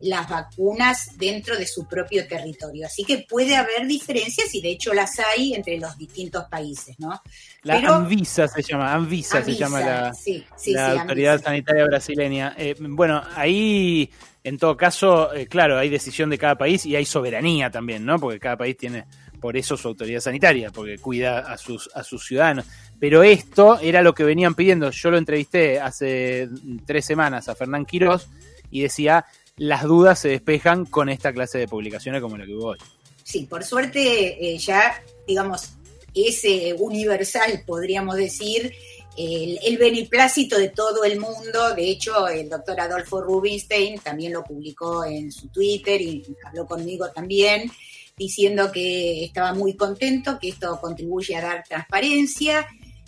[0.00, 2.86] las vacunas dentro de su propio territorio.
[2.86, 7.20] Así que puede haber diferencias y de hecho las hay entre los distintos países, ¿no?
[7.62, 11.48] La Pero- Anvisa se llama, Anvisa, se llama la, sí, sí, la sí, autoridad Anvisa.
[11.50, 12.54] sanitaria brasileña.
[12.58, 14.10] Eh, bueno, ahí,
[14.44, 18.18] en todo caso, eh, claro, hay decisión de cada país y hay soberanía también, ¿no?
[18.18, 19.06] Porque cada país tiene
[19.40, 22.66] por eso su autoridad sanitaria, porque cuida a sus, a sus ciudadanos.
[23.00, 24.90] Pero esto era lo que venían pidiendo.
[24.90, 26.48] Yo lo entrevisté hace
[26.86, 28.28] tres semanas a Fernán Quirós
[28.70, 29.24] y decía,
[29.56, 32.78] las dudas se despejan con esta clase de publicaciones como la que hubo hoy.
[33.22, 35.72] Sí, por suerte eh, ya, digamos,
[36.14, 38.72] es eh, universal, podríamos decir,
[39.16, 41.74] el, el beneplácito de todo el mundo.
[41.74, 47.10] De hecho, el doctor Adolfo Rubinstein también lo publicó en su Twitter y habló conmigo
[47.10, 47.70] también,
[48.16, 52.66] diciendo que estaba muy contento, que esto contribuye a dar transparencia.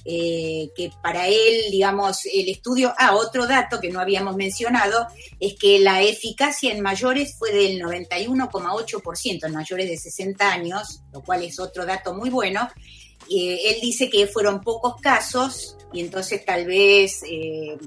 [0.08, 5.08] eh, que para él, digamos, el estudio, ah, otro dato que no habíamos mencionado,
[5.40, 11.22] es que la eficacia en mayores fue del 91,8% en mayores de 60 años, lo
[11.24, 12.68] cual es otro dato muy bueno.
[13.28, 17.78] Eh, él dice que fueron pocos casos y entonces tal vez eh,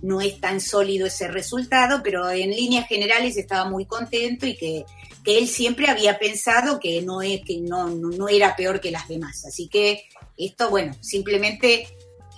[0.00, 4.84] no es tan sólido ese resultado, pero en líneas generales estaba muy contento y que,
[5.22, 9.08] que él siempre había pensado que no, es, que no, no, era peor que las
[9.08, 9.44] demás.
[9.44, 10.04] Así que
[10.38, 11.86] esto, bueno, simplemente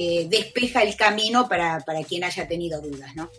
[0.01, 3.31] eh, despeja el camino para, para quien haya tenido dudas, ¿no?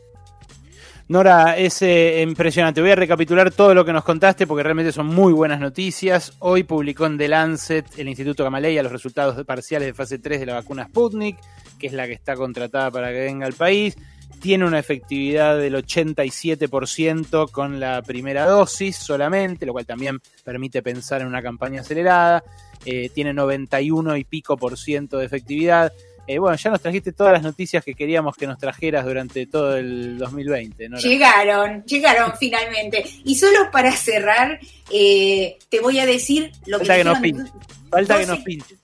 [1.09, 2.79] Nora, es eh, impresionante.
[2.79, 6.31] Voy a recapitular todo lo que nos contaste porque realmente son muy buenas noticias.
[6.39, 10.45] Hoy publicó en The Lancet el Instituto Gamaleya los resultados parciales de fase 3 de
[10.45, 11.37] la vacuna Sputnik,
[11.77, 13.97] que es la que está contratada para que venga al país.
[14.39, 21.21] Tiene una efectividad del 87% con la primera dosis solamente, lo cual también permite pensar
[21.21, 22.45] en una campaña acelerada.
[22.85, 25.91] Eh, tiene 91 y pico por ciento de efectividad.
[26.25, 29.75] Eh, bueno, ya nos trajiste todas las noticias que queríamos que nos trajeras durante todo
[29.75, 30.97] el 2020, ¿no?
[30.97, 33.03] Llegaron, llegaron finalmente.
[33.25, 34.57] Y solo para cerrar,
[34.89, 37.51] eh, te voy a decir lo Falta que nos pinchen.
[37.89, 38.77] Falta que nos pinchen.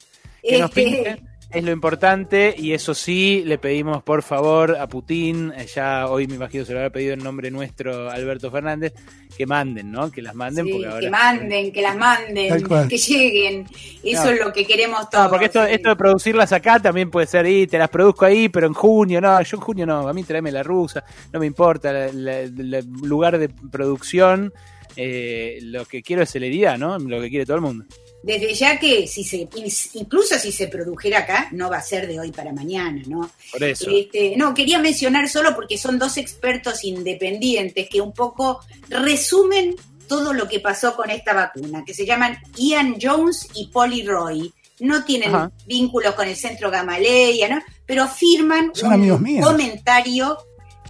[0.43, 4.87] Que nos Este- pinchen es lo importante y eso sí, le pedimos por favor a
[4.87, 8.93] Putin, eh, ya hoy me imagino se lo habrá pedido en nombre nuestro Alberto Fernández,
[9.35, 10.11] que manden, ¿no?
[10.11, 10.99] Que las manden Sí, porque ahora...
[11.01, 13.65] que manden, que las manden, que lleguen.
[14.03, 14.29] Eso No.
[14.31, 15.23] es lo que queremos todos.
[15.25, 18.49] No, porque esto, esto de producirlas acá también puede ser, y te las produzco ahí,
[18.49, 21.03] pero en junio, no, yo en junio no, a mí tráeme la rusa,
[21.33, 24.53] no me importa la- la- la- el lugar de producción,
[24.95, 26.99] eh, lo que quiero es celeridad, ¿no?
[26.99, 27.85] Lo que quiere todo el mundo.
[28.21, 29.47] Desde ya que si se,
[29.93, 33.31] incluso si se produjera acá, no va a ser de hoy para mañana, ¿no?
[33.51, 33.89] Por eso.
[33.89, 39.75] Este, no, quería mencionar solo porque son dos expertos independientes que un poco resumen
[40.07, 44.53] todo lo que pasó con esta vacuna, que se llaman Ian Jones y Polly Roy.
[44.79, 45.51] No tienen Ajá.
[45.65, 47.61] vínculos con el centro Gamaleya, ¿no?
[47.85, 49.45] Pero firman Son míos.
[49.45, 50.37] comentario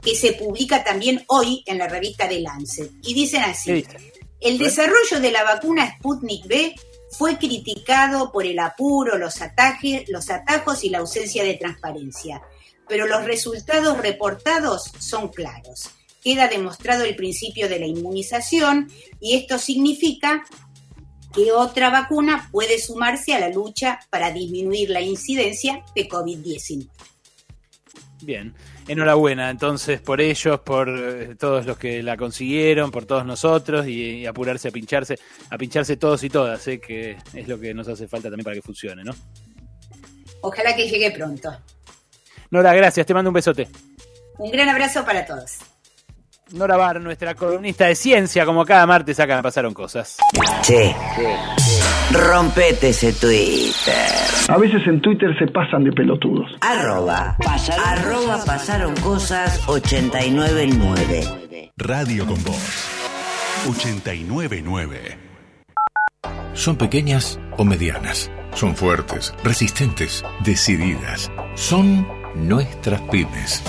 [0.01, 2.91] que se publica también hoy en la revista The Lancet.
[3.03, 3.85] Y dicen así,
[4.40, 6.74] el desarrollo de la vacuna Sputnik B
[7.11, 12.41] fue criticado por el apuro, los, atajes, los atajos y la ausencia de transparencia.
[12.88, 15.91] pero los resultados reportados son claros.
[16.23, 20.43] Queda demostrado el principio de la inmunización y esto significa
[21.33, 26.89] que otra vacuna puede sumarse a la lucha para disminuir la incidencia de COVID-19.
[28.21, 28.53] Bien,
[28.90, 34.18] enhorabuena entonces por ellos, por eh, todos los que la consiguieron, por todos nosotros y,
[34.18, 35.18] y apurarse a pincharse,
[35.50, 38.56] a pincharse todos y todas, eh, que es lo que nos hace falta también para
[38.56, 39.14] que funcione, ¿no?
[40.42, 41.56] Ojalá que llegue pronto.
[42.51, 43.68] Nora, gracias, te mando un besote.
[44.38, 45.58] Un gran abrazo para todos.
[46.51, 50.18] Nora Bar, nuestra columnista de ciencia, como cada martes acá me pasaron cosas.
[50.64, 50.95] Che,
[52.11, 53.95] rompete ese Twitter.
[54.47, 56.49] A veces en Twitter se pasan de pelotudos.
[56.61, 57.38] Arroba,
[57.85, 61.71] arroba pasaron cosas 899.
[61.77, 62.88] Radio con Voz
[63.67, 65.17] 899.
[66.53, 68.31] Son pequeñas o medianas.
[68.53, 71.31] Son fuertes, resistentes, decididas.
[71.55, 73.63] Son nuestras pymes.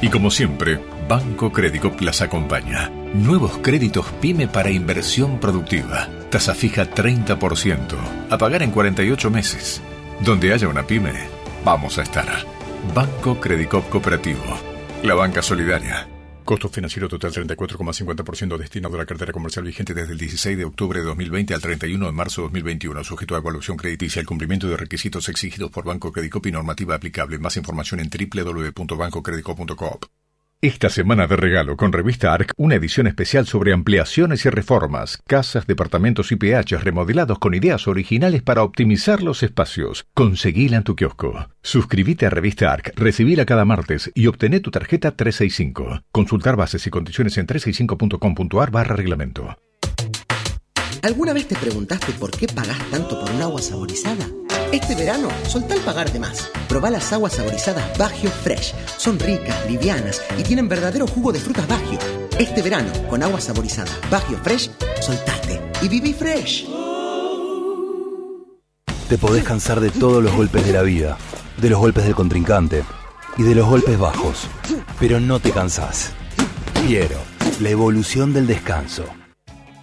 [0.00, 2.90] Y como siempre, Banco Crédito las acompaña.
[3.14, 6.08] Nuevos créditos PYME para inversión productiva.
[6.30, 7.94] Tasa fija 30%.
[8.30, 9.82] A pagar en 48 meses.
[10.24, 11.12] Donde haya una pyme,
[11.62, 12.26] vamos a estar.
[12.94, 14.42] Banco Credicop Cooperativo.
[15.02, 16.08] La banca solidaria.
[16.42, 21.00] Costo financiero total 34,50% destinado a la cartera comercial vigente desde el 16 de octubre
[21.00, 24.78] de 2020 al 31 de marzo de 2021, sujeto a evaluación crediticia, el cumplimiento de
[24.78, 27.38] requisitos exigidos por Banco Credicop y normativa aplicable.
[27.38, 30.06] Más información en www.bancocredicop.coop.
[30.64, 35.66] Esta semana de regalo con Revista ARC, una edición especial sobre ampliaciones y reformas, casas,
[35.66, 40.06] departamentos y PHs remodelados con ideas originales para optimizar los espacios.
[40.14, 41.48] Conseguila en tu kiosco.
[41.62, 46.04] Suscríbete a Revista ARC, recibila cada martes y obtené tu tarjeta 365.
[46.12, 49.56] Consultar bases y condiciones en 365.com.ar barra reglamento.
[51.02, 54.28] ¿Alguna vez te preguntaste por qué pagás tanto por un agua saborizada?
[54.72, 56.48] Este verano, soltá el pagar de más.
[56.66, 58.74] Probá las aguas saborizadas Bagio Fresh.
[58.96, 61.98] Son ricas, livianas y tienen verdadero jugo de frutas Bagio.
[62.38, 64.70] Este verano, con agua saborizada Bagio Fresh,
[65.02, 66.66] soltate y viví fresh.
[69.10, 71.18] Te podés cansar de todos los golpes de la vida,
[71.58, 72.82] de los golpes del contrincante
[73.36, 74.48] y de los golpes bajos,
[74.98, 76.12] pero no te cansás.
[76.86, 77.18] Quiero
[77.60, 79.04] la evolución del descanso.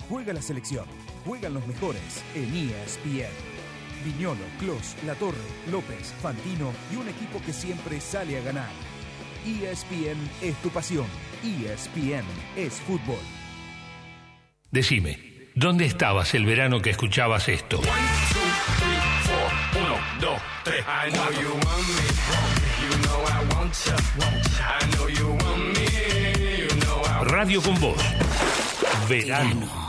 [0.09, 0.85] Juega la selección,
[1.27, 2.01] juegan los mejores
[2.33, 3.58] en ESPN.
[4.03, 5.37] Viñolo, Clos, Latorre,
[5.71, 8.71] López, Fantino y un equipo que siempre sale a ganar.
[9.45, 11.07] ESPN es tu pasión.
[11.43, 13.19] ESPN es fútbol.
[14.71, 17.81] Decime, ¿dónde estabas el verano que escuchabas esto?
[27.21, 28.03] Radio con Voz.
[29.07, 29.88] Verano.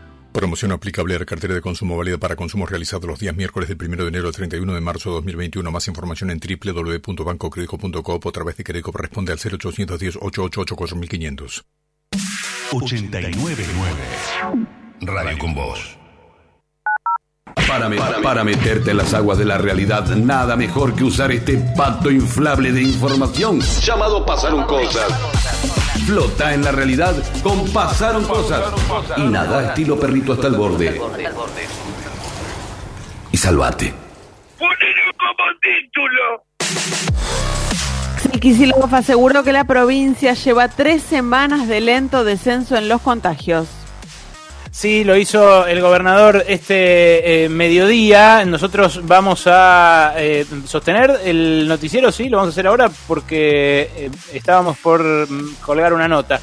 [0.31, 3.77] Promoción aplicable a la cartera de consumo válida para consumos realizados los días miércoles del
[3.85, 5.69] 1 de enero al 31 de marzo de 2021.
[5.71, 11.65] Más información en www.bancocredico.coop o a través de Credicop responde al 0810 888 4500.
[12.71, 13.65] 899
[15.01, 16.00] Radio con Voz.
[17.67, 21.57] Para, me- para meterte en las aguas de la realidad, nada mejor que usar este
[21.75, 25.05] pato inflable de información llamado Pasaron Cosas.
[26.05, 27.13] Flota en la realidad
[27.43, 28.61] con Pasaron Cosas.
[29.17, 30.99] Y nada estilo perrito hasta el borde.
[33.31, 33.93] Y salvate.
[34.57, 36.45] Ponelo como título.
[38.39, 43.67] Kicillof aseguró que la provincia lleva tres semanas de lento descenso en los contagios.
[44.71, 48.45] Sí, lo hizo el gobernador este eh, mediodía.
[48.45, 54.09] Nosotros vamos a eh, sostener el noticiero, sí, lo vamos a hacer ahora porque eh,
[54.33, 56.39] estábamos por mm, colgar una nota.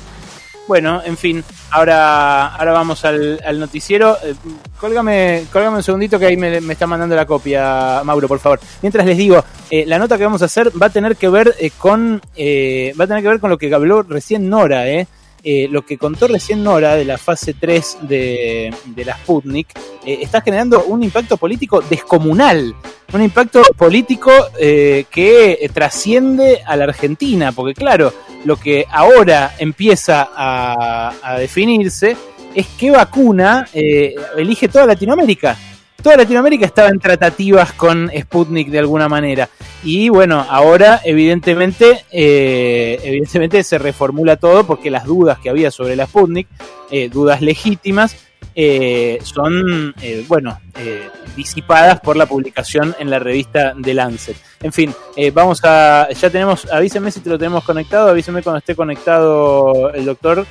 [0.68, 4.18] Bueno, en fin, ahora, ahora vamos al, al noticiero.
[4.23, 4.34] Eh,
[4.78, 8.60] Cólgame, cólgame un segundito que ahí me, me está mandando la copia, Mauro, por favor.
[8.82, 12.20] Mientras les digo, la nota que vamos a hacer va a tener que ver con
[12.20, 15.08] va a tener que ver con lo que habló recién Nora, eh.
[15.44, 19.68] Eh, lo que contó recién Nora de la fase 3 de, de la Sputnik
[20.05, 22.75] eh, está generando un impacto político descomunal,
[23.12, 28.12] un impacto político eh, que eh, trasciende a la Argentina, porque claro,
[28.44, 32.17] lo que ahora empieza a, a definirse
[32.55, 35.57] es qué vacuna eh, elige toda Latinoamérica.
[36.01, 39.49] Toda Latinoamérica estaba en tratativas con Sputnik de alguna manera.
[39.83, 45.97] Y bueno, ahora evidentemente, eh, evidentemente se reformula todo porque las dudas que había sobre
[45.97, 46.47] la Sputnik,
[46.93, 48.17] eh, dudas legítimas,
[48.55, 54.36] eh, son, eh, bueno, eh, disipadas por la publicación en la revista The Lancet.
[54.62, 58.59] En fin, eh, vamos a, ya tenemos, avíseme si te lo tenemos conectado, avíseme cuando
[58.59, 60.47] esté conectado el doctor,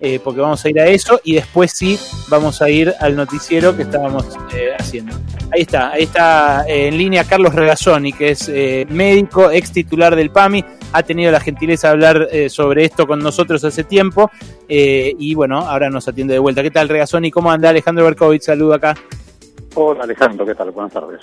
[0.00, 1.98] eh, porque vamos a ir a eso y después sí
[2.28, 5.14] vamos a ir al noticiero que estábamos eh, haciendo.
[5.52, 8.48] Ahí está, ahí está eh, en línea Carlos Regazzoni, que es
[8.88, 13.62] médico, ex titular del PAMI, ha tenido la gentileza de hablar sobre esto con nosotros
[13.64, 14.30] hace tiempo
[14.68, 16.62] y bueno, ahora nos atiende de vuelta.
[16.62, 17.30] ¿Qué tal Regazzoni?
[17.30, 18.42] ¿Cómo anda Alejandro Berkovich?
[18.42, 18.94] Saludo acá.
[19.74, 20.70] Hola Alejandro, ¿qué tal?
[20.70, 21.20] Buenas tardes.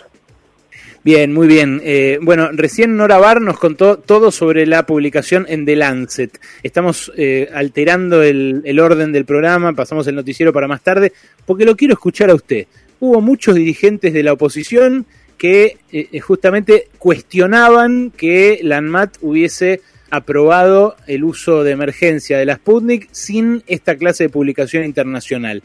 [1.03, 1.81] Bien, muy bien.
[1.83, 6.39] Eh, bueno, recién Nora Bar nos contó todo sobre la publicación en The Lancet.
[6.63, 11.13] Estamos eh, alterando el, orden del programa, pasamos el noticiero para más tarde,
[11.45, 12.67] porque lo quiero escuchar a usted.
[12.99, 15.05] Hubo muchos dirigentes de la oposición
[15.37, 22.55] que eh, justamente cuestionaban que la ANMAT hubiese aprobado el uso de emergencia de la
[22.55, 25.63] Sputnik sin esta clase de publicación internacional.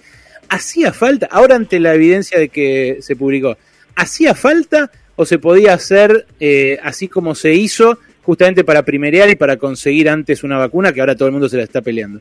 [0.49, 3.57] ¿Hacía falta, ahora ante la evidencia de que se publicó,
[3.97, 9.37] ¿hacía falta o se podía hacer eh, así como se hizo justamente para primerear y
[9.37, 12.21] para conseguir antes una vacuna que ahora todo el mundo se la está peleando?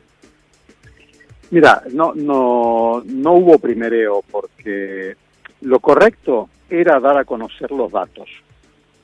[1.50, 5.14] Mira, no, no, no hubo primereo porque
[5.62, 8.28] lo correcto era dar a conocer los datos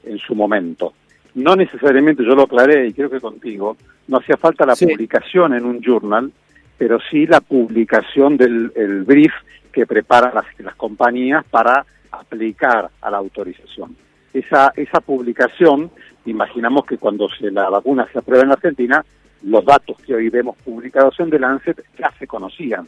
[0.05, 0.94] en su momento.
[1.34, 3.76] No necesariamente, yo lo aclaré y creo que contigo,
[4.08, 6.33] no hacía falta la publicación en un journal,
[6.78, 9.33] pero sí la publicación del el brief
[9.70, 13.96] que preparan las, las compañías para aplicar a la autorización.
[14.32, 15.90] Esa, esa publicación,
[16.26, 19.04] imaginamos que cuando se, la vacuna se aprueba en Argentina,
[19.44, 22.86] los datos que hoy vemos publicados en The Lancet ya se conocían.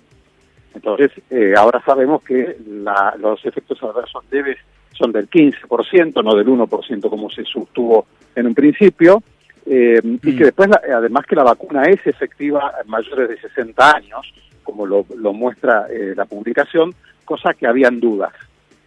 [0.74, 4.58] Entonces, eh, ahora sabemos que la- los efectos adversos leves
[4.92, 9.22] son del 15%, no del 1% como se sostuvo en un principio,
[9.66, 13.96] eh, y que después, la- además que la vacuna es efectiva en mayores de 60
[13.96, 14.32] años,
[14.62, 18.32] como lo, lo muestra eh, la publicación, cosa que habían dudas.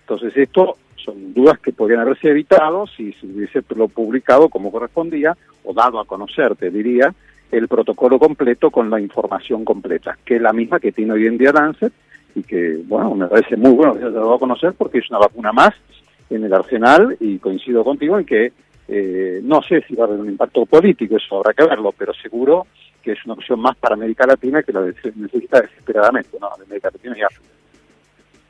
[0.03, 5.73] Entonces, esto son dudas que podrían haberse evitado si se hubiese publicado como correspondía, o
[5.73, 7.13] dado a conocer, te diría,
[7.51, 11.37] el protocolo completo con la información completa, que es la misma que tiene hoy en
[11.37, 11.93] día Lancet
[12.35, 15.09] y que, bueno, me parece muy bueno que se haya dado a conocer porque es
[15.09, 15.73] una vacuna más
[16.29, 18.51] en el arsenal y coincido contigo en que
[18.87, 22.13] eh, no sé si va a haber un impacto político, eso habrá que verlo, pero
[22.13, 22.67] seguro
[23.01, 26.47] que es una opción más para América Latina que la necesita desesperadamente, ¿no?
[26.47, 27.52] América Latina y África.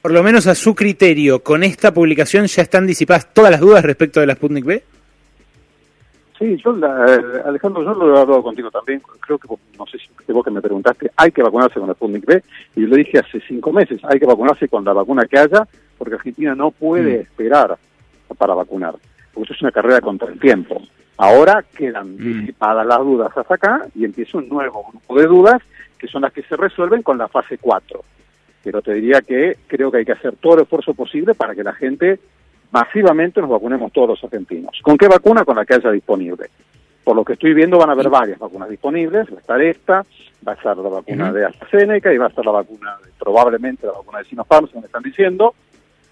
[0.03, 3.83] Por lo menos a su criterio, con esta publicación ya están disipadas todas las dudas
[3.85, 4.83] respecto de la Sputnik B.
[6.37, 9.97] Sí, yo, la- eh, Alejandro, yo lo he hablado contigo también, creo que, no sé
[9.97, 12.43] si vos que me preguntaste, hay que vacunarse con la Sputnik B,
[12.75, 15.65] y yo lo dije hace cinco meses, hay que vacunarse con la vacuna que haya,
[15.97, 17.77] porque Argentina no puede esperar
[18.37, 18.95] para vacunar,
[19.33, 20.81] porque eso es una carrera contra el tiempo.
[21.15, 25.61] Ahora quedan disipadas las dudas hasta acá y empieza un nuevo grupo de dudas
[25.97, 28.03] que son las que se resuelven con la fase 4.
[28.63, 31.63] Pero te diría que creo que hay que hacer todo el esfuerzo posible para que
[31.63, 32.19] la gente
[32.71, 34.79] masivamente nos vacunemos todos los argentinos.
[34.81, 35.45] ¿Con qué vacuna?
[35.45, 36.47] Con la que haya disponible.
[37.03, 40.05] Por lo que estoy viendo van a haber varias vacunas disponibles, va a estar esta,
[40.47, 43.85] va a estar la vacuna de AstraZeneca y va a estar la vacuna, de- probablemente
[43.85, 45.53] la vacuna de Sinopharm, según están diciendo,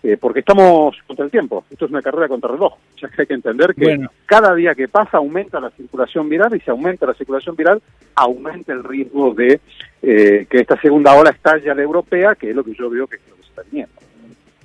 [0.03, 1.65] eh, porque estamos contra el tiempo.
[1.69, 2.73] Esto es una carrera contra el reloj.
[2.99, 4.11] Ya que hay que entender que Bueno.
[4.25, 7.81] cada día que pasa aumenta la circulación viral y si aumenta la circulación viral,
[8.15, 9.59] aumenta el riesgo de
[10.01, 13.07] eh, que esta segunda ola estalle a la europea, que es lo que yo veo
[13.07, 13.93] que es lo que se está viniendo.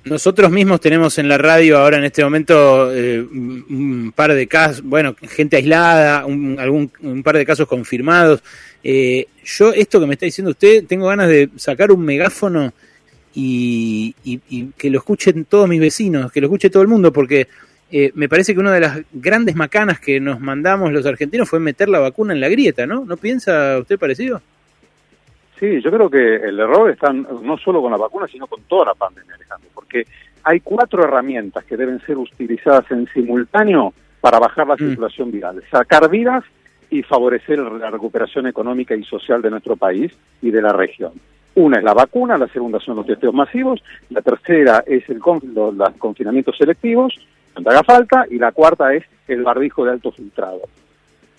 [0.05, 3.65] Nosotros mismos tenemos en la radio ahora en este momento eh, un
[4.07, 8.41] un par de casos, bueno, gente aislada, un, algún, un par de casos confirmados.
[8.83, 12.71] Eh, yo, esto que me está diciendo usted, tengo ganas de sacar un megáfono
[13.39, 17.13] y, y- y que lo escuchen todos mis vecinos, que lo escuche todo el mundo,
[17.13, 17.47] porque
[17.91, 21.59] eh, me parece que una de las grandes macanas que nos mandamos los argentinos fue
[21.59, 23.05] meter la vacuna en la grieta, ¿no?
[23.05, 24.41] ¿No piensa usted parecido?
[25.59, 28.85] Sí, yo creo que el error está no solo con la vacuna, sino con toda
[28.85, 30.05] la pandemia, Alejandro, porque
[30.43, 35.63] hay cuatro herramientas que deben ser utilizadas en simultáneo para bajar la circulación viral.
[35.71, 36.43] Sacar vidas
[36.89, 41.11] y favorecer la recuperación económica y social de nuestro país y de la región.
[41.59, 45.41] Una es la vacuna, la segunda son los testeos masivos, la tercera es el con-
[45.55, 47.19] los, los confinamientos selectivos,
[47.53, 50.61] cuando haga falta, y la cuarta es el barbijo de alto filtrado.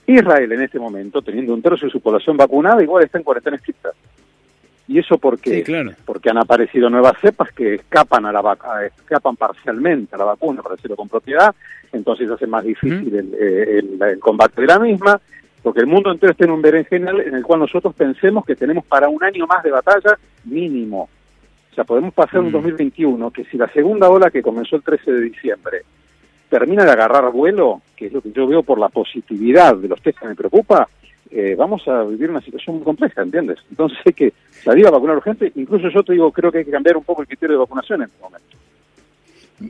[0.08, 3.56] Israel en este momento, teniendo un tercio de su población vacunada, igual está en cuarentena
[3.56, 3.90] estricta.
[4.88, 5.58] ¿Y eso por qué?
[5.58, 5.92] Sí, claro.
[6.05, 10.24] Porque han aparecido nuevas cepas que escapan a la vac- a- escapan parcialmente a la
[10.24, 11.55] vacuna, para decirlo con propiedad,
[11.92, 15.20] entonces hace más difícil el, eh, el- el combate de la misma,
[15.68, 18.86] porque el mundo entero está en un berenjenal en el cual nosotros pensemos que tenemos
[18.86, 21.10] para un año más de batalla mínimo.
[21.70, 25.12] O sea, podemos pasar un 2021 que si la segunda ola que comenzó el 13
[25.12, 25.82] de diciembre
[26.48, 30.00] termina de agarrar vuelo, que es lo que yo veo por la positividad de los
[30.00, 30.88] test que me preocupa,
[31.30, 33.58] eh, vamos a vivir una situación muy compleja, ¿entiendes?
[33.68, 34.32] Entonces hay que
[34.64, 35.52] salir a vacunar urgente.
[35.55, 38.00] Incluso yo te digo, creo que hay que cambiar un poco el criterio de vacunación
[38.00, 38.56] en este momento.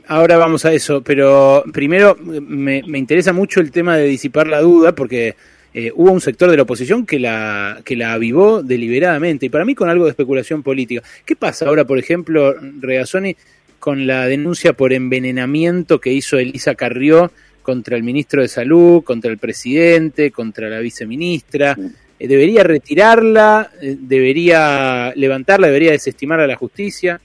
[0.07, 4.61] Ahora vamos a eso, pero primero me, me interesa mucho el tema de disipar la
[4.61, 5.35] duda, porque
[5.73, 9.65] eh, hubo un sector de la oposición que la, que la avivó deliberadamente, y para
[9.65, 11.03] mí con algo de especulación política.
[11.25, 13.35] ¿Qué pasa ahora, por ejemplo, Regazzoni,
[13.77, 17.31] con la denuncia por envenenamiento que hizo Elisa Carrió
[17.61, 21.77] contra el ministro de Salud, contra el presidente, contra la viceministra?
[22.19, 23.71] Eh, ¿Debería retirarla?
[23.81, 25.67] Eh, ¿Debería levantarla?
[25.67, 27.21] ¿Debería desestimarla a la justicia?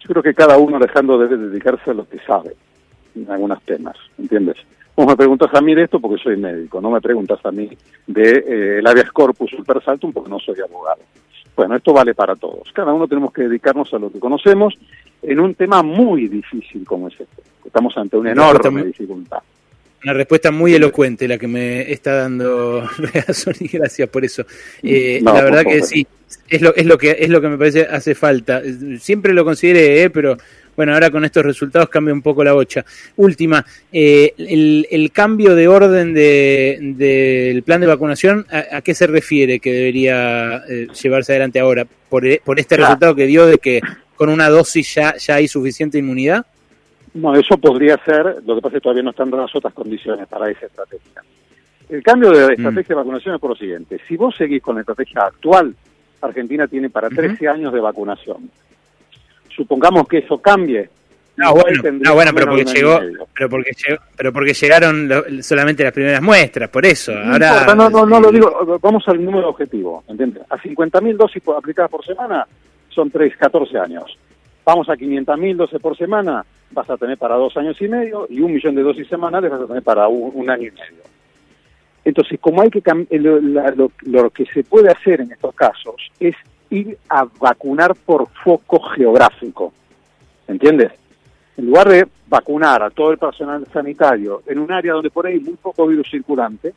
[0.00, 2.54] Yo creo que cada uno Alejandro debe dedicarse a lo que sabe
[3.14, 4.56] en algunos temas, ¿entiendes?
[4.96, 7.68] Vos me preguntas a mí de esto porque soy médico, no me preguntas a mí
[8.06, 11.02] de eh, el habeas corpus super saltum porque no soy abogado.
[11.54, 12.72] Bueno, esto vale para todos.
[12.72, 14.74] Cada uno tenemos que dedicarnos a lo que conocemos
[15.22, 17.42] en un tema muy difícil como es este.
[17.64, 19.42] Estamos ante una enorme dificultad.
[20.06, 24.46] Una respuesta muy elocuente la que me está dando Regazzoni, gracias por eso.
[24.80, 26.06] Eh, No, la verdad que sí,
[26.48, 28.62] es lo, es lo que es lo que me parece hace falta.
[29.00, 30.38] Siempre lo consideré, eh, pero
[30.76, 32.84] bueno, ahora con estos resultados cambia un poco la bocha.
[33.16, 38.94] Última, eh, el, el cambio de orden de- del plan de vacunación, ¿a, a qué
[38.94, 41.84] se refiere que debería eh, llevarse adelante ahora?
[42.08, 42.90] ¿Por, e- por este Claro.
[42.90, 43.80] resultado que dio de que
[44.14, 46.46] con una dosis ya, ya hay suficiente inmunidad?
[47.16, 50.26] No, eso podría ser, lo que pasa es que todavía no están dadas otras condiciones
[50.28, 51.22] para esa estrategia.
[51.88, 54.00] El cambio de estrategia de vacunación es por lo siguiente.
[54.06, 55.74] Si vos seguís con la estrategia actual,
[56.20, 58.50] Argentina tiene para 13 años de vacunación.
[59.54, 60.90] Supongamos que eso cambie.
[61.36, 62.98] No, bueno, tendría no, bueno, pero porque llegó,
[63.34, 67.12] pero porque llegó, pero porque llegaron lo- solamente las primeras muestras, por eso.
[67.12, 70.42] No Ahora importa, no, no, no lo digo, vamos al número objetivo, ¿entiendes?
[70.48, 72.46] A 50.000 dosis aplicadas por semana
[72.88, 74.16] son 3, 14 años.
[74.66, 78.40] Vamos a 500.000 dosis por semana, vas a tener para dos años y medio, y
[78.40, 81.04] un millón de dosis semanales vas a tener para un, año y medio.
[82.04, 86.34] Entonces, como hay que eh, lo- lo que se puede hacer en estos casos es
[86.70, 89.72] ir a vacunar por foco geográfico,
[90.48, 90.90] ¿entiendes?
[91.56, 95.34] En lugar de vacunar a todo el personal sanitario en un área donde por ahí
[95.34, 96.74] hay muy poco virus circulante,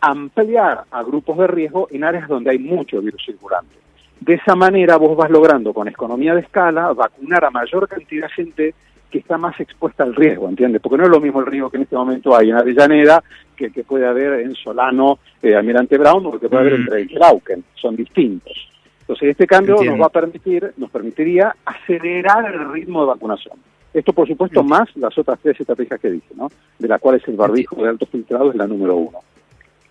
[0.00, 3.81] ampliar a grupos de riesgo en áreas donde hay mucho virus circulante.
[4.24, 8.32] De esa manera vos vas logrando con economía de escala vacunar a mayor cantidad de
[8.32, 8.74] gente
[9.10, 10.80] que está más expuesta al riesgo, ¿entiendes?
[10.80, 13.22] Porque no es lo mismo el riesgo que en este momento hay en Avellaneda
[13.56, 16.78] que el que puede haber en Solano, eh, Almirante Brown o el que puede haber
[16.78, 16.82] Mm.
[16.82, 17.64] entre Trauquen.
[17.74, 18.52] Son distintos.
[19.00, 19.96] Entonces este cambio Entiendo.
[19.96, 23.56] nos va a permitir, nos permitiría acelerar el ritmo de vacunación.
[23.92, 26.48] Esto, por supuesto, más las otras tres estrategias que dije, ¿no?
[26.78, 29.18] De las cuales el barbijo de alto filtrado es la número uno,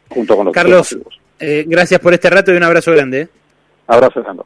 [0.09, 0.97] junto con los Carlos,
[1.39, 3.27] eh, gracias por este rato y un abrazo grande.
[3.87, 4.45] Abrazo, Fernando.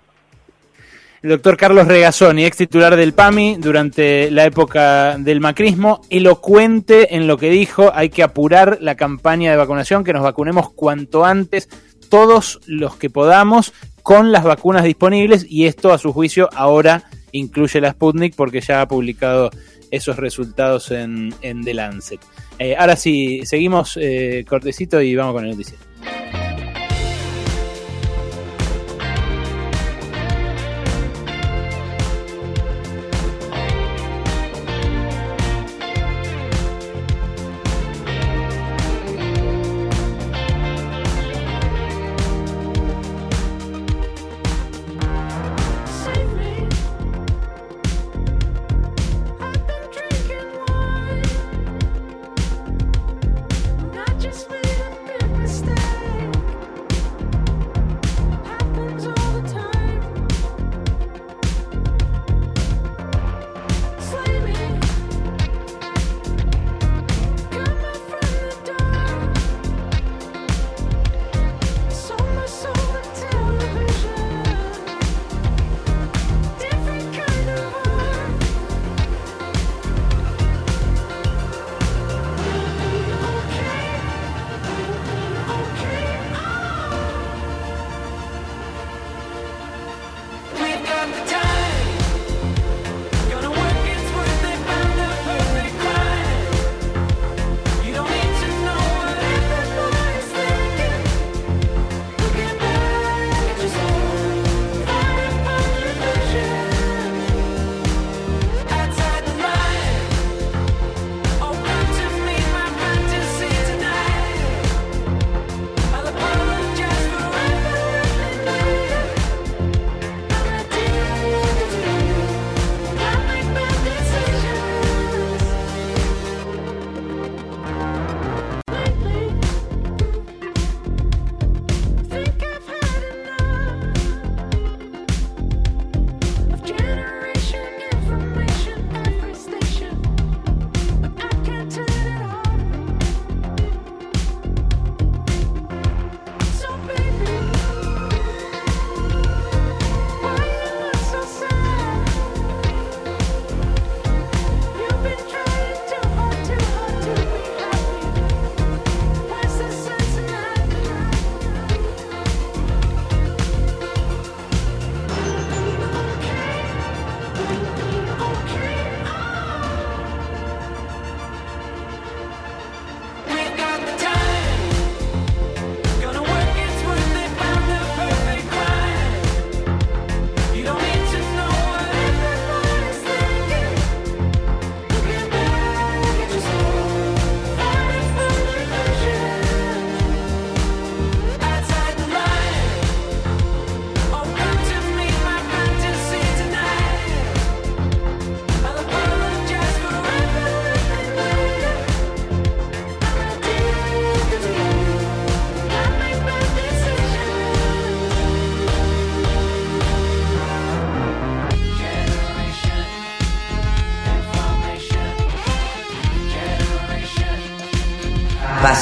[1.22, 7.26] El doctor Carlos Regazzoni, ex titular del PAMI durante la época del macrismo, elocuente en
[7.26, 11.68] lo que dijo, hay que apurar la campaña de vacunación, que nos vacunemos cuanto antes,
[12.10, 13.74] todos los que podamos,
[14.04, 18.82] con las vacunas disponibles, y esto a su juicio ahora incluye la Sputnik porque ya
[18.82, 19.50] ha publicado
[19.90, 22.20] esos resultados en, en The Lancet.
[22.60, 25.84] Eh, ahora sí, seguimos eh, cortecito y vamos con el noticiero.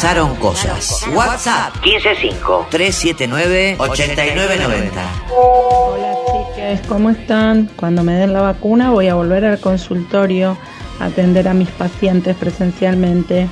[0.03, 1.07] Pasaron cosas.
[1.14, 5.01] WhatsApp 155 379 8990.
[5.33, 7.69] Hola chicas, ¿cómo están?
[7.77, 10.57] Cuando me den la vacuna voy a volver al consultorio
[10.99, 13.48] a atender a mis pacientes presencialmente.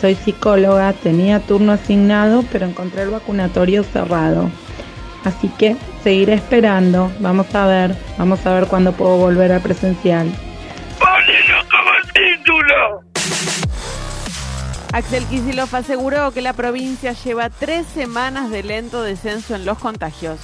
[0.00, 4.52] Soy psicóloga, tenía turno asignado, pero encontré el vacunatorio cerrado.
[5.24, 7.10] Así que seguiré esperando.
[7.18, 10.32] Vamos a ver, vamos a ver cuándo puedo volver al presencial.
[14.98, 20.40] Axel Kicillof aseguró que la provincia lleva tres semanas de lento descenso en los contagios.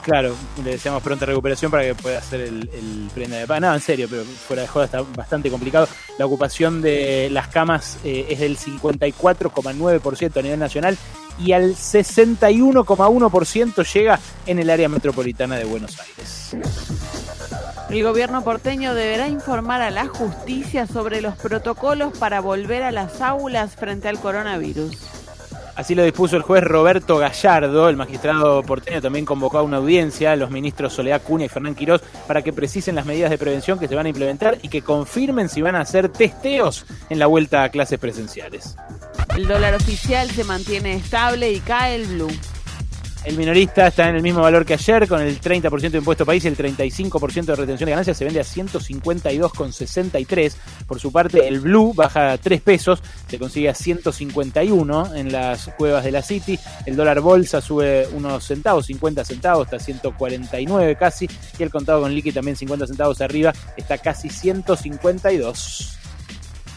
[0.02, 0.34] Claro,
[0.64, 3.62] le deseamos pronta recuperación para que pueda hacer el, el prenda de pan.
[3.62, 5.88] No, en serio, pero fuera de joda está bastante complicado.
[6.18, 10.98] La ocupación de las camas eh, es del 54,9% a nivel nacional
[11.38, 16.56] y al 61,1% llega en el área metropolitana de Buenos Aires.
[17.90, 23.20] El gobierno porteño deberá informar a la justicia sobre los protocolos para volver a las
[23.20, 24.96] aulas frente al coronavirus.
[25.74, 27.88] Así lo dispuso el juez Roberto Gallardo.
[27.88, 31.74] El magistrado porteño también convocó a una audiencia a los ministros Soledad Cunha y Fernán
[31.74, 34.82] Quirós para que precisen las medidas de prevención que se van a implementar y que
[34.82, 38.76] confirmen si van a hacer testeos en la vuelta a clases presenciales.
[39.36, 42.30] El dólar oficial se mantiene estable y cae el blue.
[43.24, 46.44] El minorista está en el mismo valor que ayer, con el 30% de impuesto país
[46.44, 50.52] y el 35% de retención de ganancias se vende a 152,63.
[50.86, 56.04] Por su parte, el Blue baja 3 pesos, se consigue a 151 en las cuevas
[56.04, 56.58] de la City.
[56.84, 61.30] El dólar bolsa sube unos centavos, 50 centavos, está a 149 casi.
[61.58, 66.00] Y el contado con liqui también 50 centavos arriba, está casi 152.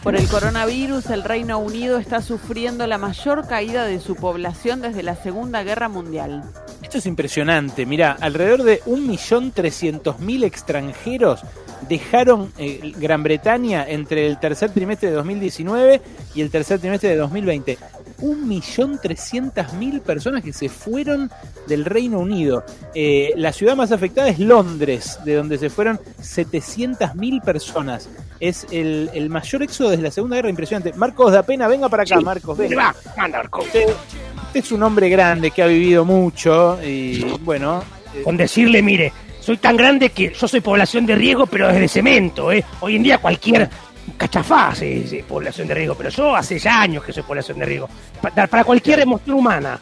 [0.05, 5.01] Por el coronavirus, el Reino Unido está sufriendo la mayor caída de su población desde
[5.01, 6.43] la Segunda Guerra Mundial.
[6.83, 7.87] Esto es impresionante.
[7.87, 11.41] Mira, alrededor de 1.300.000 extranjeros
[11.89, 15.99] dejaron eh, Gran Bretaña entre el tercer trimestre de 2019
[16.35, 17.79] y el tercer trimestre de 2020.
[18.21, 21.29] 1.300.000 personas que se fueron
[21.67, 22.63] del Reino Unido.
[22.93, 28.09] Eh, la ciudad más afectada es Londres, de donde se fueron 700.000 personas.
[28.39, 30.93] Es el, el mayor éxodo desde la Segunda Guerra, impresionante.
[30.93, 32.23] Marcos da pena, venga para acá, Sí.
[32.25, 32.93] Marcos, venga.
[33.17, 33.65] Va, Marcos.
[33.65, 37.83] Usted, usted es un hombre grande que ha vivido mucho y bueno.
[38.13, 41.87] eh, Con decirle, mire, soy tan grande que yo soy población de riesgo, pero desde
[41.87, 42.63] cemento, ¿eh?
[42.81, 43.69] Hoy en día cualquier
[44.17, 47.65] cachafá es, es población de riesgo, pero yo hace ya años que soy población de
[47.65, 47.89] riesgo.
[48.21, 49.79] Pa- Para, cualquier emoción humana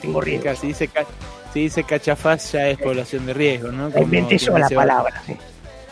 [0.00, 0.54] tengo riesgo.
[0.56, 0.88] Si dice,
[1.52, 3.90] si dice cachafaz ya es población de riesgo, ¿no?
[3.90, 5.36] Como Inventé yo la palabra, sí.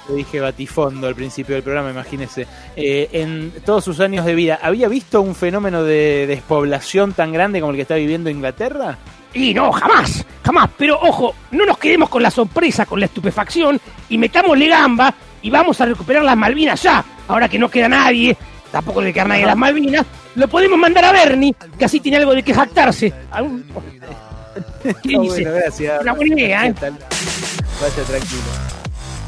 [0.09, 2.47] Dije batifondo al principio del programa, imagínese.
[2.77, 7.59] Eh, en todos sus años de vida, ¿había visto un fenómeno de despoblación tan grande
[7.61, 8.97] como el que está viviendo Inglaterra?
[9.35, 10.71] Y no, jamás, jamás.
[10.79, 15.13] Pero ojo, no nos quedemos con la sorpresa, con la estupefacción y metámosle gamba
[15.47, 17.05] y vamos a recuperar las Malvinas ya.
[17.29, 18.37] Ahora que no queda nadie,
[18.73, 22.17] tampoco le queda nadie a las Malvinas, lo podemos mandar a Bernie, que así tiene
[22.17, 23.15] algo de que jactarse.
[25.03, 25.45] ¿Qué dice?
[25.45, 26.03] bueno, gracias.
[26.03, 26.75] Una buena idea, ¿eh?
[26.81, 28.43] Vaya tranquilo.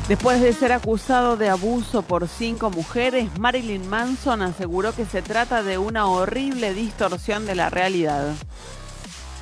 [0.09, 5.63] Después de ser acusado de abuso por cinco mujeres, Marilyn Manson aseguró que se trata
[5.63, 8.35] de una horrible distorsión de la realidad.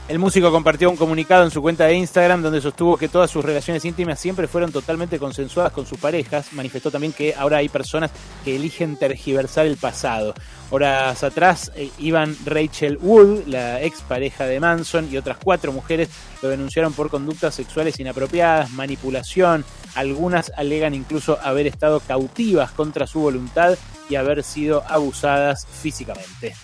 [0.09, 3.45] El músico compartió un comunicado en su cuenta de Instagram donde sostuvo que todas sus
[3.45, 6.53] relaciones íntimas siempre fueron totalmente consensuadas con sus parejas.
[6.53, 8.13] Manifestó también que ahora hay personas
[8.45, 10.33] que eligen tergiversar el pasado.
[10.71, 16.09] Horas atrás eh, iban Rachel Wood, la ex pareja de Manson, y otras cuatro mujeres
[16.41, 19.65] lo denunciaron por conductas sexuales inapropiadas, manipulación.
[19.97, 23.77] Algunas alegan incluso haber estado cautivas contra su voluntad
[24.09, 26.55] y haber sido abusadas físicamente.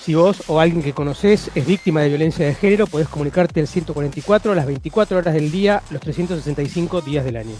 [0.00, 3.66] Si vos o alguien que conoces es víctima de violencia de género, podés comunicarte al
[3.66, 7.54] 144 las 24 horas del día, los 365 días del año.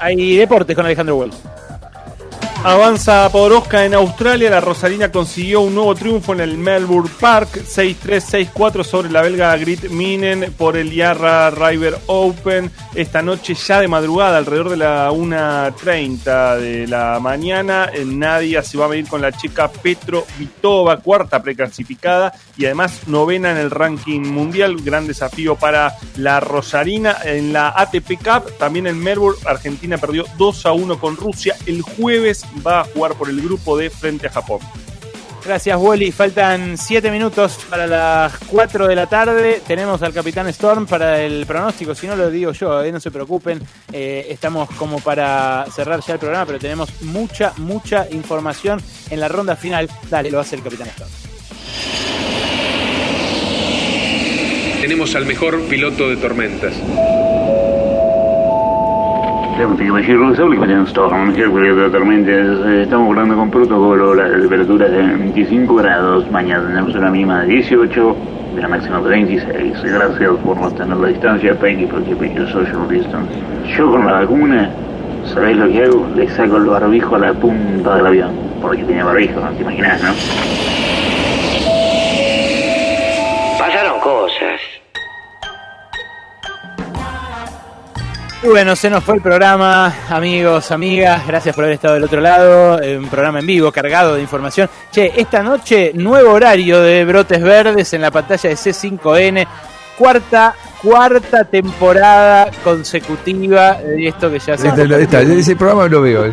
[0.00, 1.36] Hay deportes con Alejandro Wells.
[2.66, 4.50] Avanza Podoroska en Australia.
[4.50, 7.62] La Rosarina consiguió un nuevo triunfo en el Melbourne Park.
[7.64, 12.72] 6-3, 6-4 sobre la belga Grit Minen por el Yarra River Open.
[12.96, 18.78] Esta noche ya de madrugada, alrededor de la 1.30 de la mañana, en Nadia se
[18.78, 23.70] va a medir con la checa Petro Vitova, cuarta preclasificada y además novena en el
[23.70, 24.76] ranking mundial.
[24.82, 27.18] Gran desafío para la Rosarina.
[27.22, 31.54] En la ATP Cup, también en Melbourne, Argentina perdió 2 a 1 con Rusia.
[31.66, 34.60] El jueves va a jugar por el grupo D frente a Japón.
[35.46, 36.10] Gracias, Wally.
[36.10, 39.62] Faltan 7 minutos para las 4 de la tarde.
[39.64, 41.94] Tenemos al Capitán Storm para el pronóstico.
[41.94, 43.62] Si no lo digo yo, eh, no se preocupen.
[43.92, 49.28] Eh, estamos como para cerrar ya el programa, pero tenemos mucha, mucha información en la
[49.28, 49.88] ronda final.
[50.10, 51.10] Dale, lo hace el Capitán Storm.
[54.80, 56.74] Tenemos al mejor piloto de tormentas.
[62.66, 67.46] Eh, Estamos volando con protocolo, la temperatura de 25 grados, mañana tenemos una mínima de
[67.54, 68.16] 18,
[68.54, 69.82] de la máxima de 26.
[69.82, 73.32] Gracias por mantener la distancia, for keeping your social distance.
[73.76, 74.70] Yo con la vacuna,
[75.24, 76.06] ¿sabéis lo que hago?
[76.14, 80.02] Le saco el barbijo a la punta del avión, porque tenía barbijo, no te imaginas,
[80.02, 80.75] ¿no?
[88.46, 92.20] Y bueno, se nos fue el programa, amigos, amigas, gracias por haber estado del otro
[92.20, 94.70] lado, eh, un programa en vivo, cargado de información.
[94.92, 99.46] Che, esta noche, nuevo horario de Brotes Verdes en la pantalla de C5N,
[99.98, 104.68] cuarta, cuarta temporada consecutiva de esto que ya se...
[104.68, 106.32] Este, lo- esta- ese programa lo veo.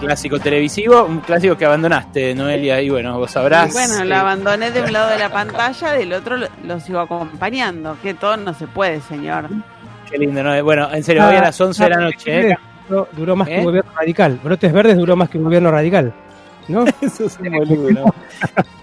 [0.00, 3.68] Clásico televisivo, un clásico que abandonaste, Noelia, y bueno, vos sabrás.
[3.68, 6.80] Y bueno, eh, lo abandoné de un lado de la pantalla, del otro lo, lo
[6.80, 7.98] sigo acompañando.
[8.02, 9.48] Que todo no se puede, señor.
[10.12, 10.62] Qué lindo, ¿no?
[10.64, 12.58] Bueno, en serio, hoy a las 11 de la noche, ¿eh?
[12.88, 13.58] Duró, duró más que ¿Eh?
[13.60, 14.38] un gobierno radical.
[14.44, 16.12] Brotes Verdes duró más que un gobierno radical.
[16.68, 16.84] ¿No?
[17.00, 18.04] Eso es un boludo.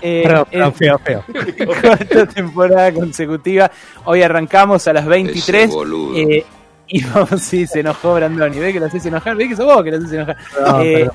[0.01, 1.23] Eh, Perdón, perdón, eh, feo, feo.
[1.81, 3.69] Cuarta temporada consecutiva.
[4.05, 5.63] Hoy arrancamos a las 23.
[5.65, 6.17] Ese boludo.
[6.17, 6.45] eh,
[6.87, 8.57] y vamos, sí, se enojó Brandoni.
[8.59, 9.35] ¿Ves que lo haces enojar?
[9.35, 10.37] ¿Ves que sos vos que lo haces enojar?
[10.55, 11.09] Perdón, Eh,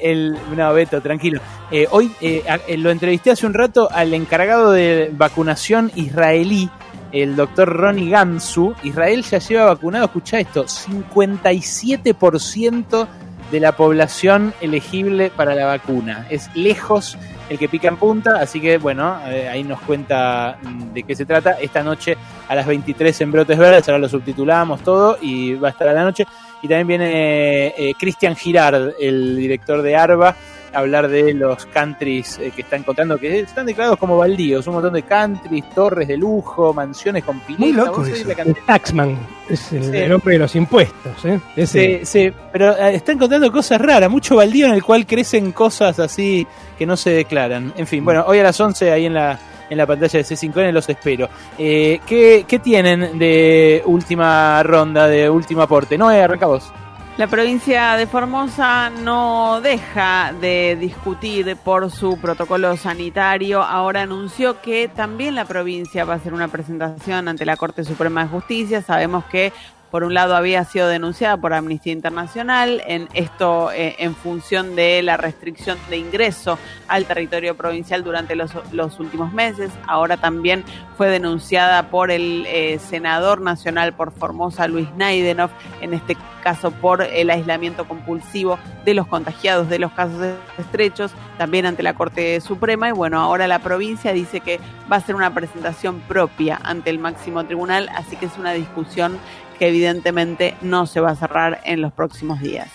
[0.00, 1.40] el, no, Beto, tranquilo.
[1.70, 6.68] Eh, hoy eh, a- eh, lo entrevisté hace un rato al encargado de vacunación israelí,
[7.12, 8.74] el doctor Ronnie Gamsu.
[8.82, 13.06] Israel ya lleva vacunado, escuchá esto, 57%
[13.50, 16.26] de la población elegible para la vacuna.
[16.30, 17.16] Es lejos
[17.48, 21.14] el que pica en punta, así que bueno, eh, ahí nos cuenta mm, de qué
[21.14, 21.52] se trata.
[21.60, 22.16] Esta noche
[22.48, 25.92] a las 23 en Brotes Verdes, ahora lo subtitulamos todo y va a estar a
[25.92, 26.26] la noche.
[26.62, 30.34] Y también viene eh, Cristian Girard, el director de ARBA,
[30.72, 34.66] hablar de los countries eh, que están encontrando, que están declarados como baldíos.
[34.66, 37.64] Un montón de countries, torres de lujo, mansiones con pileta.
[37.64, 38.28] Muy loco vos sabés eso.
[38.36, 39.96] la El taxman es el, Sí.
[39.96, 41.24] el hombre de los impuestos.
[41.24, 41.40] ¿eh?
[41.56, 45.52] Ese- Sí, sí, pero eh, está encontrando cosas raras, mucho baldío en el cual crecen
[45.52, 46.46] cosas así
[46.78, 47.72] que no se declaran.
[47.76, 49.38] En fin, bueno, hoy a las 11 ahí en la,
[49.70, 51.28] en la pantalla de C5N los espero.
[51.58, 55.96] Eh, ¿qué, qué tienen de última ronda, de último aporte?
[55.98, 56.70] No, arranca vos.
[57.16, 63.62] La provincia de Formosa no deja de discutir por su protocolo sanitario.
[63.62, 68.24] Ahora anunció que también la provincia va a hacer una presentación ante la Corte Suprema
[68.24, 68.82] de Justicia.
[68.82, 69.54] Sabemos que
[69.96, 75.02] por un lado había sido denunciada por Amnistía Internacional, en esto eh, en función de
[75.02, 78.52] la restricción de ingreso al territorio provincial durante los,
[79.00, 79.70] últimos meses.
[79.86, 80.64] Ahora también
[80.98, 85.48] fue denunciada por el eh, senador nacional por Formosa, Luis Naidenov,
[85.80, 90.22] en este caso por el aislamiento compulsivo de los contagiados de los casos
[90.58, 92.88] estrechos, también ante la Corte Suprema.
[92.90, 94.60] Y bueno, ahora la provincia dice que
[94.90, 99.18] va a ser una presentación propia ante el máximo tribunal, así que es una discusión
[99.56, 102.68] que evidentemente no se va a cerrar en los próximos días.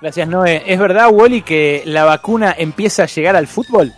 [0.00, 0.62] Gracias, Noé.
[0.66, 3.92] ¿Es verdad, Wally, que la vacuna empieza a llegar al fútbol?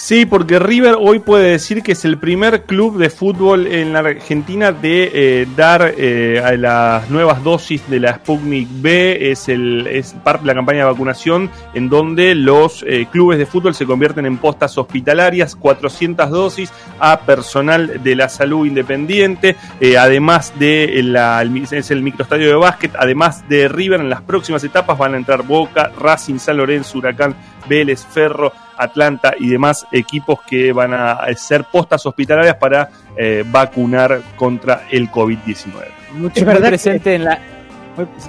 [0.00, 3.98] Sí, porque River hoy puede decir que es el primer club de fútbol en la
[3.98, 9.32] Argentina de eh, dar eh, a las nuevas dosis de la Sputnik B.
[9.32, 13.46] Es, el, es parte de la campaña de vacunación en donde los eh, clubes de
[13.46, 19.98] fútbol se convierten en postas hospitalarias, 400 dosis a personal de la salud independiente, eh,
[19.98, 24.96] además de la, es el microestadio de básquet, además de River en las próximas etapas
[24.96, 27.34] van a entrar Boca, Racing, San Lorenzo, Huracán,
[27.68, 34.20] Vélez, Ferro, Atlanta y demás equipos que van a ser postas hospitalarias para eh, vacunar
[34.36, 35.72] contra el COVID-19.
[36.14, 37.38] Mucho Es verdad presente en la.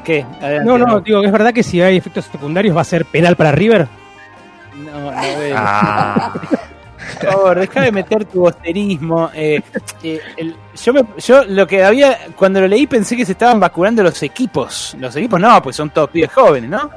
[0.03, 0.26] ¿Qué?
[0.42, 3.36] Adelante, No, no, digo, ¿es verdad que si hay efectos secundarios va a ser penal
[3.36, 3.88] para River?
[4.76, 5.56] No, no veo.
[5.58, 6.34] Ah.
[7.22, 9.30] Por favor, deja de meter tu bosterismo.
[9.34, 9.61] Eh,
[10.03, 13.60] eh, el- yo, me- yo lo que había, cuando lo leí pensé que se estaban
[13.60, 14.95] vacunando los equipos.
[15.00, 16.90] Los equipos no, pues son todos pibes jóvenes, ¿no?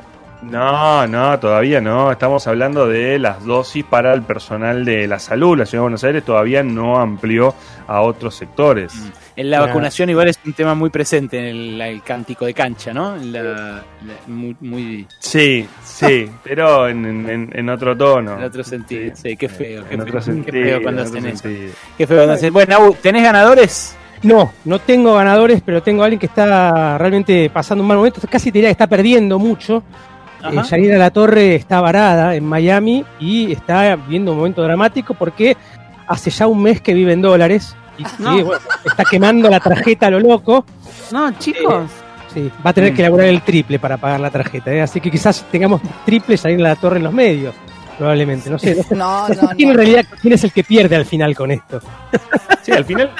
[0.42, 2.10] No, no, todavía no.
[2.10, 5.56] Estamos hablando de las dosis para el personal de la salud.
[5.56, 7.54] La Ciudad de Buenos Aires todavía no amplió
[7.86, 8.92] a otros sectores.
[9.36, 9.66] En la Claro.
[9.70, 13.16] vacunación igual es un tema muy presente en el, el cántico de cancha, ¿no?
[13.16, 13.82] La- la-
[14.26, 18.36] muy, muy Sí, sí, pero en, en- en otro tono.
[18.36, 19.14] en otro sentido.
[19.14, 19.84] Sí, qué feo.
[19.88, 21.36] Qué En feo, otro qué sentido, feo cuando hacen eso.
[21.38, 21.72] sentido.
[21.96, 22.52] Qué feo cuando hacen.
[22.52, 23.96] Bueno, ¿tenés ganadores?
[24.24, 28.20] No, no tengo ganadores, pero tengo a alguien que está realmente pasando un mal momento.
[28.30, 29.82] Casi te diría que está perdiendo mucho.
[30.50, 35.56] Eh, Yanira La Torre está varada en Miami y está viviendo un momento dramático porque
[36.06, 40.10] hace ya un mes que vive en dólares y bueno, está quemando la tarjeta a
[40.10, 40.64] lo loco.
[41.12, 41.90] No, chicos.
[42.32, 44.72] Sí, va a tener que elaborar el triple para pagar la tarjeta.
[44.72, 44.80] ¿eh?
[44.80, 47.54] Así que quizás tengamos triple Yanira La Torre en los medios.
[47.98, 48.74] Probablemente, no sé.
[48.90, 48.96] No.
[48.96, 49.72] No, No sé no, quién no.
[49.74, 51.80] en realidad quién es el que pierde al final con esto.
[52.62, 53.10] Sí, al final,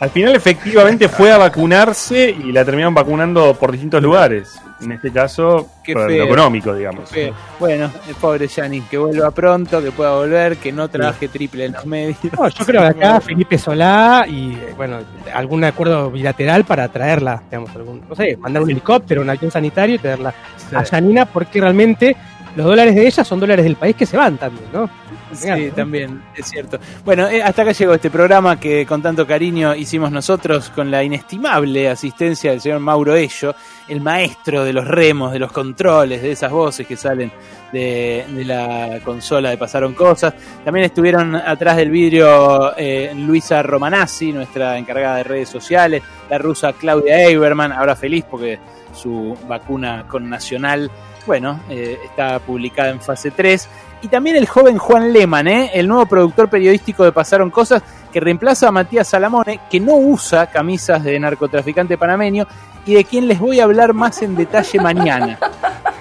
[0.00, 4.58] al final efectivamente fue a vacunarse y la terminaron vacunando por distintos lugares.
[4.80, 6.18] En este caso, Qué por feo.
[6.18, 7.10] lo económico, digamos.
[7.10, 7.34] Feo.
[7.58, 11.72] Bueno, el pobre Yanni, que vuelva pronto, que pueda volver, que no trabaje triple en
[11.72, 12.16] los medios.
[12.36, 14.98] No, yo creo que acá Felipe Solá y bueno,
[15.34, 19.96] algún acuerdo bilateral para traerla, digamos, algún, no sé, mandar un helicóptero, un avión sanitario
[19.96, 20.32] y traerla
[20.72, 22.16] a Yanina, porque realmente
[22.56, 24.88] los dólares de ella son dólares del país que se van también, ¿no?
[25.32, 26.78] Sí, también, es cierto.
[27.04, 31.04] Bueno, eh, hasta acá llegó este programa que con tanto cariño hicimos nosotros con la
[31.04, 33.54] inestimable asistencia del señor Mauro Ello,
[33.88, 37.30] el maestro de los remos, de los controles, de esas voces que salen
[37.72, 40.34] de, de la consola de Pasaron Cosas.
[40.64, 46.72] También estuvieron atrás del vidrio eh, Luisa Romanazzi, nuestra encargada de redes sociales, la rusa
[46.72, 48.58] Claudia Eiberman, ahora feliz porque
[48.94, 50.90] su vacuna con Nacional,
[51.28, 53.68] bueno, eh, está publicada en fase 3.
[54.00, 55.70] Y también el joven Juan Lehmann, ¿eh?
[55.74, 60.46] el nuevo productor periodístico de Pasaron Cosas, que reemplaza a Matías Salamone, que no usa
[60.46, 62.46] camisas de narcotraficante panameño
[62.86, 65.38] y de quien les voy a hablar más en detalle mañana.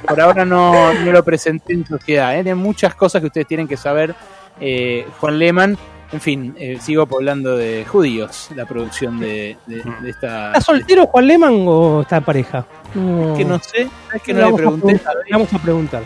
[0.07, 2.31] Por ahora no, lo presenté en sociedad.
[2.33, 2.43] ¿eh?
[2.43, 4.15] Tiene muchas cosas que ustedes tienen que saber.
[4.61, 5.77] eh, Juan Lehmann,
[6.11, 9.57] en fin, eh, sigo hablando de judíos, la producción de,
[10.05, 10.47] esta.
[10.47, 12.65] ¿Está soltero Juan Lehmann o está pareja?
[13.01, 13.33] No.
[13.35, 14.93] que no sé, es que no le a pregunté.
[14.93, 16.03] le vamos a preguntar.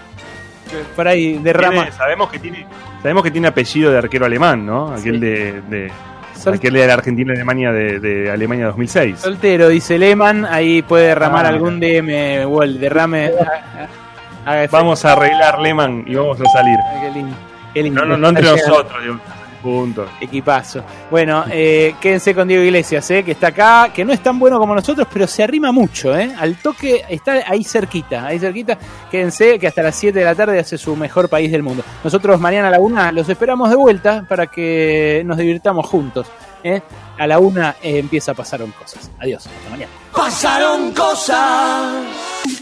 [0.95, 1.81] Por ahí derrama.
[1.83, 2.65] Tiene- sabemos que tiene
[3.01, 4.89] sabemos que tiene apellido de arquero alemán, ¿no?
[4.93, 5.91] Aquel de, de
[6.37, 9.19] Sol- aquel de la Argentina Alemania de, de Alemania 2006.
[9.19, 13.31] Soltero, dice Lehmann, ahí puede derramar Ah, algún DM o el derrame.
[14.71, 16.77] Vamos a arreglar Lehmann y vamos a salir.
[16.89, 17.35] Ay, Qué lindo.
[17.73, 18.01] qué lindo.
[18.01, 19.19] No, no, no entre nosotros, digo,
[19.61, 20.06] punto.
[20.19, 20.83] Equipazo.
[21.09, 24.59] Bueno, eh, quédense con Diego Iglesias, eh, que está acá, que no es tan bueno
[24.59, 26.33] como nosotros, pero se arrima mucho, eh.
[26.38, 28.77] Al toque está ahí cerquita, ahí cerquita.
[29.09, 31.83] Quédense que hasta las 7 de la tarde hace su mejor país del mundo.
[32.03, 36.27] Nosotros mañana a la una los esperamos de vuelta para que nos divirtamos juntos.
[36.64, 36.81] eh.
[37.17, 39.11] A la una eh, empieza a pasar cosas.
[39.19, 39.91] Adiós, hasta mañana.
[40.11, 42.60] Pasaron cosas.